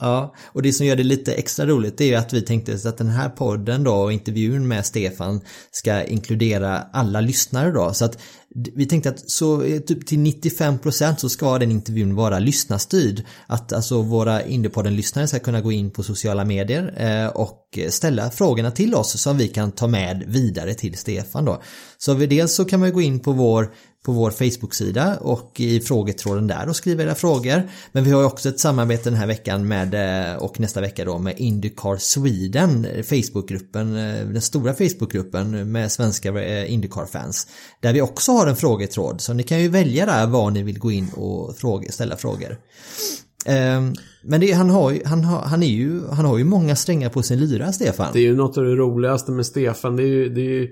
Ja, 0.00 0.34
och 0.46 0.62
det 0.62 0.72
som 0.72 0.86
gör 0.86 0.96
det 0.96 1.02
lite 1.02 1.32
extra 1.32 1.66
roligt 1.66 2.00
är 2.00 2.04
ju 2.04 2.14
att 2.14 2.32
vi 2.32 2.42
tänkte 2.42 2.88
att 2.88 2.98
den 2.98 3.08
här 3.08 3.28
podden 3.28 3.84
då 3.84 3.94
och 3.94 4.12
intervjun 4.12 4.68
med 4.68 4.86
Stefan 4.86 5.40
ska 5.70 6.02
inkludera 6.02 6.82
alla 6.92 7.20
lyssnare 7.20 7.72
då. 7.72 7.92
Så 7.92 8.04
att 8.04 8.18
vi 8.74 8.86
tänkte 8.86 9.08
att 9.08 9.30
så 9.30 9.62
eh, 9.62 9.80
typ 9.80 10.06
till 10.06 10.18
95% 10.18 11.16
så 11.16 11.28
ska 11.28 11.58
den 11.58 11.70
intervjun 11.70 12.14
vara 12.14 12.38
lyssnarstyrd. 12.38 13.24
Att 13.46 13.72
alltså 13.72 14.02
våra 14.02 14.42
Indiepodden-lyssnare 14.42 15.26
ska 15.26 15.38
kunna 15.38 15.60
gå 15.60 15.72
in 15.72 15.90
på 15.90 16.02
sociala 16.02 16.44
medier 16.44 16.94
eh, 16.96 17.28
och 17.28 17.78
ställa 17.88 18.30
frågorna 18.30 18.70
till 18.70 18.94
oss 18.94 19.20
som 19.20 19.38
vi 19.38 19.48
kan 19.48 19.72
ta 19.72 19.86
med 19.86 20.24
vidare 20.26 20.74
till 20.74 20.98
Stefan 20.98 21.44
då. 21.44 21.62
Så 21.98 22.14
dels 22.14 22.54
så 22.54 22.64
kan 22.64 22.80
man 22.80 22.92
gå 22.92 23.00
in 23.00 23.20
på 23.20 23.32
vår 23.32 23.72
på 24.04 24.12
vår 24.12 24.30
Facebook-sida 24.30 25.16
och 25.20 25.60
i 25.60 25.80
frågetråden 25.80 26.46
där 26.46 26.68
och 26.68 26.76
skriva 26.76 27.02
era 27.02 27.14
frågor. 27.14 27.62
Men 27.92 28.04
vi 28.04 28.10
har 28.10 28.24
också 28.24 28.48
ett 28.48 28.60
samarbete 28.60 29.10
den 29.10 29.18
här 29.18 29.26
veckan 29.26 29.68
med 29.68 29.94
eh, 30.32 30.36
och 30.36 30.60
nästa 30.60 30.80
vecka 30.80 31.04
då 31.04 31.18
med 31.18 31.34
Indycar 31.36 31.96
Sweden, 31.96 32.84
eh, 32.84 33.02
Facebookgruppen, 33.02 33.96
eh, 33.96 34.26
den 34.26 34.42
stora 34.42 34.74
Facebookgruppen 34.74 35.72
med 35.72 35.92
svenska 35.92 36.66
Indycar-fans. 36.66 37.46
Där 37.80 37.92
vi 37.92 38.02
också 38.02 38.32
har 38.32 38.46
en 38.46 38.56
frågetråd 38.56 39.20
så 39.20 39.32
ni 39.32 39.42
kan 39.42 39.60
ju 39.60 39.68
välja 39.68 40.06
där 40.06 40.26
var 40.26 40.50
ni 40.50 40.62
vill 40.62 40.78
gå 40.78 40.92
in 40.92 41.10
och 41.16 41.56
fråga, 41.56 41.92
ställa 41.92 42.16
frågor. 42.16 42.58
Ehm, 43.46 43.94
men 44.22 44.40
det, 44.40 44.52
han, 44.52 44.70
har, 44.70 44.98
han, 45.04 45.24
har, 45.24 45.40
han, 45.40 45.62
är 45.62 45.66
ju, 45.66 46.06
han 46.06 46.24
har 46.24 46.38
ju 46.38 46.44
många 46.44 46.76
strängar 46.76 47.08
på 47.08 47.22
sin 47.22 47.40
lyra, 47.40 47.72
Stefan. 47.72 48.10
Det 48.12 48.18
är 48.18 48.22
ju 48.22 48.36
något 48.36 48.58
av 48.58 48.64
det 48.64 48.74
roligaste 48.74 49.32
med 49.32 49.46
Stefan. 49.46 49.96
Det 49.96 50.02
är 50.02 50.06
ju, 50.06 50.28
det 50.28 50.40
är 50.40 50.60
ju 50.60 50.68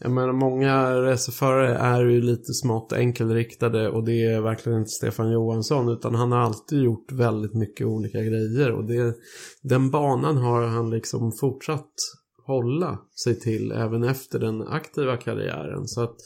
jag 0.00 0.10
menar, 0.10 0.32
många 0.32 1.02
racerförare 1.02 1.74
är 1.74 2.04
ju 2.04 2.20
lite 2.20 2.52
smått 2.52 2.92
enkelriktade 2.92 3.88
och 3.88 4.04
det 4.04 4.24
är 4.24 4.40
verkligen 4.40 4.78
inte 4.78 4.90
Stefan 4.90 5.32
Johansson 5.32 5.88
utan 5.88 6.14
han 6.14 6.32
har 6.32 6.38
alltid 6.38 6.82
gjort 6.82 7.12
väldigt 7.12 7.54
mycket 7.54 7.86
olika 7.86 8.18
grejer 8.22 8.72
och 8.72 8.84
det, 8.84 9.14
den 9.62 9.90
banan 9.90 10.36
har 10.36 10.62
han 10.62 10.90
liksom 10.90 11.32
fortsatt 11.32 11.92
hålla 12.46 12.98
sig 13.24 13.40
till 13.40 13.72
även 13.72 14.04
efter 14.04 14.38
den 14.38 14.62
aktiva 14.62 15.16
karriären. 15.16 15.88
Så 15.88 16.02
att 16.02 16.16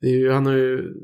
det 0.00 0.06
är 0.06 0.18
ju, 0.18 0.30
han 0.30 0.46
har 0.46 0.56
ju 0.56 0.94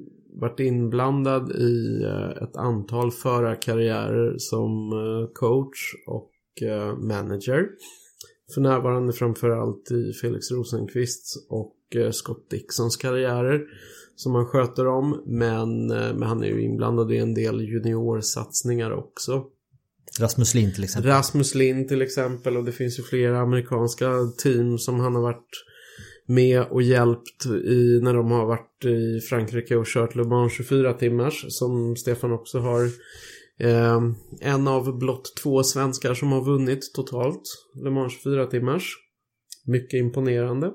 varit 0.40 0.60
inblandad 0.60 1.52
i 1.52 2.02
eh, 2.04 2.42
ett 2.42 2.56
antal 2.56 3.10
förarkarriärer 3.10 4.34
som 4.38 4.92
eh, 4.92 5.32
coach 5.32 5.94
och 6.06 6.32
eh, 6.62 6.96
manager. 6.96 7.68
För 8.54 8.60
närvarande 8.60 9.12
framförallt 9.12 9.90
i 9.90 10.12
Felix 10.12 10.50
Rosenqvists 10.50 11.46
och 11.48 11.76
Scott 12.12 12.50
Dixons 12.50 12.96
karriärer 12.96 13.60
som 14.16 14.34
han 14.34 14.46
sköter 14.46 14.86
om. 14.86 15.22
Men, 15.26 15.90
eh, 15.90 16.14
men 16.14 16.22
han 16.22 16.44
är 16.44 16.48
ju 16.48 16.62
inblandad 16.62 17.12
i 17.12 17.16
en 17.16 17.34
del 17.34 17.60
juniorsatsningar 17.60 18.92
också. 18.92 19.44
Rasmus 20.20 20.54
Lind 20.54 20.74
till 20.74 20.84
exempel. 20.84 21.10
Rasmus 21.10 21.54
Lind 21.54 21.88
till 21.88 22.02
exempel 22.02 22.56
och 22.56 22.64
det 22.64 22.72
finns 22.72 22.98
ju 22.98 23.02
flera 23.02 23.40
amerikanska 23.40 24.10
team 24.42 24.78
som 24.78 25.00
han 25.00 25.14
har 25.14 25.22
varit 25.22 25.64
med 26.26 26.62
och 26.62 26.82
hjälpt 26.82 27.46
i 27.46 28.00
när 28.02 28.14
de 28.14 28.30
har 28.30 28.46
varit 28.46 28.84
i 28.84 29.20
Frankrike 29.20 29.76
och 29.76 29.86
kört 29.86 30.14
Le 30.14 30.24
Mans 30.24 30.52
24 30.52 30.92
timmars 30.92 31.44
som 31.48 31.96
Stefan 31.96 32.32
också 32.32 32.58
har. 32.58 32.84
Eh, 33.58 34.00
en 34.40 34.68
av 34.68 34.98
blott 34.98 35.32
två 35.42 35.62
svenskar 35.62 36.14
som 36.14 36.32
har 36.32 36.44
vunnit 36.44 36.94
totalt 36.94 37.42
Le 37.84 37.90
Mans 37.90 38.12
24 38.12 38.46
timmars. 38.46 38.96
Mycket 39.66 39.98
imponerande. 39.98 40.72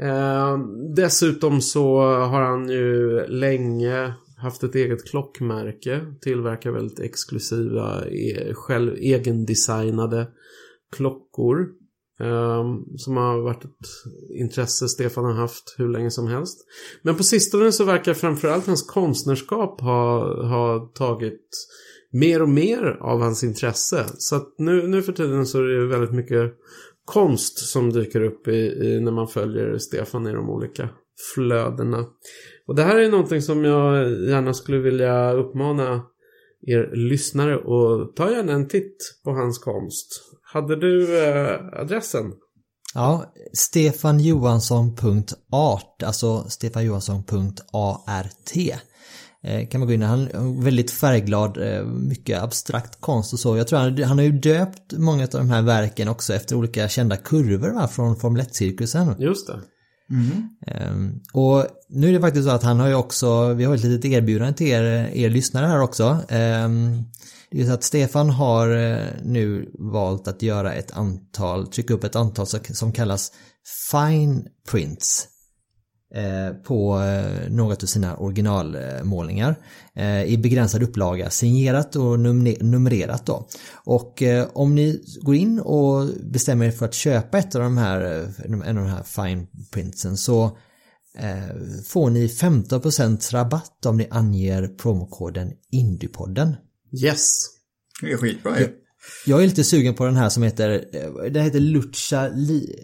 Eh, 0.00 0.58
dessutom 0.96 1.60
så 1.60 1.98
har 2.00 2.40
han 2.40 2.68
ju 2.68 3.26
länge 3.26 4.14
haft 4.36 4.62
ett 4.62 4.74
eget 4.74 5.10
klockmärke. 5.10 6.00
Tillverkar 6.20 6.70
väldigt 6.70 7.00
exklusiva, 7.00 8.04
e 8.06 8.54
själv 8.54 8.94
egendesignade 8.96 10.28
klockor. 10.96 11.58
Eh, 12.20 12.64
som 12.96 13.16
har 13.16 13.40
varit 13.40 13.64
ett 13.64 13.88
intresse 14.38 14.88
Stefan 14.88 15.24
har 15.24 15.32
haft 15.32 15.74
hur 15.78 15.88
länge 15.88 16.10
som 16.10 16.26
helst. 16.26 16.58
Men 17.02 17.16
på 17.16 17.22
sistone 17.22 17.72
så 17.72 17.84
verkar 17.84 18.14
framförallt 18.14 18.66
hans 18.66 18.86
konstnärskap 18.86 19.80
ha, 19.80 20.18
ha 20.48 20.92
tagit 20.94 21.50
mer 22.12 22.42
och 22.42 22.48
mer 22.48 22.98
av 23.00 23.20
hans 23.20 23.44
intresse. 23.44 24.06
Så 24.18 24.36
att 24.36 24.54
nu, 24.58 24.88
nu 24.88 25.02
för 25.02 25.12
tiden 25.12 25.46
så 25.46 25.58
är 25.58 25.62
det 25.62 25.86
väldigt 25.86 26.12
mycket 26.12 26.52
konst 27.06 27.58
som 27.58 27.92
dyker 27.92 28.20
upp 28.20 28.48
i, 28.48 28.56
i, 28.56 29.00
när 29.00 29.12
man 29.12 29.28
följer 29.28 29.78
Stefan 29.78 30.26
i 30.26 30.32
de 30.32 30.50
olika 30.50 30.88
flödena. 31.34 32.04
Och 32.66 32.74
det 32.74 32.82
här 32.82 32.98
är 32.98 33.10
någonting 33.10 33.42
som 33.42 33.64
jag 33.64 34.10
gärna 34.10 34.54
skulle 34.54 34.78
vilja 34.78 35.32
uppmana 35.32 36.02
er 36.66 36.96
lyssnare 36.96 37.56
och 37.56 38.16
ta 38.16 38.30
gärna 38.30 38.52
en 38.52 38.68
titt 38.68 38.96
på 39.24 39.30
hans 39.30 39.58
konst. 39.58 40.22
Hade 40.42 40.76
du 40.76 41.24
eh, 41.24 41.80
adressen? 41.80 42.32
Ja, 42.94 43.34
stefanjohansson.art, 43.52 46.02
alltså 46.02 46.44
stefanjohansson.art 46.48 48.82
kan 49.70 49.80
man 49.80 49.88
gå 49.88 49.94
in 49.94 50.02
Han 50.02 50.20
är 50.20 50.62
väldigt 50.62 50.90
färgglad, 50.90 51.58
eh, 51.58 51.84
mycket 51.84 52.42
abstrakt 52.42 53.00
konst 53.00 53.32
och 53.32 53.38
så. 53.38 53.56
Jag 53.56 53.68
tror 53.68 53.78
han, 53.78 54.02
han 54.02 54.18
har 54.18 54.24
ju 54.24 54.32
döpt 54.32 54.92
många 54.92 55.22
av 55.22 55.30
de 55.30 55.50
här 55.50 55.62
verken 55.62 56.08
också 56.08 56.34
efter 56.34 56.56
olika 56.56 56.88
kända 56.88 57.16
kurvor 57.16 57.70
va, 57.70 57.88
från 57.88 58.16
Formel 58.16 58.42
1-cirkusen. 58.42 59.14
Just 59.18 59.46
det. 59.46 59.60
Mm. 60.10 60.48
Um, 60.92 61.20
och 61.32 61.66
nu 61.88 62.08
är 62.08 62.12
det 62.12 62.20
faktiskt 62.20 62.44
så 62.44 62.50
att 62.50 62.62
han 62.62 62.80
har 62.80 62.88
ju 62.88 62.94
också, 62.94 63.54
vi 63.54 63.64
har 63.64 63.74
ett 63.74 63.84
litet 63.84 64.10
erbjudande 64.10 64.54
till 64.54 64.66
er, 64.66 64.82
er 65.14 65.30
lyssnare 65.30 65.66
här 65.66 65.80
också. 65.80 66.04
Um, 66.04 67.04
det 67.50 67.60
är 67.60 67.66
så 67.66 67.72
att 67.72 67.84
Stefan 67.84 68.30
har 68.30 68.66
nu 69.24 69.70
valt 69.78 70.28
att 70.28 70.42
göra 70.42 70.72
ett 70.74 70.90
antal, 70.90 71.66
trycka 71.66 71.94
upp 71.94 72.04
ett 72.04 72.16
antal 72.16 72.46
som 72.46 72.92
kallas 72.92 73.32
Fine 73.90 74.46
Prints. 74.70 75.28
Eh, 76.14 76.54
på 76.62 77.00
eh, 77.00 77.50
något 77.50 77.82
av 77.82 77.86
sina 77.86 78.16
originalmålningar 78.16 79.56
eh, 79.94 80.24
i 80.24 80.38
begränsad 80.38 80.82
upplaga 80.82 81.30
signerat 81.30 81.96
och 81.96 82.20
numrerat 82.60 83.26
då. 83.26 83.48
Och 83.74 84.22
om 84.52 84.74
ni 84.74 85.04
går 85.22 85.34
in 85.34 85.60
och 85.60 86.08
bestämmer 86.22 86.66
er 86.66 86.70
för 86.70 86.86
att 86.86 86.94
köpa 86.94 87.38
ett 87.38 87.54
av 87.54 87.62
de 87.62 87.78
här, 87.78 88.00
en 88.44 88.78
av 88.78 88.84
de 88.84 88.86
här 88.86 89.02
fine 89.02 89.46
printsen 89.70 90.16
så 90.16 90.58
får 91.84 92.10
ni 92.10 92.26
15% 92.26 93.32
rabatt 93.32 93.86
om 93.86 93.96
ni 93.96 94.08
anger 94.10 94.68
promokoden 94.68 95.52
Indiepodden. 95.70 96.56
Yes! 97.02 97.28
Det 98.00 98.12
är 98.12 98.16
skitbra 98.16 98.60
ju. 98.60 98.68
Jag 99.26 99.42
är 99.42 99.46
lite 99.46 99.64
sugen 99.64 99.94
på 99.94 100.04
den 100.04 100.16
här 100.16 100.28
som 100.28 100.42
heter, 100.42 100.84
den 101.30 101.44
heter 101.44 101.60
Lucha 101.60 102.28
Li... 102.28 102.76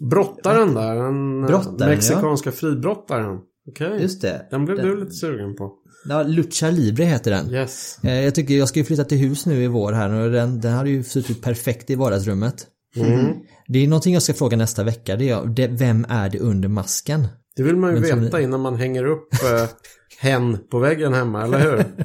Brottaren 0.00 0.74
där, 0.74 0.94
den 0.94 1.46
Brottaren, 1.46 1.90
mexikanska 1.90 2.50
ja. 2.50 2.56
fribrottaren. 2.56 3.38
Okej. 3.68 3.86
Okay. 3.86 4.02
Just 4.02 4.22
det. 4.22 4.46
Den 4.50 4.64
blev 4.64 4.76
den... 4.76 4.86
du 4.86 5.00
lite 5.00 5.12
sugen 5.12 5.56
på. 5.56 5.72
Ja, 6.08 6.22
Lucha 6.22 6.70
Libre 6.70 7.04
heter 7.04 7.30
den. 7.30 7.50
Yes. 7.50 7.98
Eh, 8.04 8.24
jag 8.24 8.34
tycker 8.34 8.54
jag 8.54 8.68
ska 8.68 8.78
ju 8.78 8.84
flytta 8.84 9.04
till 9.04 9.18
hus 9.18 9.46
nu 9.46 9.62
i 9.62 9.66
vår 9.66 9.92
här 9.92 10.10
och 10.10 10.30
den, 10.30 10.60
den 10.60 10.72
hade 10.72 10.90
ju 10.90 11.02
suttit 11.02 11.42
perfekt 11.42 11.90
i 11.90 11.94
vardagsrummet. 11.94 12.66
Mm. 12.96 13.34
Det 13.68 13.78
är 13.78 13.88
någonting 13.88 14.14
jag 14.14 14.22
ska 14.22 14.34
fråga 14.34 14.56
nästa 14.56 14.84
vecka. 14.84 15.16
Det 15.16 15.28
är, 15.28 15.46
det, 15.46 15.66
vem 15.66 16.06
är 16.08 16.30
det 16.30 16.38
under 16.38 16.68
masken? 16.68 17.28
Det 17.56 17.62
vill 17.62 17.76
man 17.76 17.94
ju 17.94 18.00
Men 18.00 18.20
veta 18.20 18.30
som... 18.30 18.40
innan 18.40 18.60
man 18.60 18.76
hänger 18.76 19.04
upp 19.04 19.32
eh, 19.32 19.68
hen 20.20 20.58
på 20.70 20.78
väggen 20.78 21.14
hemma, 21.14 21.44
eller 21.44 21.58
hur? 21.58 21.84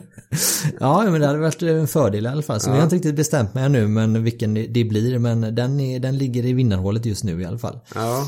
ja, 0.80 1.04
men 1.04 1.22
det 1.22 1.28
hade 1.28 1.40
varit 1.40 1.62
en 1.62 1.88
fördel 1.88 2.26
i 2.26 2.30
alla 2.30 2.42
fall. 2.42 2.60
Så 2.60 2.70
ja. 2.70 2.74
vi 2.74 2.78
har 2.78 2.84
inte 2.84 2.96
riktigt 2.96 3.16
bestämt 3.16 3.54
mig 3.54 3.64
ännu 3.64 3.88
men 3.88 4.24
vilken 4.24 4.54
det 4.54 4.84
blir. 4.84 5.20
Men 5.20 5.56
den, 5.56 5.80
är, 5.80 6.00
den 6.00 6.18
ligger 6.18 6.46
i 6.46 6.54
vinnarhålet 6.54 7.06
just 7.06 7.24
nu 7.24 7.42
i 7.42 7.46
alla 7.46 7.58
fall. 7.58 7.80
Ja. 7.96 8.28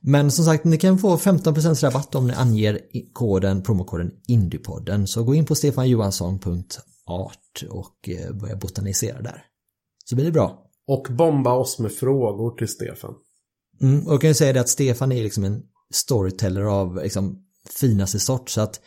Men 0.00 0.30
som 0.30 0.44
sagt, 0.44 0.64
ni 0.64 0.76
kan 0.76 0.98
få 0.98 1.16
15% 1.16 1.84
rabatt 1.84 2.14
om 2.14 2.26
ni 2.26 2.32
anger 2.32 2.80
koden, 3.12 3.62
promokoden 3.62 4.10
Indiepodden. 4.28 5.06
Så 5.06 5.24
gå 5.24 5.34
in 5.34 5.46
på 5.46 5.54
stefanjohansson.art 5.54 7.64
och 7.70 8.08
eh, 8.08 8.32
börja 8.32 8.56
botanisera 8.56 9.22
där. 9.22 9.44
Så 10.04 10.14
blir 10.14 10.24
det 10.24 10.32
bra. 10.32 10.60
Och 10.86 11.06
bomba 11.10 11.52
oss 11.52 11.78
med 11.78 11.92
frågor 11.92 12.56
till 12.56 12.68
Stefan. 12.68 13.14
Mm, 13.80 14.06
och 14.06 14.12
jag 14.12 14.20
kan 14.20 14.30
ju 14.30 14.34
säga 14.34 14.52
det 14.52 14.60
att 14.60 14.68
Stefan 14.68 15.12
är 15.12 15.22
liksom 15.22 15.44
en 15.44 15.62
storyteller 15.92 16.62
av 16.62 16.96
liksom 16.96 17.44
finaste 17.70 18.18
sort. 18.18 18.50
Så 18.50 18.60
att 18.60 18.80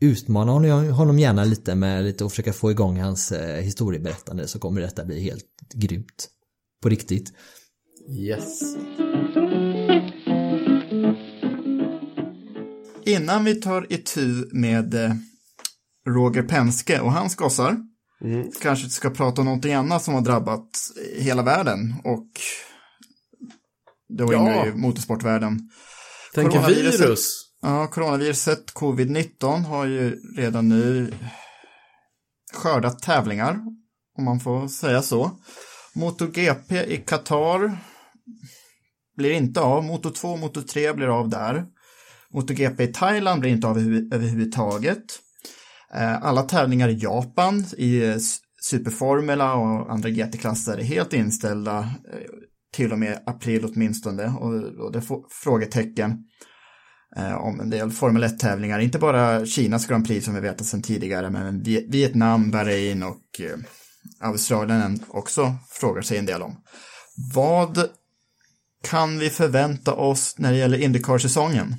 utmana 0.00 0.52
honom 0.92 1.18
gärna 1.18 1.44
lite 1.44 1.74
med 1.74 2.04
lite 2.04 2.24
och 2.24 2.30
försöka 2.30 2.52
få 2.52 2.70
igång 2.70 3.00
hans 3.00 3.32
eh, 3.32 3.62
historieberättande 3.62 4.48
så 4.48 4.58
kommer 4.58 4.80
detta 4.80 5.04
bli 5.04 5.20
helt 5.20 5.72
grymt. 5.74 6.28
På 6.82 6.88
riktigt. 6.88 7.32
Yes. 8.10 8.60
Innan 13.04 13.44
vi 13.44 13.54
tar 13.54 13.92
itu 13.92 14.48
med 14.52 14.94
eh, 14.94 15.12
Roger 16.08 16.42
Penske 16.42 17.00
och 17.00 17.12
hans 17.12 17.36
gossar 17.36 17.76
mm. 18.24 18.50
kanske 18.62 18.88
ska 18.88 19.10
prata 19.10 19.40
om 19.40 19.44
någonting 19.44 19.74
annat 19.74 20.02
som 20.02 20.14
har 20.14 20.20
drabbat 20.20 20.68
hela 21.16 21.42
världen 21.42 21.94
och 22.04 22.28
då 24.08 24.32
ja. 24.32 24.40
inne 24.40 24.68
i 24.68 24.72
motorsportvärlden. 24.72 25.70
Tänker 26.34 26.66
virus. 26.66 27.45
Ja, 27.66 27.86
coronaviruset 27.86 28.74
covid-19 28.74 29.64
har 29.64 29.86
ju 29.86 30.20
redan 30.36 30.68
nu 30.68 31.12
skördat 32.52 33.02
tävlingar, 33.02 33.60
om 34.18 34.24
man 34.24 34.40
får 34.40 34.68
säga 34.68 35.02
så. 35.02 35.30
MotoGP 35.94 36.84
i 36.84 36.96
Qatar 36.96 37.78
blir 39.16 39.30
inte 39.30 39.60
av, 39.60 39.84
Moto 39.84 40.10
2 40.10 40.28
och 40.28 40.38
Moto 40.38 40.62
3 40.62 40.92
blir 40.92 41.18
av 41.18 41.28
där. 41.28 41.64
MotoGP 42.30 42.84
i 42.84 42.92
Thailand 42.92 43.40
blir 43.40 43.50
inte 43.50 43.66
av 43.66 43.78
överhuvudtaget. 44.12 45.04
Eh, 45.94 46.22
alla 46.22 46.42
tävlingar 46.42 46.88
i 46.88 46.98
Japan 46.98 47.64
i 47.76 48.04
eh, 48.04 48.16
Superformula 48.62 49.54
och 49.54 49.92
andra 49.92 50.08
GT-klasser 50.08 50.78
är 50.78 50.84
helt 50.84 51.12
inställda 51.12 51.78
eh, 51.78 52.20
till 52.72 52.92
och 52.92 52.98
med 52.98 53.22
april 53.26 53.64
åtminstone 53.64 54.26
och 54.78 54.92
det 54.92 55.02
får 55.02 55.26
frågetecken 55.30 56.24
Eh, 57.16 57.36
om 57.36 57.60
en 57.60 57.70
del 57.70 57.90
Formel 57.90 58.24
1-tävlingar, 58.24 58.78
inte 58.78 58.98
bara 58.98 59.46
Kinas 59.46 59.86
Grand 59.86 60.06
Prix 60.06 60.24
som 60.24 60.34
vi 60.34 60.40
vet 60.40 60.66
sedan 60.66 60.82
tidigare, 60.82 61.30
men 61.30 61.62
Vietnam, 61.62 62.50
Bahrain 62.50 63.02
och 63.02 63.40
eh, 63.40 63.58
Australien 64.20 65.04
också 65.08 65.54
frågar 65.70 66.02
sig 66.02 66.18
en 66.18 66.26
del 66.26 66.42
om. 66.42 66.56
Vad 67.34 67.88
kan 68.82 69.18
vi 69.18 69.30
förvänta 69.30 69.94
oss 69.94 70.34
när 70.38 70.52
det 70.52 70.58
gäller 70.58 70.78
Indycar-säsongen? 70.78 71.74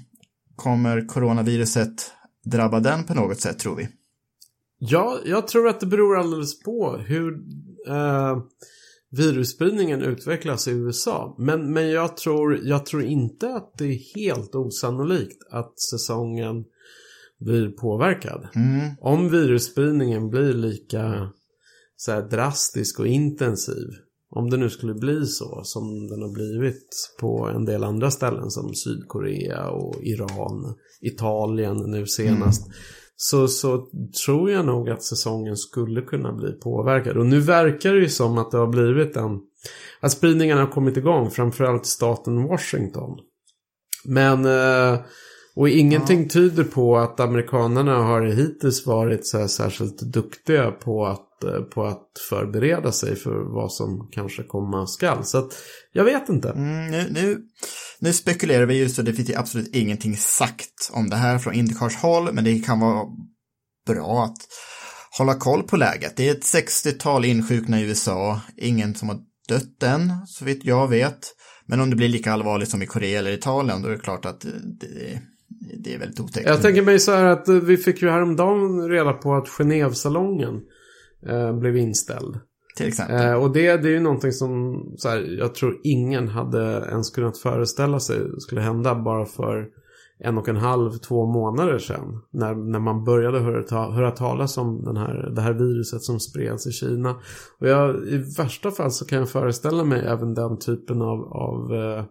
Kommer 0.56 1.08
coronaviruset 1.08 2.12
drabba 2.46 2.80
den 2.80 3.04
på 3.04 3.14
något 3.14 3.42
sätt, 3.42 3.60
tror 3.60 3.76
vi? 3.76 3.88
Ja, 4.80 5.20
jag 5.26 5.48
tror 5.48 5.68
att 5.68 5.80
det 5.80 5.86
beror 5.86 6.18
alldeles 6.18 6.60
på 6.60 6.98
hur 6.98 7.34
eh, 7.88 8.38
virusspridningen 9.12 10.02
utvecklas 10.02 10.68
i 10.68 10.72
USA. 10.72 11.36
Men, 11.38 11.74
men 11.74 11.90
jag, 11.90 12.18
tror, 12.18 12.60
jag 12.64 12.86
tror 12.86 13.04
inte 13.04 13.56
att 13.56 13.74
det 13.78 13.86
är 13.86 14.16
helt 14.16 14.56
osannolikt 14.56 15.44
att 15.52 15.80
säsongen 15.80 16.66
blir 17.40 17.70
påverkad. 17.70 18.48
Mm. 18.56 18.96
Om 19.02 19.30
virusspridningen 19.30 20.30
blir 20.30 20.54
lika 20.54 21.30
så 21.96 22.12
här, 22.12 22.22
drastisk 22.22 23.00
och 23.00 23.08
intensiv. 23.08 23.88
Om 24.30 24.50
det 24.50 24.58
nu 24.58 24.70
skulle 24.70 24.94
bli 24.94 25.26
så 25.26 25.62
som 25.64 26.08
den 26.08 26.22
har 26.22 26.34
blivit 26.34 26.90
på 27.20 27.50
en 27.56 27.66
del 27.66 27.84
andra 27.84 28.12
ställen 28.12 28.52
som 28.52 28.76
Sydkorea 28.76 29.70
och 29.70 30.04
Iran, 30.04 30.76
Italien 31.02 31.78
nu 31.78 32.08
senast. 32.08 32.68
Mm 32.68 32.78
så, 33.18 33.48
så 33.48 33.88
tror 34.26 34.52
jag 34.52 34.66
nog 34.66 34.90
att 34.90 35.04
säsongen 35.04 35.58
skulle 35.58 36.02
kunna 36.02 36.34
bli 36.34 36.52
påverkad. 36.52 37.18
Och 37.18 37.26
nu 37.26 37.40
verkar 37.40 37.94
det 37.94 38.00
ju 38.00 38.10
som 38.10 38.38
att 38.38 38.52
det 38.52 38.58
har 38.58 38.68
blivit 38.68 39.18
en... 39.18 39.40
Att 40.00 40.12
spridningen 40.12 40.58
har 40.58 40.68
kommit 40.68 40.98
igång, 40.98 41.32
framförallt 41.32 41.86
i 41.86 41.90
staten 41.90 42.44
Washington. 42.44 43.20
Men... 44.06 44.46
Eh, 44.46 45.00
och 45.58 45.70
ingenting 45.70 46.24
ja. 46.24 46.30
tyder 46.30 46.64
på 46.64 46.98
att 46.98 47.20
amerikanerna 47.20 47.96
har 47.96 48.22
hittills 48.22 48.86
varit 48.86 49.28
så 49.28 49.48
särskilt 49.48 50.02
duktiga 50.02 50.72
på 50.72 51.06
att, 51.06 51.44
eh, 51.44 51.62
på 51.62 51.86
att 51.86 52.08
förbereda 52.30 52.92
sig 52.92 53.16
för 53.16 53.54
vad 53.54 53.74
som 53.74 54.10
kanske 54.12 54.44
komma 54.44 54.88
skall. 54.88 55.26
Så 55.26 55.38
att 55.38 55.54
jag 55.92 56.04
vet 56.04 56.30
inte. 56.30 56.50
Mm, 56.50 56.92
nu, 56.92 57.08
nu, 57.12 57.38
nu 58.00 58.14
spekulerar 58.14 58.66
vi 58.66 58.78
ju 58.78 58.90
så 58.90 59.02
det 59.02 59.14
finns 59.14 59.36
absolut 59.36 59.76
ingenting 59.76 60.18
sagt 60.18 60.92
om 60.92 61.10
det 61.10 61.16
här 61.16 61.40
från 61.40 61.54
Indycars 61.54 61.96
håll, 61.96 62.34
men 62.34 62.44
det 62.44 62.60
kan 62.60 62.80
vara 62.80 63.06
bra 63.88 64.24
att 64.24 64.38
hålla 65.18 65.34
koll 65.34 65.64
på 65.64 65.78
läget. 65.78 66.18
Det 66.18 66.28
är 66.28 66.32
ett 66.32 66.56
60-tal 66.56 67.26
insjukna 67.26 67.80
i 67.80 67.84
USA, 67.84 68.42
ingen 68.58 68.96
som 68.96 69.10
har 69.10 69.20
dött 69.48 69.84
än, 69.84 70.14
så 70.28 70.46
vitt 70.46 70.66
jag 70.66 70.88
vet. 70.88 71.20
Men 71.66 71.82
om 71.82 71.90
det 71.90 71.96
blir 71.96 72.10
lika 72.10 72.34
allvarligt 72.34 72.70
som 72.70 72.82
i 72.82 72.88
Korea 72.88 73.20
eller 73.20 73.32
Italien, 73.32 73.82
då 73.82 73.88
är 73.88 73.92
det 73.92 74.00
klart 74.00 74.26
att 74.26 74.42
det, 74.80 75.22
det 75.84 75.94
är 75.94 76.00
väldigt 76.00 76.20
otäckt. 76.20 76.48
Jag 76.48 76.62
tänker 76.62 76.82
mig 76.82 77.00
så 77.00 77.12
här 77.12 77.26
att 77.26 77.48
eh, 77.48 77.56
vi 77.56 77.78
fick 77.78 78.02
ju 78.02 78.10
häromdagen 78.10 78.90
reda 78.90 79.14
på 79.14 79.34
att 79.34 79.48
Genèvesalongen 79.48 80.62
eh, 81.28 81.60
blev 81.60 81.78
inställd. 81.78 82.40
Till 82.78 82.88
exempel. 82.88 83.16
Eh, 83.16 83.34
och 83.34 83.54
det, 83.54 83.78
det 83.78 83.88
är 83.88 83.94
ju 83.94 84.00
någonting 84.00 84.32
som 84.32 84.84
så 84.98 85.10
här, 85.10 85.38
jag 85.40 85.56
tror 85.56 85.80
ingen 85.84 86.28
hade 86.28 86.88
ens 86.90 87.10
kunnat 87.10 87.38
föreställa 87.38 88.00
sig 88.00 88.18
skulle 88.40 88.62
hända 88.62 88.96
bara 88.96 89.26
för 89.26 89.68
en 90.20 90.38
och 90.38 90.50
en 90.50 90.56
halv, 90.56 90.92
två 90.92 91.26
månader 91.26 91.80
sedan. 91.80 92.22
När, 92.32 92.56
när 92.56 92.80
man 92.80 93.04
började 93.04 93.40
höra, 93.40 93.64
ta, 93.64 93.92
höra 93.92 94.12
talas 94.12 94.58
om 94.58 94.84
den 94.84 94.98
här, 94.98 95.32
det 95.36 95.42
här 95.42 95.54
viruset 95.54 96.02
som 96.02 96.20
spreds 96.20 96.68
i 96.68 96.72
Kina. 96.72 97.16
Och 97.60 97.68
jag, 97.68 98.08
i 98.08 98.18
värsta 98.38 98.72
fall 98.72 98.92
så 98.92 99.06
kan 99.06 99.20
jag 99.20 99.30
föreställa 99.30 99.84
mig 99.84 100.06
även 100.06 100.34
den 100.34 100.60
typen 100.60 101.02
av, 101.02 101.34
av 101.34 101.74
eh, 101.74 102.00
eh, 102.00 102.06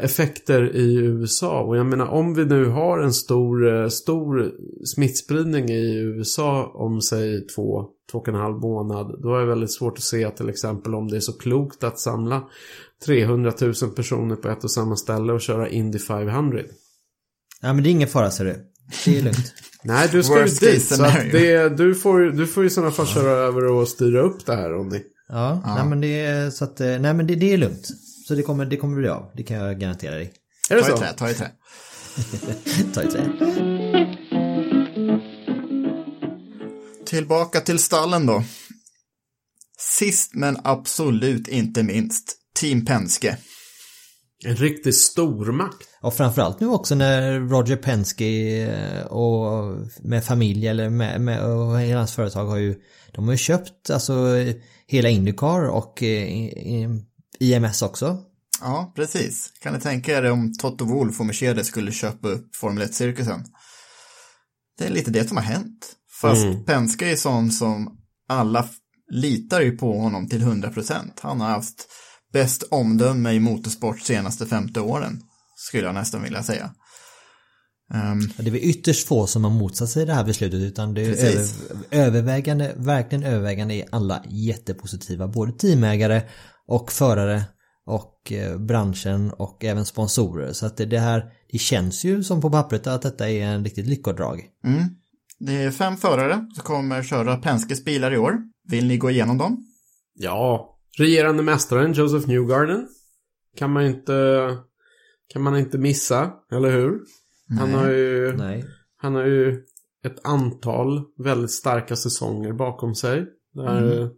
effekter 0.00 0.76
i 0.76 0.94
USA. 0.94 1.60
Och 1.62 1.76
jag 1.76 1.86
menar 1.86 2.06
om 2.06 2.34
vi 2.34 2.44
nu 2.44 2.64
har 2.64 2.98
en 2.98 3.12
stor, 3.12 3.74
eh, 3.82 3.88
stor 3.88 4.50
smittspridning 4.84 5.70
i 5.70 5.96
USA 5.98 6.70
om 6.74 7.00
säg 7.02 7.46
två, 7.46 7.86
två 8.12 8.18
och 8.18 8.28
en 8.28 8.34
halv 8.34 8.56
månad. 8.56 9.22
Då 9.22 9.34
är 9.36 9.40
det 9.40 9.46
väldigt 9.46 9.72
svårt 9.72 9.96
att 9.98 10.04
se 10.04 10.30
till 10.30 10.48
exempel 10.48 10.94
om 10.94 11.08
det 11.08 11.16
är 11.16 11.20
så 11.20 11.32
klokt 11.32 11.84
att 11.84 11.98
samla 11.98 12.42
300 13.06 13.52
000 13.60 13.74
personer 13.96 14.36
på 14.36 14.48
ett 14.48 14.64
och 14.64 14.70
samma 14.70 14.96
ställe 14.96 15.32
och 15.32 15.40
köra 15.40 15.68
Indy 15.68 15.98
500. 15.98 16.60
Ja 17.62 17.72
men 17.72 17.82
det 17.84 17.88
är 17.88 17.92
ingen 17.92 18.08
fara 18.08 18.30
ser 18.30 18.44
du. 18.44 18.56
Det 19.04 19.18
är 19.18 19.22
lugnt. 19.22 19.52
Nej, 19.84 20.08
du 20.12 20.22
ska 20.22 20.34
ju 20.36 20.40
Worst 20.42 20.60
dit. 20.60 20.74
case 20.74 20.96
Så 20.96 21.02
det, 21.32 21.68
du, 21.68 21.94
får, 21.94 22.22
ju- 22.22 22.30
du 22.32 22.46
får 22.46 22.64
i 22.66 22.70
sådana 22.70 22.92
fall 22.92 23.06
köra 23.06 23.30
över 23.30 23.64
och 23.66 23.88
styra 23.88 24.20
upp 24.20 24.46
det 24.46 24.54
här 24.54 24.70
Ronny. 24.70 25.00
Ja, 25.28 25.62
Nej, 25.66 25.88
men 25.88 26.00
det 26.00 26.20
är 26.20 26.50
så 26.50 26.64
att, 26.64 26.80
eh, 26.80 26.86
nej 26.86 27.14
men 27.14 27.26
det, 27.26 27.34
det 27.34 27.52
är 27.52 27.56
lugnt. 27.58 27.88
Så 28.30 28.34
det 28.36 28.42
kommer, 28.42 28.64
det 28.66 28.76
kommer 28.76 28.96
bli 28.96 29.08
av. 29.08 29.30
Det 29.36 29.42
kan 29.42 29.56
jag 29.56 29.78
garantera 29.80 30.14
dig. 30.14 30.32
Är 30.70 30.76
det 30.76 30.82
Ta 30.82 30.88
i 30.88 30.90
så? 30.90 30.96
trä, 30.98 31.12
ta 31.12 31.30
i 31.30 31.34
trä. 31.34 31.50
Ta 32.94 33.02
i 33.02 33.06
trä. 33.06 33.30
Tillbaka 37.06 37.60
till 37.60 37.78
stallen 37.78 38.26
då. 38.26 38.42
Sist 39.78 40.34
men 40.34 40.56
absolut 40.64 41.48
inte 41.48 41.82
minst, 41.82 42.36
Team 42.60 42.84
Penske. 42.84 43.36
En 44.44 44.56
riktig 44.56 44.94
stormakt. 44.94 45.88
Och 46.00 46.14
framförallt 46.14 46.60
nu 46.60 46.66
också 46.68 46.94
när 46.94 47.40
Roger 47.40 47.76
Penske 47.76 48.26
eh, 48.62 49.06
och 49.06 49.76
med 50.02 50.24
familj 50.24 50.66
eller 50.68 50.90
med, 50.90 51.20
med 51.20 51.44
och 51.44 51.80
hela 51.80 51.98
hans 52.00 52.14
företag 52.14 52.46
har 52.46 52.56
ju 52.56 52.74
De 53.12 53.24
har 53.24 53.32
ju 53.32 53.38
köpt 53.38 53.90
alltså 53.90 54.14
hela 54.86 55.08
Indycar 55.08 55.68
och 55.68 56.02
eh, 56.02 56.08
i- 56.08 56.74
i- 56.74 57.09
IMS 57.40 57.82
också. 57.82 58.18
Ja, 58.60 58.92
precis. 58.96 59.52
Kan 59.62 59.74
ni 59.74 59.80
tänka 59.80 60.18
er 60.18 60.30
om 60.30 60.52
Toto 60.52 60.84
Wolff 60.84 61.20
och 61.20 61.26
Mercedes 61.26 61.66
skulle 61.66 61.92
köpa 61.92 62.28
upp 62.28 62.56
Formel 62.56 62.88
1-cirkusen? 62.88 63.44
Det 64.78 64.84
är 64.84 64.90
lite 64.90 65.10
det 65.10 65.28
som 65.28 65.36
har 65.36 65.44
hänt. 65.44 65.92
Fast 66.20 66.44
Mm. 66.44 66.64
Penske 66.64 67.12
är 67.12 67.16
sån 67.16 67.50
som 67.50 67.98
alla 68.28 68.68
litar 69.10 69.60
ju 69.60 69.78
på 69.78 69.98
honom 69.98 70.28
till 70.28 70.42
100%. 70.42 71.10
Han 71.20 71.40
har 71.40 71.48
haft 71.48 71.86
bäst 72.32 72.62
omdöme 72.70 73.32
i 73.32 73.40
motorsport 73.40 74.00
senaste 74.00 74.46
50 74.46 74.80
åren, 74.80 75.22
skulle 75.56 75.84
jag 75.84 75.94
nästan 75.94 76.22
vilja 76.22 76.42
säga. 76.42 76.74
Ja, 77.92 78.42
Det 78.42 78.46
är 78.46 78.50
väl 78.50 78.60
ytterst 78.62 79.06
få 79.08 79.26
som 79.26 79.44
har 79.44 79.50
motsatt 79.50 79.90
sig 79.90 80.06
det 80.06 80.14
här 80.14 80.24
beslutet 80.24 80.60
utan 80.60 80.94
det 80.94 81.02
är 81.02 81.08
över, 81.08 81.46
övervägande, 81.90 82.74
verkligen 82.76 83.24
övervägande 83.24 83.74
är 83.74 83.86
alla 83.92 84.24
jättepositiva. 84.28 85.28
Både 85.28 85.52
teamägare 85.52 86.22
och 86.70 86.92
förare 86.92 87.42
och 87.86 88.32
eh, 88.32 88.58
branschen 88.58 89.30
och 89.30 89.64
även 89.64 89.84
sponsorer. 89.84 90.52
Så 90.52 90.66
att 90.66 90.76
det, 90.76 90.98
här, 90.98 91.32
det 91.52 91.58
känns 91.58 92.04
ju 92.04 92.22
som 92.22 92.40
på 92.40 92.50
pappret 92.50 92.86
att 92.86 93.02
detta 93.02 93.30
är 93.30 93.42
en 93.42 93.64
riktigt 93.64 93.86
lyckodrag. 93.86 94.48
mm. 94.64 94.82
Det 95.38 95.52
är 95.52 95.70
fem 95.70 95.96
förare 95.96 96.46
som 96.54 96.64
kommer 96.64 97.02
köra 97.02 97.36
Penskes 97.36 97.84
bilar 97.84 98.12
i 98.12 98.18
år. 98.18 98.34
Vill 98.68 98.86
ni 98.86 98.96
gå 98.96 99.10
igenom 99.10 99.38
dem? 99.38 99.66
Ja, 100.14 100.76
regerande 100.98 101.42
mästaren 101.42 101.92
Joseph 101.92 102.28
Newgarden. 102.28 102.88
Kan 103.56 103.72
man 103.72 103.86
inte, 103.86 104.56
kan 105.32 105.42
man 105.42 105.56
inte 105.56 105.78
missa, 105.78 106.32
eller 106.52 106.70
hur? 106.70 107.00
Han 107.58 107.74
har 107.74 107.90
ju, 107.90 108.36
Nej. 108.36 108.64
han 108.96 109.14
har 109.14 109.24
ju 109.24 109.62
ett 110.04 110.26
antal 110.26 111.04
väldigt 111.18 111.50
starka 111.50 111.96
säsonger 111.96 112.52
bakom 112.52 112.94
sig. 112.94 113.26
Där 113.54 114.10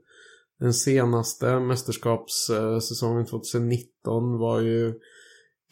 den 0.62 0.74
senaste 0.74 1.60
mästerskapssäsongen 1.60 3.26
2019 3.26 4.38
var 4.38 4.60
ju 4.60 4.94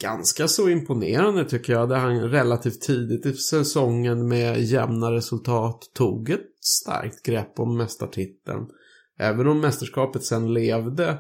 ganska 0.01 0.49
så 0.49 0.69
imponerande 0.69 1.45
tycker 1.45 1.73
jag. 1.73 1.89
Där 1.89 1.97
han 1.97 2.31
relativt 2.31 2.81
tidigt 2.81 3.27
i 3.27 3.33
säsongen 3.33 4.29
med 4.29 4.61
jämna 4.61 5.13
resultat 5.13 5.91
tog 5.95 6.31
ett 6.31 6.47
starkt 6.61 7.23
grepp 7.23 7.61
om 7.61 7.77
mästartiteln. 7.77 8.67
Även 9.19 9.49
om 9.49 9.61
mästerskapet 9.61 10.25
sen 10.25 10.53
levde 10.53 11.19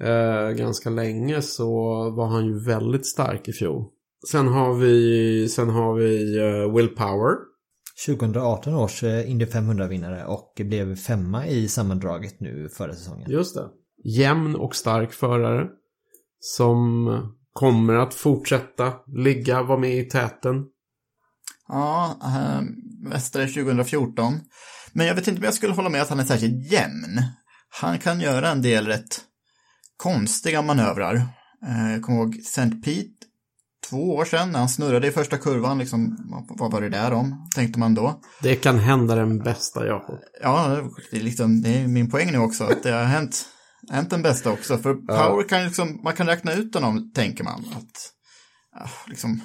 eh, 0.00 0.50
ganska 0.50 0.90
länge 0.90 1.42
så 1.42 1.66
var 2.10 2.26
han 2.26 2.46
ju 2.46 2.64
väldigt 2.64 3.06
stark 3.06 3.48
i 3.48 3.52
fjol. 3.52 3.84
Sen 4.30 4.48
har 4.48 4.74
vi, 4.74 5.48
sen 5.48 5.70
har 5.70 5.94
vi 5.94 6.38
eh, 6.38 6.74
Will 6.74 6.88
Power. 6.88 7.53
2018 8.06 8.74
års 8.74 9.02
eh, 9.02 9.30
Indy 9.30 9.44
500-vinnare 9.44 10.24
och 10.24 10.52
blev 10.58 10.96
femma 10.96 11.46
i 11.46 11.68
sammandraget 11.68 12.40
nu 12.40 12.68
förra 12.68 12.94
säsongen. 12.94 13.30
Just 13.30 13.54
det. 13.54 13.68
Jämn 14.04 14.56
och 14.56 14.76
stark 14.76 15.12
förare. 15.12 15.68
Som 16.40 17.08
kommer 17.52 17.94
att 17.94 18.14
fortsätta 18.14 18.92
ligga, 19.06 19.62
vara 19.62 19.78
med 19.78 19.98
i 19.98 20.04
täten. 20.04 20.54
Ja, 21.68 22.16
äh, 22.22 22.62
mästare 23.08 23.46
2014. 23.46 24.40
Men 24.92 25.06
jag 25.06 25.14
vet 25.14 25.28
inte 25.28 25.38
om 25.38 25.44
jag 25.44 25.54
skulle 25.54 25.72
hålla 25.72 25.88
med 25.88 26.02
att 26.02 26.08
han 26.08 26.20
är 26.20 26.24
särskilt 26.24 26.72
jämn. 26.72 27.22
Han 27.80 27.98
kan 27.98 28.20
göra 28.20 28.48
en 28.48 28.62
del 28.62 28.86
rätt 28.86 29.20
konstiga 29.96 30.62
manövrar. 30.62 31.14
Eh, 31.66 31.92
Jag 31.92 32.02
kommer 32.02 32.18
ihåg 32.18 32.36
St. 32.36 32.70
Pete, 32.70 33.26
två 33.88 34.14
år 34.14 34.24
sedan, 34.24 34.50
när 34.52 34.58
han 34.58 34.68
snurrade 34.68 35.06
i 35.06 35.10
första 35.10 35.38
kurvan, 35.38 35.78
liksom, 35.78 36.16
vad- 36.58 36.72
var 36.72 36.80
det 36.80 36.88
där 36.88 37.12
om, 37.12 37.48
tänkte 37.54 37.78
man 37.78 37.94
då. 37.94 38.20
Det 38.42 38.56
kan 38.56 38.78
hända 38.78 39.14
den 39.14 39.38
bästa, 39.38 39.86
Jakob. 39.86 40.18
Ja, 40.42 40.82
det 41.10 41.16
är, 41.16 41.20
liksom, 41.20 41.62
det 41.62 41.68
är 41.80 41.88
min 41.88 42.10
poäng 42.10 42.32
nu 42.32 42.38
också, 42.38 42.64
att 42.64 42.82
det 42.82 42.90
har 42.90 43.04
hänt, 43.04 43.46
hänt 43.90 44.10
den 44.10 44.22
bästa 44.22 44.50
också. 44.50 44.78
För 44.78 44.94
Power 44.94 45.48
kan 45.48 45.60
ju 45.60 45.66
liksom, 45.66 46.00
man 46.04 46.12
kan 46.14 46.26
räkna 46.26 46.52
ut 46.52 46.74
honom, 46.74 47.12
tänker 47.14 47.44
man. 47.44 47.64
Att, 47.76 48.10
ja, 48.74 48.90
liksom, 49.06 49.40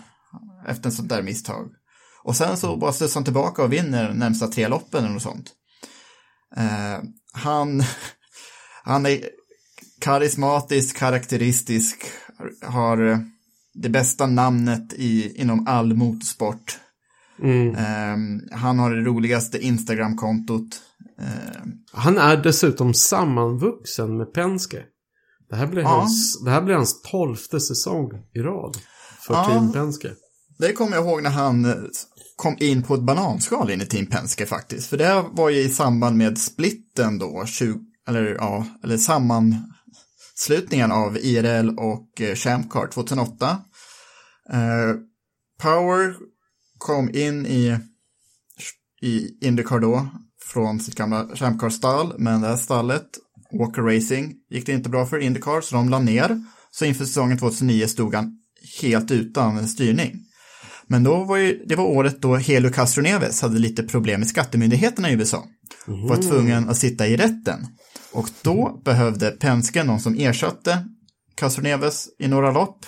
efter 0.67 0.85
en 0.89 0.91
sånt 0.95 1.09
där 1.09 1.21
misstag. 1.21 1.69
Och 2.23 2.35
sen 2.35 2.57
så 2.57 2.77
bara 2.77 2.93
studsar 2.93 3.19
han 3.19 3.23
tillbaka 3.23 3.63
och 3.63 3.73
vinner 3.73 4.13
närmsta 4.13 4.47
tre 4.47 4.67
loppen 4.67 5.03
eller 5.03 5.13
något 5.13 5.23
sånt. 5.23 5.51
Eh, 6.57 6.99
han, 7.33 7.83
han 8.83 9.05
är 9.05 9.19
karismatisk, 10.01 10.97
karaktäristisk, 10.97 11.97
har 12.65 13.25
det 13.81 13.89
bästa 13.89 14.27
namnet 14.27 14.93
i, 14.93 15.41
inom 15.41 15.67
all 15.67 15.93
motorsport. 15.95 16.79
Mm. 17.43 17.75
Eh, 17.75 18.17
han 18.57 18.79
har 18.79 18.91
det 18.95 19.01
roligaste 19.01 19.59
Instagram-kontot. 19.65 20.81
Eh, 21.21 21.61
Han 21.93 22.17
är 22.17 22.37
dessutom 22.37 22.93
sammanvuxen 22.93 24.17
med 24.17 24.33
Penske. 24.33 24.83
Det 25.49 25.55
här 25.55 25.67
blir, 25.67 25.81
Ja. 25.81 25.87
hans, 25.89 26.43
det 26.43 26.51
här 26.51 26.61
blir 26.61 26.75
hans 26.75 27.01
tolfte 27.01 27.59
säsong 27.59 28.09
i 28.35 28.39
rad. 28.39 28.77
För 29.21 29.33
Ja. 29.33 29.45
Team 29.45 29.71
Penske. 29.71 30.11
Det 30.59 30.73
kommer 30.73 30.95
jag 30.97 31.05
ihåg 31.05 31.23
när 31.23 31.29
han 31.29 31.65
eh, 31.65 31.75
kom 32.35 32.55
in 32.59 32.83
på 32.83 32.93
ett 32.95 33.01
bananskal 33.01 33.71
in 33.71 33.81
i 33.81 33.85
Team 33.85 34.05
Penske 34.05 34.45
faktiskt. 34.45 34.87
För 34.89 34.97
det 34.97 35.25
var 35.31 35.49
ju 35.49 35.59
i 35.61 35.69
samband 35.69 36.17
med 36.17 36.37
splitten 36.37 37.19
då, 37.19 37.43
20, 37.45 37.79
eller 38.07 38.35
ja, 38.39 38.65
eller 38.83 38.97
sammanslutningen 38.97 40.91
av 40.91 41.17
IRL 41.17 41.69
och 41.77 42.21
eh, 42.21 42.35
Champ 42.35 42.69
Car 42.71 42.87
2008. 42.87 43.57
Eh, 44.53 44.95
Power 45.61 46.15
kom 46.77 47.09
in 47.15 47.45
i, 47.45 47.77
i 49.01 49.45
Indycar 49.47 49.79
då 49.79 50.09
från 50.41 50.79
sitt 50.79 50.95
gamla 50.95 51.35
Champ 51.35 51.61
Car-stall, 51.61 52.13
men 52.17 52.41
det 52.41 52.47
här 52.47 52.57
stallet, 52.57 53.07
Walker 53.59 53.81
Racing, 53.81 54.35
gick 54.49 54.65
det 54.65 54.71
inte 54.71 54.89
bra 54.89 55.05
för 55.05 55.19
Indycar 55.19 55.61
så 55.61 55.75
de 55.75 55.89
la 55.89 55.99
ner. 55.99 56.43
Så 56.71 56.85
inför 56.85 57.05
säsongen 57.05 57.37
2009 57.37 57.87
stod 57.87 58.15
han 58.15 58.39
helt 58.81 59.11
utan 59.11 59.67
styrning. 59.67 60.25
Men 60.87 61.03
då 61.03 61.23
var 61.23 61.37
ju, 61.37 61.63
det 61.65 61.75
var 61.75 61.85
året 61.85 62.21
då 62.21 62.35
Helio 62.35 62.71
Castroneves 62.71 63.41
hade 63.41 63.59
lite 63.59 63.83
problem 63.83 64.19
med 64.19 64.29
skattemyndigheterna 64.29 65.11
i 65.11 65.13
USA. 65.13 65.45
Var 65.85 66.21
tvungen 66.21 66.69
att 66.69 66.77
sitta 66.77 67.07
i 67.07 67.17
rätten. 67.17 67.67
Och 68.11 68.29
då 68.41 68.81
behövde 68.85 69.31
Penske 69.31 69.83
någon 69.83 69.99
som 69.99 70.15
ersatte 70.15 70.85
Castroneves 71.35 72.07
i 72.19 72.27
några 72.27 72.51
lopp. 72.51 72.85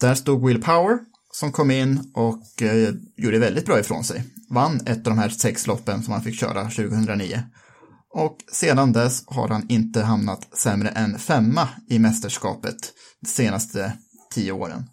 Där 0.00 0.14
stod 0.14 0.46
Will 0.46 0.62
Power 0.62 0.98
som 1.32 1.52
kom 1.52 1.70
in 1.70 2.12
och 2.14 2.62
eh, 2.62 2.94
gjorde 3.16 3.38
väldigt 3.38 3.66
bra 3.66 3.80
ifrån 3.80 4.04
sig. 4.04 4.24
Vann 4.50 4.80
ett 4.86 4.98
av 4.98 5.02
de 5.02 5.18
här 5.18 5.28
sex 5.28 5.66
loppen 5.66 6.02
som 6.02 6.12
han 6.12 6.22
fick 6.22 6.40
köra 6.40 6.62
2009. 6.62 7.42
Och 8.14 8.36
sedan 8.52 8.92
dess 8.92 9.24
har 9.26 9.48
han 9.48 9.66
inte 9.68 10.02
hamnat 10.02 10.56
sämre 10.58 10.88
än 10.88 11.18
femma 11.18 11.68
i 11.88 11.98
mästerskapet 11.98 12.76
de 13.20 13.28
senaste 13.28 13.92
tio 14.34 14.52
åren. 14.52 14.84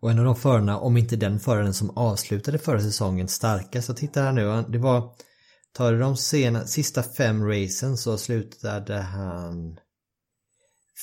Och 0.00 0.10
en 0.10 0.18
av 0.18 0.24
de 0.24 0.36
förarna, 0.36 0.78
om 0.78 0.96
inte 0.96 1.16
den 1.16 1.40
föraren 1.40 1.74
som 1.74 1.90
avslutade 1.90 2.58
förra 2.58 2.80
säsongen 2.80 3.28
starkast, 3.28 3.86
så 3.86 3.94
tittar 3.94 4.22
här 4.22 4.32
nu, 4.32 4.64
det 4.68 4.78
var 4.78 5.12
Tar 5.72 5.92
du 5.92 5.98
de 5.98 6.16
sena, 6.16 6.66
sista 6.66 7.02
fem 7.02 7.44
racen 7.48 7.96
så 7.96 8.18
slutade 8.18 8.94
han 8.94 9.78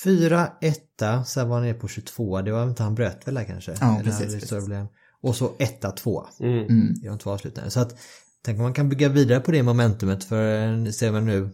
Fyra, 0.03 0.51
etta, 0.61 1.23
sen 1.23 1.49
var 1.49 1.55
han 1.55 1.65
nere 1.65 1.73
på 1.73 1.87
22, 1.87 2.41
det 2.41 2.51
var 2.51 2.63
inte 2.63 2.83
han 2.83 2.95
bröt 2.95 3.27
väl 3.27 3.35
där 3.35 3.43
kanske? 3.43 3.75
Ja, 3.81 3.93
Eller 3.93 4.03
precis, 4.03 4.33
hade 4.33 4.45
större 4.45 4.59
problem. 4.59 4.87
Och 5.21 5.35
så 5.35 5.55
etta, 5.59 5.91
tvåa. 5.91 6.27
Mm. 6.39 6.93
i 7.03 7.07
de 7.07 7.17
två 7.17 7.31
avslutningarna. 7.31 7.71
Så 7.71 7.79
att 7.79 7.95
tänk 8.45 8.57
om 8.57 8.63
man 8.63 8.73
kan 8.73 8.89
bygga 8.89 9.09
vidare 9.09 9.39
på 9.39 9.51
det 9.51 9.63
momentumet 9.63 10.23
för 10.23 10.67
eh, 10.67 10.91
ser 10.91 11.11
man 11.11 11.25
nu 11.25 11.49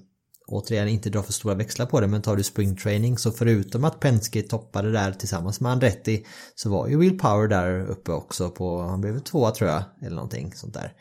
återigen 0.47 0.87
inte 0.87 1.09
dra 1.09 1.23
för 1.23 1.33
stora 1.33 1.55
växlar 1.55 1.85
på 1.85 1.99
det 1.99 2.07
men 2.07 2.21
tar 2.21 2.35
du 2.35 2.43
springtraining 2.43 3.17
så 3.17 3.31
förutom 3.31 3.83
att 3.83 3.99
Penske 3.99 4.41
toppade 4.41 4.91
där 4.91 5.11
tillsammans 5.11 5.61
med 5.61 5.71
Andretti 5.71 6.25
så 6.55 6.69
var 6.69 6.87
ju 6.87 6.97
Will 6.97 7.19
Power 7.19 7.47
där 7.47 7.85
uppe 7.85 8.11
också 8.11 8.49
på, 8.49 8.81
han 8.81 9.01
blev 9.01 9.19
tvåa 9.19 9.51
tror 9.51 9.69
jag 9.69 9.83
eller 10.01 10.15
någonting 10.15 10.53
sånt 10.55 10.73
där. 10.73 10.93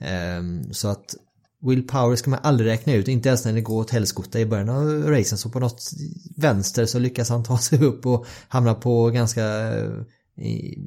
Ehm, 0.00 0.72
så 0.72 0.88
att 0.88 1.14
Will 1.62 1.86
Power 1.86 2.16
ska 2.16 2.30
man 2.30 2.40
aldrig 2.42 2.70
räkna 2.70 2.92
ut, 2.92 3.08
inte 3.08 3.28
ens 3.28 3.44
när 3.44 3.52
det 3.52 3.60
går 3.60 3.80
åt 3.80 3.90
helskotta 3.90 4.40
i 4.40 4.46
början 4.46 4.68
av 4.68 5.02
racen 5.02 5.38
så 5.38 5.50
på 5.50 5.60
något 5.60 5.90
vänster 6.36 6.86
så 6.86 6.98
lyckas 6.98 7.30
han 7.30 7.44
ta 7.44 7.58
sig 7.58 7.78
upp 7.84 8.06
och 8.06 8.26
hamna 8.48 8.74
på 8.74 9.10
ganska 9.10 9.44
eh, 9.78 9.90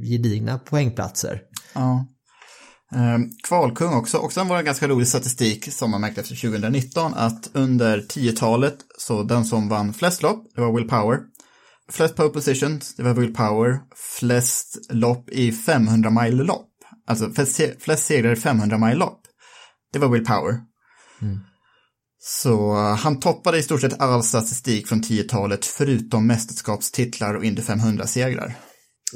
gedigna 0.01 0.59
poängplatser. 0.59 1.41
Ja. 1.74 2.05
Ehm, 2.95 3.30
kvalkung 3.47 3.93
också. 3.93 4.17
Också 4.17 4.43
var 4.43 4.55
det 4.55 4.61
en 4.61 4.65
ganska 4.65 4.88
rolig 4.88 5.07
statistik 5.07 5.74
som 5.74 5.91
man 5.91 6.01
märkte 6.01 6.22
efter 6.22 6.36
2019 6.36 7.13
att 7.13 7.49
under 7.53 7.97
10-talet 7.97 8.76
så 8.97 9.24
den 9.24 9.45
som 9.45 9.69
vann 9.69 9.93
flest 9.93 10.22
lopp, 10.22 10.43
det 10.55 10.61
var 10.61 10.74
Will 10.76 10.88
Power. 10.88 11.19
Flest 11.91 12.15
pole 12.15 12.30
positions, 12.30 12.95
det 12.95 13.03
var 13.03 13.13
Will 13.13 13.34
Power. 13.34 13.80
Flest 13.95 14.78
lopp 14.89 15.30
i 15.30 15.51
500 15.51 16.09
mile 16.09 16.43
lopp. 16.43 16.67
Alltså 17.07 17.32
flest, 17.32 17.61
flest 17.80 18.05
segrar 18.05 18.32
i 18.32 18.36
500 18.36 18.78
mile 18.78 18.95
lopp. 18.95 19.20
Det 19.93 19.99
var 19.99 20.09
Will 20.09 20.25
Power. 20.25 20.59
Så 22.19 22.75
eh, 22.75 22.95
han 22.95 23.19
toppade 23.19 23.57
i 23.57 23.63
stort 23.63 23.81
sett 23.81 24.01
all 24.01 24.23
statistik 24.23 24.87
från 24.87 25.01
10-talet 25.01 25.65
förutom 25.65 26.27
mästerskapstitlar 26.27 27.33
och 27.33 27.45
Indy 27.45 27.61
500-segrar. 27.61 28.53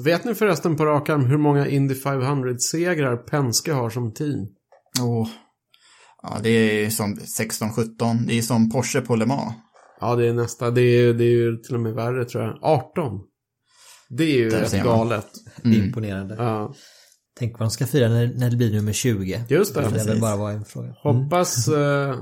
Vet 0.04 0.26
ni 0.26 0.36
förresten 0.36 0.76
på 0.76 0.86
rak 0.86 1.10
arm 1.10 1.26
hur 1.26 1.38
många 1.38 1.68
Indy 1.68 1.94
500-segrar 1.94 3.18
Penske 3.18 3.74
har 3.74 3.90
som 3.90 4.14
team? 4.14 4.48
Åh. 5.02 5.28
Ja, 6.22 6.40
det 6.44 6.50
är 6.50 6.90
som 6.90 7.16
16-17. 7.16 8.26
Det 8.28 8.38
är 8.38 8.42
som 8.42 8.72
Porsche 8.72 9.02
på 9.02 9.16
Le 9.16 9.26
Mans. 9.26 9.54
Ja, 10.00 10.16
det 10.16 10.28
är 10.28 10.34
nästa. 10.34 10.72
Det 10.72 10.82
är, 10.82 11.14
det 11.14 11.24
är 11.24 11.32
ju 11.32 11.58
till 11.58 11.76
och 11.76 11.82
med 11.82 11.94
värre 11.94 12.26
tror 12.26 12.44
jag. 12.44 12.60
18. 12.62 13.20
Det 14.10 14.24
är 14.24 14.38
ju 14.38 14.50
Där 14.50 14.62
rätt 14.62 14.84
galet. 14.84 15.28
Imponerande. 15.64 16.36
Ja. 16.36 16.74
Tänk 17.40 17.60
vad 17.60 17.68
de 17.68 17.72
ska 17.72 17.86
fira 17.86 18.10
när, 18.10 18.34
när 18.36 18.50
det 18.50 18.58
blir 18.58 18.72
nummer 18.72 18.94
20. 18.94 19.44
Just 19.48 19.76
det. 19.76 19.82
Det 19.82 20.06
väl 20.06 20.22
bara 20.22 20.36
vara 20.36 20.52
en 20.52 20.66
fråga. 20.66 20.96
Hoppas 21.04 21.68
eh, 21.68 22.16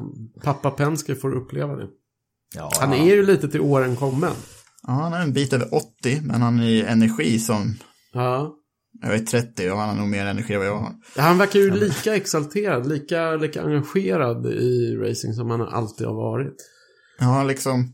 pappa 0.43 0.71
Penske 0.71 1.15
får 1.15 1.35
uppleva 1.35 1.75
det. 1.75 1.87
Ja, 2.55 2.71
Han 2.79 2.93
är 2.93 3.05
ju 3.05 3.25
lite 3.25 3.49
till 3.49 3.61
åren 3.61 3.95
kommen. 3.95 4.31
Ja, 4.87 4.93
han 4.93 5.13
är 5.13 5.21
en 5.21 5.33
bit 5.33 5.53
över 5.53 5.73
80, 5.73 6.21
men 6.23 6.41
han 6.41 6.59
är 6.59 6.63
i 6.63 6.81
energi 6.81 7.39
som... 7.39 7.75
Ja. 8.13 8.55
Jag 9.01 9.15
är 9.15 9.19
30 9.19 9.69
och 9.71 9.77
han 9.77 9.89
har 9.89 9.95
nog 9.95 10.07
mer 10.07 10.25
energi 10.25 10.53
än 10.53 10.59
vad 10.59 10.67
jag 10.67 10.77
har. 10.77 10.93
Han 11.17 11.37
verkar 11.37 11.59
ju 11.59 11.71
lika 11.71 12.15
exalterad, 12.15 12.89
lika, 12.89 13.35
lika 13.35 13.61
engagerad 13.63 14.45
i 14.45 14.95
racing 14.95 15.33
som 15.33 15.49
han 15.49 15.61
alltid 15.61 16.07
har 16.07 16.13
varit. 16.13 16.55
Ja, 17.19 17.43
liksom... 17.43 17.93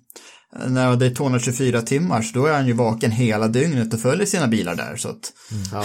När 0.68 0.96
det 0.96 1.06
är 1.06 1.16
224 1.16 1.82
timmar, 1.82 2.22
så 2.22 2.40
då 2.40 2.46
är 2.46 2.54
han 2.54 2.68
ju 2.68 2.74
vaken 2.74 3.12
hela 3.12 3.48
dygnet 3.48 3.94
och 3.94 4.00
följer 4.00 4.26
sina 4.26 4.48
bilar 4.48 4.76
där, 4.76 4.96
så 4.96 5.10
att... 5.10 5.34
Ja, 5.72 5.84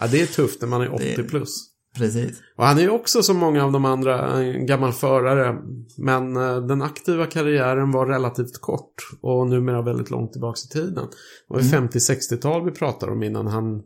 ja 0.00 0.06
det 0.10 0.20
är 0.22 0.26
tufft 0.26 0.60
när 0.60 0.68
man 0.68 0.80
är 0.82 0.94
80 0.94 1.14
Det- 1.16 1.22
plus. 1.22 1.68
Precis. 1.96 2.38
Och 2.56 2.66
han 2.66 2.78
är 2.78 2.82
ju 2.82 2.90
också 2.90 3.22
som 3.22 3.36
många 3.36 3.64
av 3.64 3.72
de 3.72 3.84
andra 3.84 4.32
en 4.42 4.66
gammal 4.66 4.92
förare. 4.92 5.56
Men 5.98 6.36
eh, 6.36 6.66
den 6.66 6.82
aktiva 6.82 7.26
karriären 7.26 7.90
var 7.90 8.06
relativt 8.06 8.60
kort 8.60 8.94
och 9.20 9.46
numera 9.46 9.82
väldigt 9.82 10.10
långt 10.10 10.32
tillbaka 10.32 10.58
i 10.64 10.72
tiden. 10.72 10.94
Det 10.94 11.54
var 11.54 11.60
ju 11.60 11.68
50-60-tal 11.68 12.64
vi 12.64 12.70
pratar 12.70 13.08
om 13.10 13.22
innan 13.22 13.46
han 13.46 13.82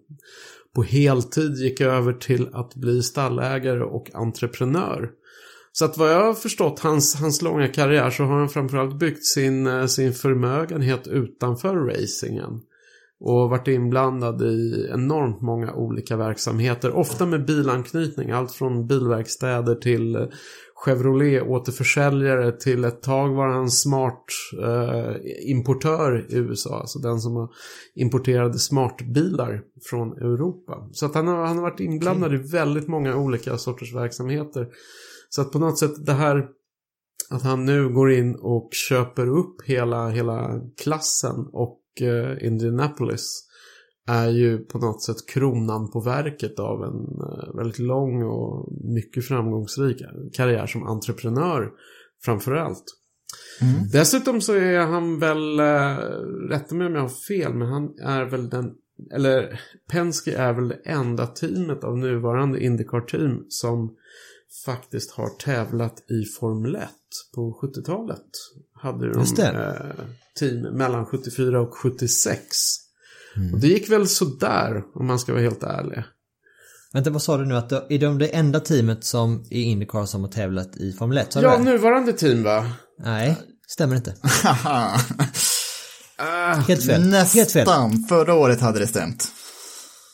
på 0.74 0.82
heltid 0.82 1.54
gick 1.56 1.80
över 1.80 2.12
till 2.12 2.48
att 2.52 2.74
bli 2.74 3.02
stallägare 3.02 3.84
och 3.84 4.10
entreprenör. 4.14 5.10
Så 5.78 5.84
att 5.84 5.98
vad 5.98 6.12
jag 6.12 6.24
har 6.24 6.34
förstått 6.34 6.80
hans, 6.80 7.14
hans 7.14 7.42
långa 7.42 7.68
karriär 7.68 8.10
så 8.10 8.24
har 8.24 8.38
han 8.38 8.48
framförallt 8.48 8.98
byggt 8.98 9.24
sin, 9.24 9.66
eh, 9.66 9.86
sin 9.86 10.12
förmögenhet 10.12 11.06
utanför 11.06 11.74
racingen. 11.74 12.60
Och 13.20 13.50
varit 13.50 13.68
inblandad 13.68 14.42
i 14.42 14.88
enormt 14.94 15.40
många 15.40 15.72
olika 15.72 16.16
verksamheter. 16.16 16.92
Ofta 16.92 17.26
med 17.26 17.46
bilanknytning. 17.46 18.30
Allt 18.30 18.52
från 18.52 18.86
bilverkstäder 18.86 19.74
till 19.74 20.16
eh, 20.16 20.22
Chevrolet-återförsäljare 20.84 22.52
till 22.52 22.84
ett 22.84 23.02
tag 23.02 23.34
var 23.34 23.48
han 23.48 23.70
smart 23.70 24.24
eh, 24.62 25.16
importör 25.50 26.26
i 26.28 26.36
USA. 26.36 26.80
Alltså 26.80 26.98
den 26.98 27.20
som 27.20 27.36
har 27.36 27.48
importerade 27.94 28.58
smartbilar 28.58 29.62
från 29.90 30.12
Europa. 30.12 30.88
Så 30.92 31.06
att 31.06 31.14
han 31.14 31.28
har, 31.28 31.46
han 31.46 31.56
har 31.56 31.62
varit 31.62 31.80
inblandad 31.80 32.34
i 32.34 32.36
väldigt 32.36 32.88
många 32.88 33.16
olika 33.16 33.58
sorters 33.58 33.94
verksamheter. 33.94 34.68
Så 35.28 35.42
att 35.42 35.52
på 35.52 35.58
något 35.58 35.78
sätt 35.78 36.06
det 36.06 36.12
här 36.12 36.48
att 37.30 37.42
han 37.42 37.64
nu 37.64 37.88
går 37.88 38.12
in 38.12 38.34
och 38.34 38.68
köper 38.88 39.28
upp 39.28 39.62
hela, 39.64 40.08
hela 40.08 40.60
klassen 40.82 41.46
och 41.52 41.80
eh, 42.00 42.46
Indianapolis 42.46 43.42
är 44.08 44.28
ju 44.28 44.58
på 44.58 44.78
något 44.78 45.02
sätt 45.02 45.16
kronan 45.28 45.90
på 45.90 46.00
verket 46.00 46.58
av 46.58 46.82
en 46.82 47.20
eh, 47.20 47.56
väldigt 47.56 47.78
lång 47.78 48.22
och 48.22 48.68
mycket 48.94 49.28
framgångsrik 49.28 50.02
karriär 50.32 50.66
som 50.66 50.86
entreprenör 50.86 51.70
framförallt. 52.24 52.84
Dessutom 53.92 54.40
så 54.40 54.54
är 54.54 54.78
han 54.78 55.18
väl, 55.18 55.60
eh, 55.60 55.96
rätta 56.50 56.74
mig 56.74 56.86
om 56.86 56.94
jag 56.94 57.02
har 57.02 57.26
fel, 57.28 57.54
men 57.54 57.68
han 57.68 57.98
är 57.98 58.24
väl 58.24 58.48
den, 58.48 58.74
eller 59.12 59.60
Penske 59.90 60.36
är 60.36 60.52
väl 60.52 60.68
det 60.68 60.80
enda 60.84 61.26
teamet 61.26 61.84
av 61.84 61.98
nuvarande 61.98 62.64
Indycar-team 62.64 63.46
som 63.48 63.96
faktiskt 64.64 65.10
har 65.10 65.28
tävlat 65.28 66.10
i 66.10 66.24
Formel 66.40 66.76
1 66.76 66.88
på 67.34 67.60
70-talet. 67.62 68.20
Hade 68.82 69.12
de 69.12 69.20
eh, 69.42 69.74
team 70.38 70.60
mellan 70.62 71.06
74 71.06 71.60
och 71.60 71.74
76. 71.74 72.46
Och 73.52 73.60
det 73.60 73.66
gick 73.68 73.90
väl 73.90 74.08
sådär 74.08 74.82
om 74.94 75.06
man 75.06 75.18
ska 75.18 75.32
vara 75.32 75.42
helt 75.42 75.62
ärlig. 75.62 76.04
Vänta, 76.92 77.10
vad 77.10 77.22
sa 77.22 77.36
du 77.36 77.46
nu? 77.46 77.56
Att 77.56 77.72
är 77.72 77.98
de 77.98 78.18
det 78.18 78.28
enda 78.28 78.60
teamet 78.60 79.04
som 79.04 79.44
i 79.50 79.62
Indycar 79.62 80.04
som 80.06 80.20
har 80.24 80.30
tävlat 80.30 80.76
i 80.76 80.92
Formel 80.92 81.18
1? 81.18 81.32
Sa 81.32 81.40
du 81.40 81.46
Ja, 81.46 81.56
det? 81.56 81.62
nuvarande 81.64 82.12
team 82.12 82.42
va? 82.42 82.70
Nej, 82.98 83.36
stämmer 83.68 83.96
inte. 83.96 84.14
Helt 86.68 86.84
fel. 86.86 87.02
Helt 87.12 87.52
fel. 87.52 87.66
Nästan. 87.66 88.04
Förra 88.08 88.34
året 88.34 88.60
hade 88.60 88.78
det 88.78 88.86
stämt. 88.86 89.28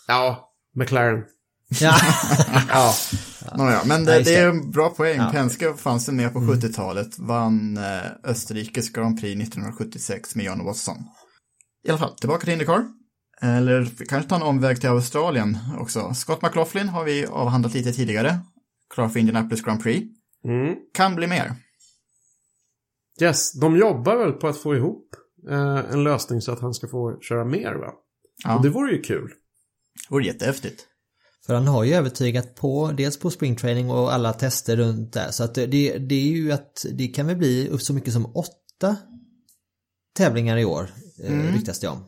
ja, 0.08 0.52
McLaren. 0.76 1.24
Ja. 1.80 1.96
Ja. 2.68 2.94
Nåja, 3.56 3.82
men 3.86 4.04
det, 4.04 4.12
det 4.12 4.22
det. 4.24 4.34
är 4.34 4.48
en 4.48 4.70
bra 4.70 4.90
poäng. 4.90 5.16
Ja. 5.18 5.28
Penske 5.32 5.74
fanns 5.74 6.08
ju 6.08 6.12
med 6.12 6.32
på 6.32 6.38
70-talet, 6.40 7.18
vann 7.18 7.76
eh, 7.76 8.00
Österrikes 8.24 8.90
Grand 8.92 9.20
Prix 9.20 9.42
1976 9.42 10.34
med 10.34 10.44
John 10.44 10.64
Watson. 10.64 10.96
I 11.86 11.90
alla 11.90 11.98
fall, 11.98 12.14
tillbaka 12.16 12.44
till 12.44 12.52
Indycar. 12.52 12.84
Eller 13.40 13.80
vi 13.98 14.06
kanske 14.06 14.28
ta 14.28 14.36
en 14.36 14.42
omväg 14.42 14.80
till 14.80 14.88
Australien 14.88 15.58
också. 15.78 16.14
Scott 16.14 16.42
McLaughlin 16.42 16.88
har 16.88 17.04
vi 17.04 17.26
avhandlat 17.26 17.74
lite 17.74 17.92
tidigare. 17.92 18.38
Klar 18.94 19.08
för 19.08 19.20
Indianapolis 19.20 19.62
Grand 19.62 19.82
Prix. 19.82 20.06
Mm. 20.44 20.74
Kan 20.94 21.14
bli 21.14 21.26
mer. 21.26 21.54
Yes, 23.20 23.52
de 23.60 23.76
jobbar 23.76 24.16
väl 24.16 24.32
på 24.32 24.48
att 24.48 24.58
få 24.58 24.76
ihop 24.76 25.08
eh, 25.50 25.78
en 25.92 26.04
lösning 26.04 26.40
så 26.40 26.52
att 26.52 26.60
han 26.60 26.74
ska 26.74 26.88
få 26.88 27.18
köra 27.20 27.44
mer 27.44 27.74
va? 27.74 27.92
Ja, 28.44 28.56
Och 28.56 28.62
det 28.62 28.68
det 28.68 28.72
vore 28.74 28.92
ju 28.92 29.02
kul. 29.02 29.32
vore 30.10 30.24
jättehäftigt. 30.24 30.86
För 31.46 31.54
han 31.54 31.66
har 31.66 31.84
ju 31.84 31.94
övertygat 31.94 32.54
på, 32.54 32.92
dels 32.92 33.18
på 33.18 33.30
springtraining 33.30 33.90
och 33.90 34.12
alla 34.12 34.32
tester 34.32 34.76
runt 34.76 35.12
där. 35.12 35.30
Så 35.30 35.44
att 35.44 35.54
det, 35.54 35.66
det, 35.98 36.14
är 36.14 36.28
ju 36.28 36.52
att 36.52 36.86
det 36.92 37.08
kan 37.08 37.26
väl 37.26 37.36
bli 37.36 37.68
upp 37.68 37.82
så 37.82 37.94
mycket 37.94 38.12
som 38.12 38.36
åtta 38.36 38.96
tävlingar 40.16 40.56
i 40.56 40.64
år, 40.64 40.90
mm. 41.24 41.52
ryktas 41.52 41.80
det 41.80 41.88
om. 41.88 42.04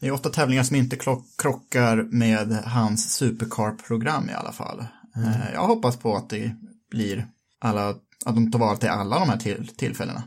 Det 0.00 0.06
är 0.06 0.12
åtta 0.12 0.30
tävlingar 0.30 0.62
som 0.62 0.76
inte 0.76 0.96
krockar 1.38 1.96
med 2.02 2.52
hans 2.52 3.14
supercar-program 3.14 4.30
i 4.30 4.32
alla 4.32 4.52
fall. 4.52 4.80
Eh, 5.16 5.52
Jag 5.54 5.66
hoppas 5.66 5.96
på 5.96 6.16
att 6.16 6.30
det 6.30 6.56
blir 6.90 7.26
alla, 7.60 7.88
att 8.24 8.34
de 8.34 8.50
tar 8.50 8.58
vara 8.58 8.76
till 8.76 8.88
alla 8.88 9.18
de 9.18 9.28
här 9.28 9.36
till, 9.36 9.68
tillfällena. 9.76 10.22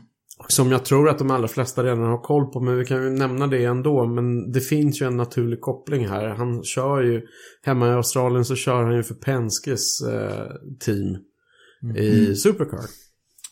Som 0.48 0.72
jag 0.72 0.84
tror 0.84 1.08
att 1.08 1.18
de 1.18 1.30
allra 1.30 1.48
flesta 1.48 1.84
redan 1.84 2.02
har 2.02 2.22
koll 2.22 2.46
på, 2.46 2.60
men 2.60 2.78
vi 2.78 2.84
kan 2.84 3.02
ju 3.02 3.10
nämna 3.10 3.46
det 3.46 3.64
ändå. 3.64 4.06
Men 4.06 4.52
det 4.52 4.60
finns 4.60 5.02
ju 5.02 5.06
en 5.06 5.16
naturlig 5.16 5.60
koppling 5.60 6.08
här. 6.08 6.28
Han 6.28 6.64
kör 6.64 7.02
ju, 7.02 7.22
hemma 7.62 7.88
i 7.88 7.92
Australien 7.92 8.44
så 8.44 8.54
kör 8.54 8.82
han 8.82 8.96
ju 8.96 9.02
för 9.02 9.14
Penskes 9.14 10.00
eh, 10.00 10.46
team 10.80 11.16
i 11.96 12.34
Supercar. 12.34 12.84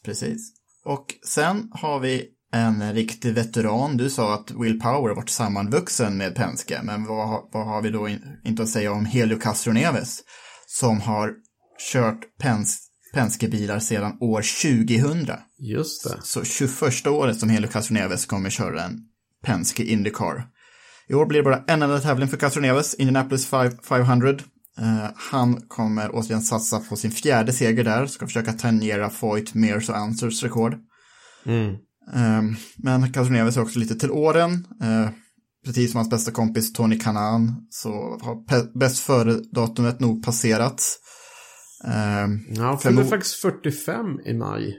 Precis. 0.05 0.53
Och 0.85 1.07
sen 1.27 1.69
har 1.73 2.01
vi 2.01 2.29
en 2.53 2.93
riktig 2.93 3.35
veteran. 3.35 3.97
Du 3.97 4.11
sa 4.11 4.35
att 4.35 4.51
Will 4.51 4.81
Power 4.81 5.15
varit 5.15 5.31
sammanvuxen 5.31 6.17
med 6.17 6.35
Penske, 6.35 6.81
men 6.83 7.07
vad, 7.07 7.49
vad 7.53 7.67
har 7.67 7.83
vi 7.83 7.91
då 7.91 8.09
in, 8.09 8.21
inte 8.45 8.63
att 8.63 8.69
säga 8.69 8.93
om 8.93 9.05
Helio 9.05 9.39
Castroneves 9.39 10.21
som 10.67 11.01
har 11.01 11.35
kört 11.93 12.39
Pens, 12.39 12.84
Penske-bilar 13.15 13.79
sedan 13.79 14.17
år 14.21 14.43
2000. 14.87 15.31
Just 15.59 16.05
det. 16.05 16.19
Så 16.23 16.45
21 16.45 17.07
året 17.07 17.41
som 17.41 17.49
Helio 17.49 17.71
Castroneves 17.71 18.27
kommer 18.27 18.51
köra 18.51 18.83
en 18.83 19.01
Penske 19.45 19.85
Indycar. 19.85 20.47
I 21.09 21.15
år 21.15 21.27
blir 21.27 21.39
det 21.39 21.45
bara 21.45 21.65
en 21.67 21.83
enda 21.83 22.01
tävling 22.01 22.29
för 22.29 22.37
Castroneves, 22.37 22.95
Indianapolis 22.95 23.47
5 23.47 23.73
500. 23.89 24.31
Eh, 24.79 25.11
han 25.17 25.61
kommer 25.61 26.11
återigen 26.13 26.43
satsa 26.43 26.81
på 26.81 26.97
sin 26.97 27.11
fjärde 27.11 27.53
seger 27.53 27.85
där, 27.85 28.07
ska 28.07 28.27
försöka 28.27 28.53
tangera 28.53 29.11
Foyt, 29.11 29.55
Mears 29.55 29.89
och 29.89 29.97
Ansers 29.97 30.43
rekord. 30.43 30.75
Mm. 31.47 31.71
Eh, 32.15 32.57
men 32.77 33.13
Castroneves 33.13 33.57
är 33.57 33.63
också 33.63 33.79
lite 33.79 33.95
till 33.95 34.11
åren. 34.11 34.67
Eh, 34.83 35.09
precis 35.65 35.91
som 35.91 35.99
hans 35.99 36.11
bästa 36.11 36.31
kompis 36.31 36.73
Tony 36.73 36.99
Kanan 36.99 37.67
så 37.71 37.91
har 38.23 38.79
bäst 38.79 38.99
före-datumet 38.99 40.01
nog 40.01 40.25
passerats. 40.25 40.99
Eh, 41.87 42.29
Ja, 42.57 42.63
han 42.65 42.79
fyller 42.79 43.05
faktiskt 43.05 43.35
45 43.35 44.21
i 44.27 44.35
maj. 44.35 44.77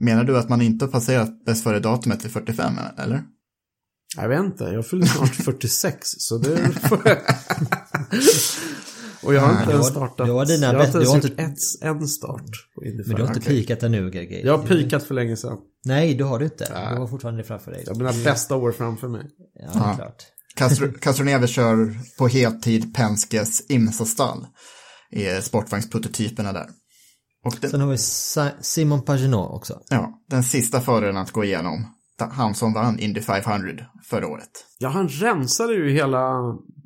menar 0.00 0.24
du 0.24 0.38
att 0.38 0.48
man 0.48 0.62
inte 0.62 0.84
har 0.84 0.92
passerat 0.92 1.44
bäst 1.44 1.64
före-datumet 1.64 2.20
till 2.20 2.30
45, 2.30 2.72
eller? 2.98 3.22
Jag 4.16 4.28
vet 4.28 4.40
inte, 4.40 4.64
jag 4.64 4.86
fyller 4.86 5.06
snart 5.06 5.34
46 5.44 5.98
så 6.02 6.38
det 6.38 6.70
får 6.88 7.00
jag... 7.04 7.18
Och 9.22 9.34
jag 9.34 9.40
har 9.40 9.60
inte 9.60 9.72
ens 9.72 9.86
startat. 9.86 10.26
du 10.26 10.32
har 10.32 10.46
dina 10.46 10.66
jag 10.66 10.72
har 10.72 10.78
bäst- 10.78 10.86
inte 10.94 10.98
du 10.98 11.02
ens 11.02 11.10
har 11.24 11.30
gjort 11.30 11.40
inte- 11.40 11.42
ett, 11.42 12.00
en 12.00 12.08
start 12.08 12.50
på 12.74 12.84
Indy 12.84 13.02
Men 13.06 13.16
du 13.16 13.22
har 13.22 13.28
inte 13.28 13.40
500. 13.40 13.60
pikat 13.62 13.82
ännu 13.82 14.10
Greger. 14.10 14.46
Jag 14.46 14.58
har 14.58 14.66
pikat 14.66 15.02
för 15.02 15.14
länge 15.14 15.36
sedan. 15.36 15.58
Nej, 15.84 16.14
du 16.14 16.24
har 16.24 16.38
du 16.38 16.44
inte. 16.44 16.64
Du 16.94 16.98
har 17.00 17.06
fortfarande 17.06 17.42
det 17.42 17.46
framför 17.46 17.70
dig. 17.70 17.82
Jag 17.86 17.94
har 17.94 17.98
mina 17.98 18.24
bästa 18.24 18.56
år 18.56 18.72
framför 18.72 19.08
mig. 19.08 19.22
Ja, 19.54 19.70
det 19.72 19.78
är 19.78 19.94
klart. 19.96 20.22
Castro, 20.56 20.92
Castroneves 21.00 21.50
kör 21.50 21.94
på 22.18 22.28
heltid 22.28 22.94
Penskes 22.94 23.70
Imsa-stall. 23.70 24.46
I 25.14 25.42
Sportvagnsprototyperna 25.42 26.52
där. 26.52 26.66
Och 27.44 27.56
den, 27.60 27.70
Sen 27.70 27.80
har 27.80 27.88
vi 27.88 27.98
Sa- 27.98 28.50
Simon 28.60 29.02
Pagenaud 29.04 29.50
också. 29.54 29.80
ja, 29.88 30.22
den 30.30 30.42
sista 30.44 30.80
föraren 30.80 31.16
att 31.16 31.30
gå 31.30 31.44
igenom. 31.44 31.86
Han 32.32 32.54
som 32.54 32.72
vann 32.72 32.98
Indy 32.98 33.20
500 33.20 33.86
förra 34.10 34.28
året. 34.28 34.50
Ja, 34.78 34.88
han 34.88 35.08
rensade 35.08 35.74
ju 35.74 35.90
hela 35.92 36.32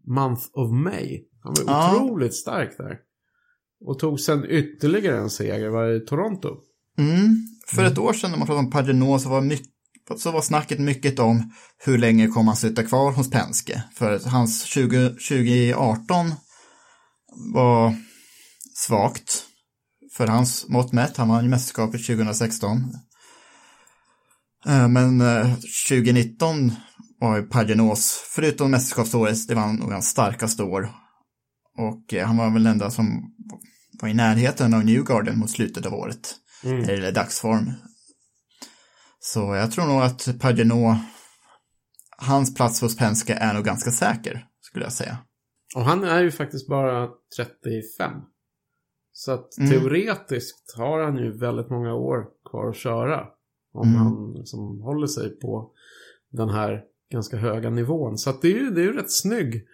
Month 0.07 0.43
of 0.53 0.71
May. 0.73 1.19
Han 1.43 1.55
var 1.55 1.65
Ja. 1.75 1.97
otroligt 1.97 2.35
stark 2.35 2.71
där. 2.79 2.97
Och 3.87 3.99
tog 3.99 4.21
sen 4.21 4.45
ytterligare 4.51 5.19
en 5.19 5.31
seger 5.31 5.69
var 5.69 5.89
i 5.97 6.01
Toronto. 6.01 6.49
Mm. 6.99 7.37
För 7.67 7.85
ett 7.85 7.99
år 7.99 8.13
sedan 8.13 8.31
när 8.31 8.39
man 8.39 8.47
pratade 8.47 8.65
om 8.67 8.71
Pagenot 8.71 9.23
så 9.23 9.29
var, 9.29 9.41
mycket, 9.41 9.67
så 10.17 10.31
var 10.31 10.43
snacket 10.43 10.79
mycket 10.79 11.19
om 11.19 11.53
hur 11.85 11.99
länge 11.99 12.27
kommer 12.29 12.47
han 12.47 12.57
sitta 12.57 12.83
kvar 12.83 13.13
hos 13.13 13.31
Penske. 13.31 13.83
För 13.95 14.19
hans 14.29 14.63
20, 14.65 15.09
2018 15.09 16.33
var 17.55 17.95
svagt 18.87 19.45
för 20.13 20.27
hans 20.27 20.69
mått 20.69 20.93
mätt. 20.93 21.17
Han 21.17 21.29
vann 21.29 21.45
ju 21.45 21.51
mästerskapet 21.51 22.07
2016. 22.07 22.77
Eh, 24.67 24.89
Men 24.89 25.21
eh, 25.21 25.55
2019 25.89 26.73
var 27.21 27.37
ju 27.37 27.43
Pagenots, 27.43 28.25
förutom 28.35 28.71
mästerskapsåret, 28.71 29.49
det 29.49 29.55
var 29.55 29.73
nog 29.73 29.93
hans 29.93 30.09
starkaste 30.09 30.63
år. 30.63 30.91
Och 31.79 32.15
eh, 32.15 32.27
han 32.27 32.37
var 32.37 32.51
väl 32.51 32.63
den 32.63 32.73
enda 32.73 32.91
som 32.91 33.35
var 34.01 34.09
i 34.09 34.15
närheten 34.15 34.75
av 34.75 34.85
Newgarden 34.85 35.39
mot 35.39 35.51
slutet 35.51 35.87
av 35.87 35.95
året. 35.95 36.35
Eller 36.89 37.13
dagsform. 37.13 37.73
Så 39.21 39.55
jag 39.55 39.73
tror 39.73 39.87
nog 39.87 40.03
att 40.03 40.41
Pagenot, 40.41 40.97
hans 42.17 42.55
plats 42.55 42.81
hos 42.81 42.97
Penske 42.97 43.35
är 43.35 43.55
nog 43.55 43.65
ganska 43.65 43.91
säker, 43.91 44.47
skulle 44.61 44.85
jag 44.85 44.93
säga. 44.93 45.19
Och 45.77 45.85
han 45.85 46.05
är 46.05 46.23
ju 46.23 46.31
faktiskt 46.31 46.69
bara 46.69 47.09
35. 47.37 48.13
Så 49.21 49.33
att 49.33 49.59
Mm. 49.59 49.71
teoretiskt 49.71 50.75
har 50.77 51.01
han 51.03 51.17
ju 51.17 51.39
väldigt 51.39 51.71
många 51.71 51.95
år 51.95 52.27
kvar 52.51 52.69
att 52.69 52.77
köra. 52.77 53.27
Om 53.73 53.89
Mm. 53.89 54.01
han 54.01 54.33
liksom 54.35 54.81
håller 54.81 55.07
sig 55.07 55.39
på 55.41 55.71
den 56.33 56.49
här 56.49 56.83
ganska 57.13 57.37
höga 57.37 57.71
nivån. 57.71 58.19
Så 58.19 58.31
att 58.31 58.43
det 58.43 58.49
är 58.49 58.59
ju, 58.59 58.71
det 58.71 58.81
är 58.81 58.85
ju 58.85 58.93
rätt 58.93 59.13
snygg. 59.13 59.65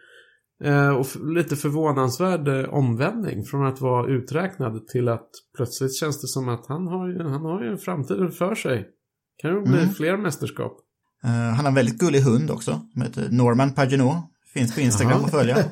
Eh, 0.64 0.88
och 0.97 1.07
lite 1.36 1.57
förvånansvärd 1.57 2.49
eh, 2.49 2.74
omvändning 2.74 3.45
från 3.45 3.66
att 3.66 3.80
vara 3.80 4.07
uträknad 4.09 4.86
till 4.88 5.09
att 5.09 5.28
plötsligt 5.57 5.95
känns 5.97 6.20
det 6.20 6.28
som 6.28 6.49
att 6.49 6.66
han 6.66 6.86
har 6.86 7.09
ju, 7.09 7.22
han 7.22 7.42
har 7.42 7.62
ju 7.64 7.70
en 7.70 7.78
framtid 7.78 8.34
för 8.34 8.55
sig. 8.55 8.88
Kan 9.42 9.51
ju 9.55 9.61
bli 9.62 9.78
Mm. 9.82 9.90
fler 9.95 10.16
mästerskap. 10.16 10.76
Eh, 11.24 11.30
han 11.30 11.59
har 11.64 11.68
en 11.68 11.74
väldigt 11.74 11.99
gullig 11.99 12.20
hund 12.20 12.51
också, 12.51 12.80
som 12.92 13.03
heter 13.03 13.28
Norman 13.30 13.74
Pagenot. 13.74 14.16
Finns 14.55 14.74
på 14.74 14.80
Instagram 14.80 15.24
att 15.24 15.30
följa. 15.30 15.57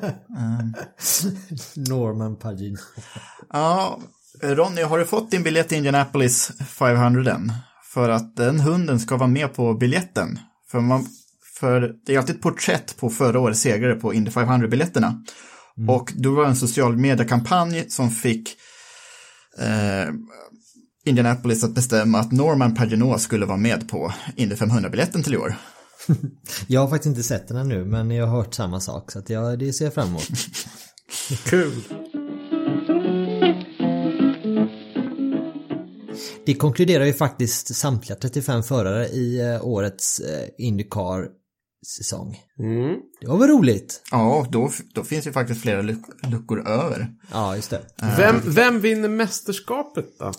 Norman 1.75 2.35
Pagenaud. 2.35 2.79
ja, 3.53 3.99
Ronny, 4.41 4.81
har 4.81 4.99
du 4.99 5.05
fått 5.05 5.31
din 5.31 5.43
biljett 5.43 5.67
till 5.69 5.77
Indianapolis 5.77 6.51
500 6.67 7.31
än? 7.31 7.53
För 7.93 8.09
att 8.09 8.35
den 8.35 8.59
hunden 8.59 8.99
ska 8.99 9.17
vara 9.17 9.27
med 9.27 9.53
på 9.53 9.73
biljetten. 9.73 10.39
För, 10.71 10.79
man, 10.79 11.07
för 11.59 11.95
det 12.05 12.13
är 12.13 12.17
alltid 12.17 12.35
ett 12.35 12.41
porträtt 12.41 12.97
på 12.97 13.09
förra 13.09 13.39
årets 13.39 13.59
segrare 13.59 13.95
på 13.95 14.13
Indy 14.13 14.31
500-biljetterna. 14.31 15.23
Och 15.87 16.13
då 16.15 16.35
var 16.35 16.43
det 16.43 16.49
en 16.49 16.55
social 16.55 16.97
mediekampanj 16.97 17.89
som 17.89 18.11
fick 18.11 18.49
eh, 19.59 20.13
Indianapolis 21.05 21.63
att 21.63 21.75
bestämma 21.75 22.19
att 22.19 22.31
Norman 22.31 22.75
Pagenot 22.75 23.21
skulle 23.21 23.45
vara 23.45 23.57
med 23.57 23.89
på 23.89 24.13
Indy 24.35 24.55
500-biljetten 24.55 25.23
till 25.23 25.33
i 25.33 25.37
år. 25.37 25.55
Jag 26.67 26.81
har 26.81 26.87
faktiskt 26.87 27.07
inte 27.07 27.23
sett 27.23 27.47
den 27.47 27.57
ännu 27.57 27.85
men 27.85 28.11
jag 28.11 28.27
har 28.27 28.37
hört 28.37 28.53
samma 28.53 28.79
sak 28.79 29.11
så 29.11 29.19
att 29.19 29.29
jag, 29.29 29.59
det 29.59 29.73
ser 29.73 29.85
jag 29.85 29.93
fram 29.93 30.07
emot. 30.07 30.27
Kul! 31.45 31.83
Det 36.45 36.53
konkluderar 36.55 37.05
ju 37.05 37.13
faktiskt 37.13 37.75
samtliga 37.75 38.15
35 38.19 38.63
förare 38.63 39.07
i 39.07 39.39
eh, 39.39 39.65
årets 39.65 40.19
eh, 40.19 40.49
Indycar-säsong. 40.57 42.37
Mm. 42.59 42.95
Det 43.21 43.27
var 43.27 43.37
väl 43.37 43.49
roligt? 43.49 44.01
Ja, 44.11 44.47
då, 44.51 44.71
då 44.93 45.03
finns 45.03 45.27
ju 45.27 45.31
faktiskt 45.31 45.61
flera 45.61 45.81
luck- 45.81 46.29
luckor 46.31 46.67
över. 46.67 47.07
Ja, 47.31 47.55
just 47.55 47.69
det. 47.69 47.81
Vem, 48.17 48.41
vem 48.45 48.79
vinner 48.79 49.09
mästerskapet 49.09 50.05
då? 50.19 50.31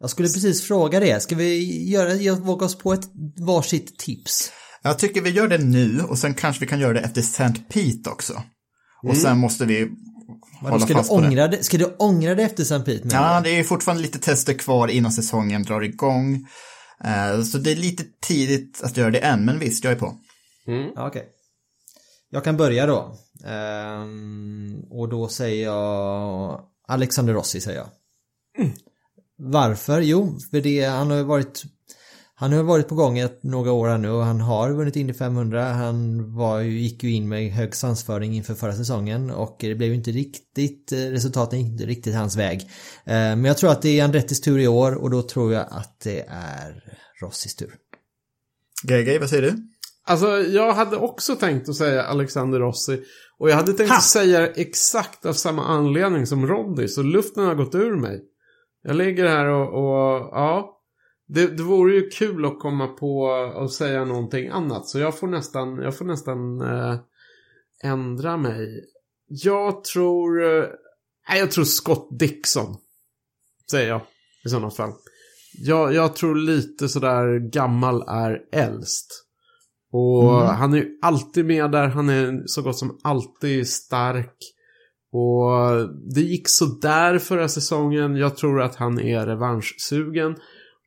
Jag 0.00 0.10
skulle 0.10 0.28
precis 0.28 0.62
fråga 0.62 1.00
det. 1.00 1.22
Ska 1.22 1.36
vi 1.36 1.84
göra, 1.90 2.14
jag 2.14 2.36
våga 2.36 2.66
oss 2.66 2.78
på 2.78 2.92
ett 2.92 3.04
varsitt 3.46 3.98
tips? 3.98 4.52
Jag 4.82 4.98
tycker 4.98 5.20
vi 5.20 5.30
gör 5.30 5.48
det 5.48 5.58
nu 5.58 6.00
och 6.00 6.18
sen 6.18 6.34
kanske 6.34 6.60
vi 6.60 6.66
kan 6.66 6.80
göra 6.80 6.92
det 6.92 7.00
efter 7.00 7.20
St. 7.20 7.52
Pete 7.68 8.10
också. 8.10 8.42
Och 9.02 9.16
sen 9.16 9.38
måste 9.38 9.64
vi 9.64 9.84
Vadå, 10.62 10.72
hålla 10.74 10.78
ska, 10.84 10.88
du 10.88 10.94
fast 10.94 11.10
på 11.10 11.20
det. 11.20 11.26
ångra 11.28 11.48
det? 11.48 11.62
ska 11.64 11.78
du 11.78 11.84
ångra 11.98 12.34
det 12.34 12.42
efter 12.42 12.62
St. 12.62 12.80
Pete? 12.80 13.08
Ja, 13.12 13.40
det 13.40 13.50
är 13.58 13.64
fortfarande 13.64 14.02
lite 14.02 14.18
tester 14.18 14.54
kvar 14.54 14.88
innan 14.88 15.12
säsongen 15.12 15.62
drar 15.62 15.80
igång. 15.80 16.46
Eh, 17.04 17.42
Så 17.42 17.58
det 17.58 17.72
är 17.72 17.76
lite 17.76 18.04
tidigt 18.20 18.80
att 18.84 18.96
göra 18.96 19.10
det 19.10 19.18
än, 19.18 19.44
men 19.44 19.58
visst, 19.58 19.84
jag 19.84 19.92
är 19.92 19.96
på. 19.98 20.14
Ja, 20.94 21.06
okej. 21.08 21.28
Jag 22.30 22.44
kan 22.44 22.56
börja 22.56 22.86
då. 22.86 23.16
Ehm, 23.46 24.74
och 24.90 25.08
då 25.08 25.28
säger 25.28 25.64
jag 25.64 26.60
Alexander 26.88 27.34
Rossi 27.34 27.60
säger 27.60 27.78
jag. 27.78 27.88
Varför? 29.38 30.00
Jo, 30.00 30.38
för 30.50 30.60
det, 30.60 30.84
han 30.84 31.10
har 31.10 31.16
ju 31.16 31.22
varit 31.24 31.62
han 32.40 32.52
har 32.52 32.62
varit 32.62 32.88
på 32.88 32.94
gång 32.94 33.18
ett, 33.18 33.42
några 33.42 33.72
år 33.72 33.88
här 33.88 33.98
nu 33.98 34.10
och 34.10 34.24
han 34.24 34.40
har 34.40 34.72
vunnit 34.72 34.96
Indy 34.96 35.12
500. 35.12 35.64
Han 35.64 36.34
var 36.34 36.60
ju, 36.60 36.78
gick 36.80 37.04
ju 37.04 37.12
in 37.12 37.28
med 37.28 37.52
hög 37.52 37.74
svansföring 37.74 38.34
inför 38.34 38.54
förra 38.54 38.72
säsongen 38.72 39.30
och 39.30 39.56
det 39.60 39.74
blev 39.74 39.88
ju 39.88 39.94
inte 39.94 40.10
riktigt, 40.10 40.92
eh, 40.92 40.96
resultaten 40.98 41.58
inte 41.58 41.86
riktigt 41.86 42.14
hans 42.14 42.36
väg. 42.36 42.60
Eh, 43.04 43.14
Men 43.14 43.44
jag 43.44 43.58
tror 43.58 43.70
att 43.70 43.82
det 43.82 44.00
är 44.00 44.04
Andrettis 44.04 44.40
tur 44.40 44.58
i 44.58 44.68
år 44.68 44.94
och 44.94 45.10
då 45.10 45.22
tror 45.22 45.52
jag 45.52 45.66
att 45.70 46.00
det 46.04 46.20
är 46.28 46.82
Rossis 47.22 47.56
tur. 47.56 47.74
GG, 48.82 49.18
vad 49.20 49.28
säger 49.30 49.42
du? 49.42 49.56
Alltså, 50.06 50.38
jag 50.38 50.72
hade 50.72 50.96
också 50.96 51.36
tänkt 51.36 51.68
att 51.68 51.76
säga 51.76 52.02
Alexander 52.02 52.58
Rossi. 52.58 53.00
Och 53.38 53.50
jag 53.50 53.56
hade 53.56 53.72
tänkt 53.72 53.90
Ha! 53.90 53.96
att 53.96 54.02
säga 54.02 54.46
exakt 54.46 55.26
av 55.26 55.32
samma 55.32 55.64
anledning 55.64 56.26
som 56.26 56.46
Roddy, 56.46 56.88
så 56.88 57.02
luften 57.02 57.44
har 57.44 57.54
gått 57.54 57.74
ur 57.74 57.96
mig. 57.96 58.20
Jag 58.82 58.96
ligger 58.96 59.26
här 59.28 59.46
och, 59.46 59.68
och 59.68 60.28
ja. 60.32 60.47
Det, 61.28 61.46
det 61.46 61.62
vore 61.62 61.94
ju 61.94 62.10
kul 62.10 62.44
att 62.44 62.58
komma 62.58 62.86
på 62.86 63.20
och 63.54 63.72
säga 63.72 64.04
någonting 64.04 64.48
annat. 64.48 64.86
Så 64.86 64.98
jag 64.98 65.18
får 65.18 65.26
nästan, 65.26 65.76
jag 65.76 65.98
får 65.98 66.04
nästan 66.04 66.60
eh, 66.60 66.96
ändra 67.84 68.36
mig. 68.36 68.84
Jag 69.26 69.84
tror... 69.84 70.42
Eh, 70.44 70.64
nej, 71.28 71.38
jag 71.38 71.50
tror 71.50 71.64
Scott 71.64 72.08
Dixon. 72.18 72.76
Säger 73.70 73.88
jag 73.88 74.00
i 74.44 74.48
sådana 74.48 74.70
fall. 74.70 74.92
Jag, 75.58 75.94
jag 75.94 76.16
tror 76.16 76.34
lite 76.34 76.88
sådär 76.88 77.50
gammal 77.50 78.04
är 78.08 78.40
äldst. 78.52 79.24
Och 79.92 80.32
han 80.32 80.72
är 80.72 80.76
ju 80.76 80.98
alltid 81.02 81.44
med 81.44 81.70
där. 81.70 81.88
Han 81.88 82.08
är 82.08 82.42
så 82.46 82.62
gott 82.62 82.78
som 82.78 83.00
alltid 83.02 83.68
stark. 83.68 84.36
Och 85.12 85.88
det 86.14 86.20
gick 86.20 86.48
så 86.48 86.64
där 86.64 87.18
förra 87.18 87.48
säsongen. 87.48 88.16
Jag 88.16 88.36
tror 88.36 88.62
att 88.62 88.76
han 88.76 89.00
är 89.00 89.26
revanschsugen. 89.26 90.36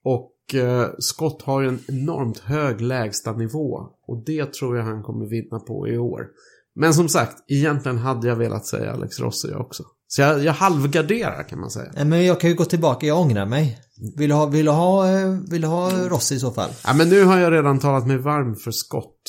Och 0.03 0.55
eh, 0.55 0.89
Scott 0.99 1.41
har 1.41 1.61
ju 1.61 1.67
en 1.67 1.79
enormt 1.87 2.39
hög 2.39 2.81
lägsta 2.81 3.31
nivå. 3.31 3.79
Och 4.07 4.23
det 4.25 4.53
tror 4.53 4.77
jag 4.77 4.83
han 4.83 5.03
kommer 5.03 5.25
vinna 5.25 5.59
på 5.59 5.87
i 5.87 5.97
år. 5.97 6.27
Men 6.75 6.93
som 6.93 7.09
sagt, 7.09 7.43
egentligen 7.47 7.97
hade 7.97 8.27
jag 8.27 8.35
velat 8.35 8.65
säga 8.65 8.93
Alex 8.93 9.19
Rossi 9.19 9.53
också. 9.53 9.83
Så 10.07 10.21
jag, 10.21 10.43
jag 10.43 10.53
halvgarderar 10.53 11.43
kan 11.43 11.59
man 11.59 11.71
säga. 11.71 11.91
Nej, 11.95 12.05
Men 12.05 12.25
jag 12.25 12.39
kan 12.39 12.49
ju 12.49 12.55
gå 12.55 12.65
tillbaka, 12.65 13.05
jag 13.05 13.19
ångrar 13.19 13.45
mig. 13.45 13.79
Vill 14.17 14.29
du 14.29 14.35
ha, 14.35 14.45
vill 14.45 14.65
du 14.65 14.71
ha, 14.71 15.09
eh, 15.09 15.29
vill 15.49 15.61
du 15.61 15.67
ha 15.67 15.91
Rossi 15.91 16.35
i 16.35 16.39
så 16.39 16.51
fall? 16.51 16.69
Ja, 16.85 16.93
men 16.93 17.09
nu 17.09 17.23
har 17.23 17.37
jag 17.37 17.53
redan 17.53 17.79
talat 17.79 18.07
mig 18.07 18.17
varm 18.17 18.55
för 18.55 18.71
Scott. 18.71 19.21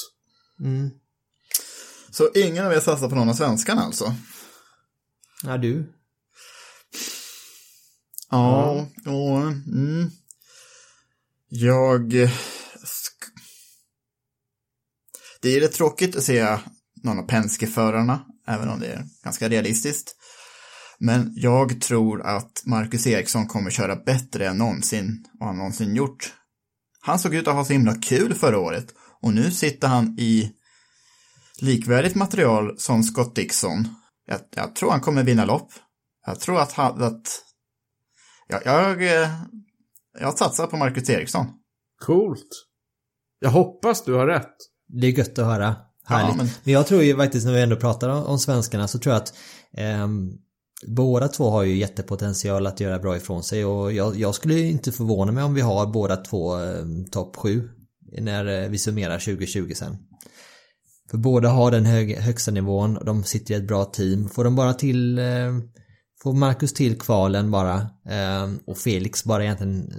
Mm. 0.61 0.91
Så 2.11 2.29
ingen 2.35 2.67
av 2.67 2.73
er 2.73 2.81
satsar 2.81 3.09
på 3.09 3.15
någon 3.15 3.29
av 3.29 3.35
svenskarna 3.35 3.81
alltså? 3.83 4.15
Ja, 5.45 5.59
du. 5.59 5.93
Ja, 8.31 8.87
och, 9.07 9.39
mm. 9.73 10.11
Jag... 11.55 12.15
Eh, 12.15 12.31
det 15.43 15.57
är 15.57 15.61
rätt 15.61 15.73
tråkigt 15.73 16.17
att 16.17 16.23
se 16.23 16.59
någon 17.03 17.19
av 17.19 17.23
Penske-förarna, 17.23 18.27
även 18.47 18.69
om 18.69 18.81
det 18.81 18.87
är 18.87 19.05
ganska 19.25 19.49
realistiskt. 19.49 20.17
Men 20.99 21.33
jag 21.37 21.81
tror 21.81 22.23
att 22.23 22.63
Marcus 22.67 23.07
Eriksson 23.07 23.47
kommer 23.47 23.71
köra 23.71 23.97
bättre 23.97 24.49
än 24.49 24.59
någonsin, 24.59 25.25
och 25.41 25.47
han 25.47 25.57
någonsin 25.57 25.97
gjort. 25.97 26.35
Han 27.01 27.19
såg 27.19 27.35
ut 27.35 27.49
att 27.49 27.55
ha 27.55 27.65
så 27.65 27.73
himla 27.73 27.95
kul 27.95 28.35
förra 28.35 28.59
året 28.59 28.87
och 29.23 29.35
nu 29.35 29.51
sitter 29.51 29.89
han 29.89 30.19
i 30.19 30.53
likvärdigt 31.61 32.15
material 32.15 32.79
som 32.79 33.03
Scott 33.03 33.35
Dixon. 33.35 33.89
Jag, 34.27 34.41
jag 34.51 34.75
tror 34.77 34.91
han 34.91 35.01
kommer 35.01 35.25
vinna 35.25 35.45
lopp. 35.45 35.73
Jag 36.27 36.41
tror 36.41 36.61
att 36.61 36.73
han, 36.73 37.03
att 37.03 37.43
jag, 38.49 38.63
jag, 38.65 39.03
jag 40.21 40.39
satsar 40.39 40.67
på 40.67 40.77
Marcus 40.77 41.11
Eriksson. 41.11 41.47
Coolt. 42.07 42.49
Jag 43.41 43.51
hoppas 43.51 44.05
du 44.05 44.15
har 44.15 44.27
rätt. 44.27 44.57
Det 44.89 45.07
är 45.07 45.11
gött 45.11 45.39
att 45.39 45.47
höra. 45.47 45.77
Härligt. 46.05 46.37
men- 46.37 46.49
men... 46.65 46.73
jag 46.73 46.87
tror 46.87 47.03
ju 47.03 47.17
faktiskt 47.17 47.47
när 47.47 47.53
vi 47.53 47.63
ändå 47.63 47.77
pratar 47.77 48.09
om, 48.09 48.25
om 48.25 48.39
svenskarna 48.39 48.89
så 48.89 48.99
tror 48.99 49.15
jag 49.15 49.23
att 49.23 49.35
ehm, 49.77 50.33
båda 50.87 51.29
två 51.29 51.51
har 51.51 51.63
ju 51.63 51.77
jättepotential 51.77 52.67
att 52.67 52.81
göra 52.81 52.99
bra 52.99 53.17
ifrån 53.17 53.43
sig 53.43 53.65
och 53.65 53.93
jag, 53.93 54.17
jag 54.17 54.35
skulle 54.35 54.55
ju 54.55 54.71
inte 54.71 54.93
förvåna 54.93 55.33
mig 55.33 55.45
om 55.45 55.55
vi 55.55 55.61
har 55.61 55.87
båda 55.87 56.17
två 56.17 56.63
eh, 56.63 56.85
topp 57.11 57.37
7 57.37 57.69
när 58.21 58.63
eh, 58.63 58.69
vi 58.69 58.79
summerar 58.79 59.19
2020 59.19 59.73
sen. 59.75 59.97
För 61.11 61.19
båda 61.19 61.49
har 61.49 61.71
den 61.71 61.87
hög, 61.87 62.17
högsta 62.17 62.51
nivån, 62.51 62.99
de 63.05 63.25
sitter 63.25 63.55
i 63.55 63.57
ett 63.57 63.69
bra 63.69 63.85
team. 63.85 64.29
Får 64.29 64.45
de 64.45 64.57
bara 64.57 64.75
till 64.75 65.19
eh, 65.19 65.25
Får 66.23 66.33
Marcus 66.33 66.73
till 66.73 66.99
kvalen 66.99 67.51
bara 67.51 67.75
eh, 68.09 68.51
och 68.67 68.79
Felix 68.79 69.25
bara 69.25 69.45
egentligen 69.45 69.93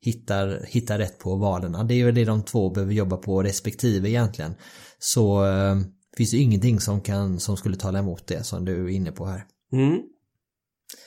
hittar, 0.00 0.66
hittar 0.68 0.98
rätt 0.98 1.18
på 1.18 1.36
valerna. 1.36 1.84
Det 1.84 1.94
är 1.94 2.04
väl 2.04 2.14
det 2.14 2.24
de 2.24 2.42
två 2.42 2.70
behöver 2.70 2.92
jobba 2.92 3.16
på 3.16 3.42
respektive 3.42 4.10
egentligen. 4.10 4.54
Så 4.98 5.46
eh, 5.46 5.76
finns 6.16 6.34
ju 6.34 6.38
ingenting 6.38 6.80
som 6.80 7.00
kan 7.00 7.40
som 7.40 7.56
skulle 7.56 7.76
tala 7.76 7.98
emot 7.98 8.26
det 8.26 8.44
som 8.44 8.64
du 8.64 8.84
är 8.84 8.88
inne 8.88 9.12
på 9.12 9.26
här. 9.26 9.44
Mm. 9.72 10.00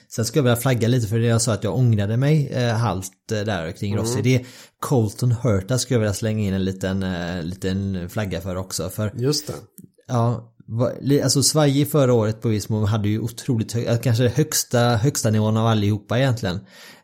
Sen 0.10 0.26
ska 0.26 0.40
jag 0.40 0.44
vilja 0.44 0.56
flagga 0.56 0.88
lite 0.88 1.08
för 1.08 1.20
det 1.20 1.26
jag 1.26 1.42
sa 1.42 1.54
att 1.54 1.64
jag 1.64 1.76
ångrade 1.76 2.18
mig 2.18 2.48
eh, 2.48 2.74
halvt 2.74 3.32
eh, 3.32 3.40
där 3.40 3.72
kring 3.72 3.98
Rossi. 3.98 4.22
Det 4.22 4.36
är 4.36 4.46
Colton 4.80 5.32
Hurta 5.32 5.78
skulle 5.78 5.96
jag 5.96 6.00
vilja 6.00 6.14
slänga 6.14 6.48
in 6.48 6.54
en 6.54 6.66
liten, 6.66 7.04
eh, 7.04 7.44
liten 7.44 8.10
flagga 8.10 8.42
för 8.42 8.56
också. 8.56 8.90
För 8.90 9.12
Just 9.16 9.48
det. 9.48 9.54
Ja, 10.08 10.54
alltså 11.24 11.44
Sverige 11.44 11.86
förra 11.86 12.14
året 12.14 12.42
på 12.42 12.48
Vismo 12.48 12.86
hade 12.86 13.10
ju 13.10 13.20
otroligt 13.20 13.74
hög, 13.74 14.04
kanske 14.04 14.28
högsta, 14.28 14.80
högsta 14.80 15.30
nivån 15.30 15.58
av 15.58 15.68
allihopa 15.68 16.20
egentligen. 16.20 16.60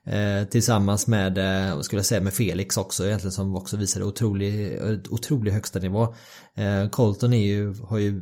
Eh, 0.05 0.47
tillsammans 0.47 1.07
med, 1.07 1.37
eh, 1.37 1.75
vad 1.75 1.85
skulle 1.85 1.99
jag 1.99 2.05
säga, 2.05 2.21
med 2.21 2.33
Felix 2.33 2.77
också 2.77 3.05
egentligen 3.05 3.31
som 3.31 3.55
också 3.55 3.77
visade 3.77 4.05
otrolig, 4.05 4.79
otrolig 5.09 5.51
högsta 5.51 5.79
nivå. 5.79 6.15
Eh, 6.55 6.89
Colton 6.89 7.33
är 7.33 7.45
ju, 7.45 7.73
har 7.73 7.97
ju, 7.97 8.21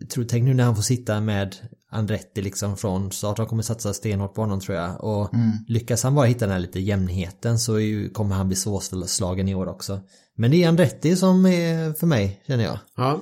jag 0.00 0.10
tror, 0.10 0.24
tänk 0.24 0.44
nu 0.44 0.54
när 0.54 0.64
han 0.64 0.76
får 0.76 0.82
sitta 0.82 1.20
med 1.20 1.56
Andretti 1.90 2.42
liksom 2.42 2.76
från 2.76 3.12
start, 3.12 3.38
han 3.38 3.46
kommer 3.46 3.62
satsa 3.62 3.94
stenhårt 3.94 4.34
på 4.34 4.40
honom 4.40 4.60
tror 4.60 4.76
jag. 4.78 5.04
Och 5.04 5.30
lyckas 5.68 6.02
han 6.02 6.14
bara 6.14 6.26
hitta 6.26 6.44
den 6.44 6.52
här 6.52 6.60
lite 6.60 6.80
jämnheten 6.80 7.58
så 7.58 7.78
ju, 7.80 8.10
kommer 8.10 8.34
han 8.34 8.48
bli 8.48 8.56
svårslagen 8.56 9.48
i 9.48 9.54
år 9.54 9.66
också. 9.66 10.00
Men 10.36 10.50
det 10.50 10.64
är 10.64 10.68
Andretti 10.68 11.16
som 11.16 11.46
är 11.46 11.92
för 11.92 12.06
mig, 12.06 12.42
känner 12.46 12.64
jag. 12.64 12.78
Ja. 12.96 13.20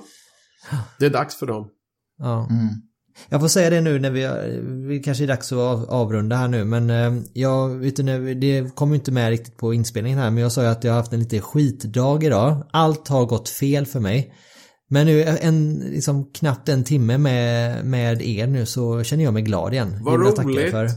Det 0.99 1.05
är 1.05 1.09
dags 1.09 1.35
för 1.35 1.45
dem. 1.45 1.67
Ja. 2.17 2.49
Jag 3.29 3.41
får 3.41 3.47
säga 3.47 3.69
det 3.69 3.81
nu 3.81 3.99
när 3.99 4.11
vi, 4.11 4.27
vi 4.87 4.99
kanske 4.99 5.23
är 5.23 5.27
dags 5.27 5.51
att 5.51 5.57
av, 5.57 5.85
avrunda 5.89 6.35
här 6.35 6.47
nu 6.47 6.65
men 6.65 6.89
eh, 6.89 7.13
jag 7.33 7.69
vet 7.69 7.99
inte, 7.99 8.17
det 8.17 8.75
kommer 8.75 8.95
inte 8.95 9.11
med 9.11 9.29
riktigt 9.29 9.57
på 9.57 9.73
inspelningen 9.73 10.19
här 10.19 10.31
men 10.31 10.43
jag 10.43 10.51
sa 10.51 10.61
ju 10.61 10.67
att 10.67 10.83
jag 10.83 10.91
har 10.91 10.97
haft 10.97 11.13
en 11.13 11.19
lite 11.19 11.41
skitdag 11.41 12.23
idag. 12.23 12.67
Allt 12.71 13.07
har 13.07 13.25
gått 13.25 13.49
fel 13.49 13.85
för 13.85 13.99
mig. 13.99 14.33
Men 14.89 15.05
nu 15.05 15.23
en, 15.23 15.79
liksom 15.79 16.31
knappt 16.33 16.69
en 16.69 16.83
timme 16.83 17.17
med, 17.17 17.85
med 17.85 18.21
er 18.21 18.47
nu 18.47 18.65
så 18.65 19.03
känner 19.03 19.23
jag 19.23 19.33
mig 19.33 19.43
glad 19.43 19.73
igen. 19.73 19.99
Vad 20.01 20.19
roligt. 20.19 20.71
För. 20.71 20.89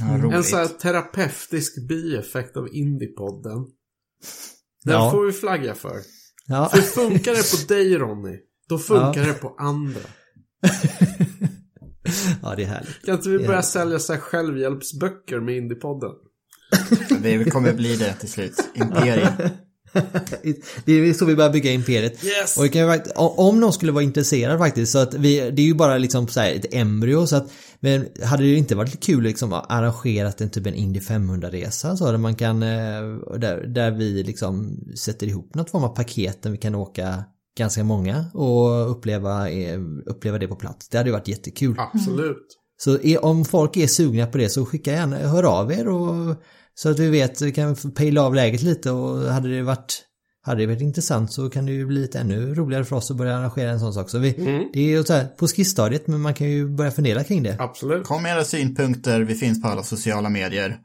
Ja, 0.00 0.18
roligt. 0.18 0.36
En 0.36 0.44
sån 0.44 0.58
här 0.58 0.66
terapeutisk 0.66 1.88
bieffekt 1.88 2.56
av 2.56 2.68
Indiepodden. 2.74 3.66
Den 4.84 4.94
Ja. 4.94 5.10
får 5.10 5.26
vi 5.26 5.32
flagga 5.32 5.74
för. 5.74 5.96
Ja. 6.46 6.68
För 6.68 6.78
funkar 6.82 7.32
det 7.32 7.66
på 7.66 7.74
dig 7.74 7.98
Ronny, 7.98 8.36
då 8.68 8.78
funkar 8.78 9.20
Ja. 9.20 9.26
det 9.26 9.34
på 9.34 9.54
andra. 9.58 10.00
ja, 12.42 12.54
det 12.56 12.62
är 12.62 12.66
härligt. 12.66 13.04
Kan 13.04 13.14
inte 13.14 13.28
vi 13.28 13.38
börja 13.38 13.52
Ja. 13.52 13.62
sälja 13.62 13.98
så 13.98 14.12
här 14.12 14.20
självhjälpsböcker 14.20 15.40
med 15.40 15.56
Indiepodden? 15.56 16.10
Vi 17.22 17.44
kommer 17.44 17.72
bli 17.72 17.96
det 17.96 18.12
till 18.14 18.30
slut. 18.30 18.68
Imperium. 18.74 19.32
Det 20.84 20.92
är 20.92 21.12
så 21.12 21.24
vi 21.24 21.36
börjar 21.36 21.50
bygga 21.50 21.70
imperiet. 21.72 22.24
Yes! 22.24 22.56
Och 22.58 22.72
kan 22.72 23.00
om 23.16 23.60
någon 23.60 23.72
skulle 23.72 23.92
vara 23.92 24.04
intresserad 24.04 24.58
faktiskt 24.58 24.92
så 24.92 24.98
att 24.98 25.14
vi, 25.14 25.50
det 25.50 25.62
är 25.62 25.66
ju 25.66 25.74
bara 25.74 25.98
liksom 25.98 26.28
så 26.28 26.40
här 26.40 26.52
ett 26.52 26.74
embryo 26.74 27.26
så 27.26 27.36
att 27.36 27.50
men 27.80 28.08
hade 28.24 28.42
det 28.42 28.54
inte 28.54 28.74
varit 28.74 29.00
kul 29.00 29.22
liksom 29.22 29.52
att 29.52 29.66
arrangera 29.72 30.32
en 30.38 30.50
typ 30.50 30.66
en 30.66 30.74
Indy 30.74 31.00
500-resa 31.00 31.96
så 31.96 32.10
där 32.10 32.18
man 32.18 32.34
kan 32.34 32.62
eh, 32.62 33.02
där, 33.38 33.66
där 33.66 33.90
vi 33.90 34.22
liksom 34.22 34.80
sätter 34.96 35.26
ihop 35.26 35.54
något 35.54 35.70
form 35.70 35.84
av 35.84 35.88
paket 35.96 36.42
där 36.42 36.50
vi 36.50 36.56
kan 36.56 36.74
åka 36.74 37.24
ganska 37.58 37.84
många 37.84 38.24
och 38.34 38.90
uppleva, 38.90 39.50
eh, 39.50 39.80
uppleva 40.06 40.38
det 40.38 40.48
på 40.48 40.56
plats. 40.56 40.88
Det 40.88 40.96
hade 40.98 41.08
ju 41.10 41.12
varit 41.14 41.28
jättekul. 41.28 41.76
Absolut. 41.78 42.46
Så 42.80 42.98
är, 43.00 43.24
om 43.24 43.44
folk 43.44 43.76
är 43.76 43.86
sugna 43.86 44.26
på 44.26 44.38
det 44.38 44.48
så 44.48 44.66
skicka 44.66 44.92
gärna, 44.92 45.16
hör 45.16 45.42
av 45.42 45.72
er 45.72 45.88
och 45.88 46.36
så 46.74 46.90
att 46.90 46.98
vi 46.98 47.10
vet, 47.10 47.42
vi 47.42 47.52
kan 47.52 47.76
pejla 47.76 48.22
av 48.22 48.34
läget 48.34 48.62
lite 48.62 48.90
och 48.90 49.18
hade 49.32 49.56
det 49.56 49.62
varit 49.62 50.04
hade 50.42 50.60
det 50.62 50.66
varit 50.66 50.80
intressant 50.80 51.32
så 51.32 51.50
kan 51.50 51.66
det 51.66 51.72
ju 51.72 51.86
bli 51.86 52.00
lite 52.00 52.18
ännu 52.18 52.54
roligare 52.54 52.84
för 52.84 52.96
oss 52.96 53.10
att 53.10 53.16
börja 53.16 53.36
arrangera 53.36 53.70
en 53.70 53.80
sån 53.80 53.92
sak. 53.94 54.10
Så 54.10 54.18
vi, 54.18 54.30
det 54.72 54.80
är 54.80 54.84
ju 54.84 55.04
så 55.04 55.12
här 55.12 55.24
på 55.24 55.48
skissstadiet 55.48 56.06
men 56.06 56.20
man 56.20 56.34
kan 56.34 56.50
ju 56.50 56.68
börja 56.68 56.90
fundera 56.90 57.24
kring 57.24 57.42
det. 57.42 57.56
Absolut. 57.58 58.04
Kom 58.04 58.22
med 58.22 58.32
era 58.36 58.44
synpunkter, 58.44 59.20
vi 59.20 59.34
finns 59.34 59.62
på 59.62 59.68
alla 59.68 59.82
sociala 59.82 60.28
medier. 60.28 60.76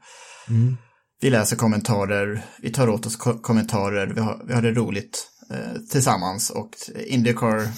Vi 1.20 1.30
läser 1.30 1.56
kommentarer, 1.56 2.44
vi 2.62 2.70
tar 2.72 2.88
åt 2.88 3.06
oss 3.06 3.16
ko- 3.16 3.38
kommentarer, 3.38 4.06
vi 4.14 4.20
har, 4.20 4.42
vi 4.46 4.54
har 4.54 4.62
det 4.62 4.70
roligt 4.72 5.26
tillsammans 5.90 6.50
och 6.50 6.70
Indycar, 7.06 7.68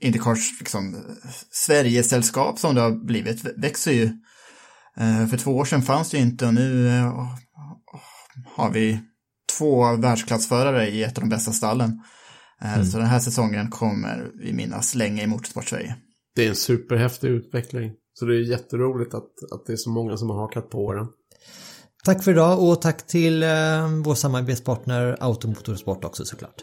Indycars 0.00 0.60
liksom, 0.60 0.94
eh, 0.94 1.30
Sverigesällskap 1.50 2.58
som 2.58 2.74
det 2.74 2.80
har 2.80 3.04
blivit 3.06 3.44
vä- 3.44 3.60
växer 3.60 3.92
ju. 3.92 4.04
Eh, 4.96 5.26
för 5.26 5.36
två 5.36 5.56
år 5.56 5.64
sedan 5.64 5.82
fanns 5.82 6.10
det 6.10 6.16
ju 6.16 6.22
inte 6.22 6.46
och 6.46 6.54
nu 6.54 6.88
eh, 6.88 7.28
har 8.46 8.70
vi 8.70 9.00
två 9.58 9.96
världsklassförare 9.96 10.88
i 10.88 11.02
ett 11.02 11.18
av 11.18 11.24
de 11.24 11.30
bästa 11.30 11.52
stallen. 11.52 12.00
Eh, 12.62 12.84
Så 12.84 12.98
den 12.98 13.06
här 13.06 13.18
säsongen 13.20 13.70
kommer 13.70 14.30
vi 14.42 14.52
minnas 14.52 14.94
länge 14.94 15.22
i 15.22 15.26
Motorsport-Sverige. 15.26 15.96
Det 16.34 16.44
är 16.44 16.48
en 16.48 16.56
superhäftig 16.56 17.28
utveckling. 17.28 17.92
Så 18.14 18.24
det 18.24 18.34
är 18.36 18.50
jätteroligt 18.50 19.14
att, 19.14 19.30
att 19.52 19.66
det 19.66 19.72
är 19.72 19.76
så 19.76 19.90
många 19.90 20.16
som 20.16 20.30
har 20.30 20.36
hakat 20.36 20.70
på 20.70 20.92
den. 20.94 21.06
Tack 22.06 22.24
för 22.24 22.30
idag 22.30 22.62
och 22.62 22.82
tack 22.82 23.06
till 23.06 23.42
eh, 23.42 23.48
vår 24.04 24.14
samarbetspartner 24.14 25.16
Automotorsport 25.20 26.04
också 26.04 26.24
såklart. 26.24 26.54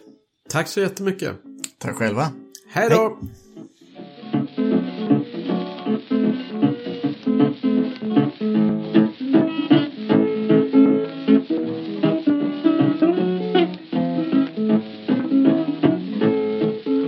Tack 0.50 0.68
så 0.68 0.80
jättemycket. 0.80 1.32
Tack 1.78 1.96
själva. 1.96 2.32
Hej 2.72 2.90
då! 2.90 3.18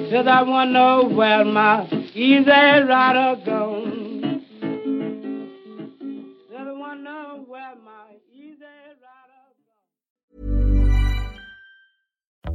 Said 0.10 0.28
I 0.28 0.44
wanna 0.44 0.72
know 0.72 1.16
where 1.16 1.46
my 1.46 1.86
easy 2.14 2.82
rider 2.82 3.36
gone. 3.46 3.91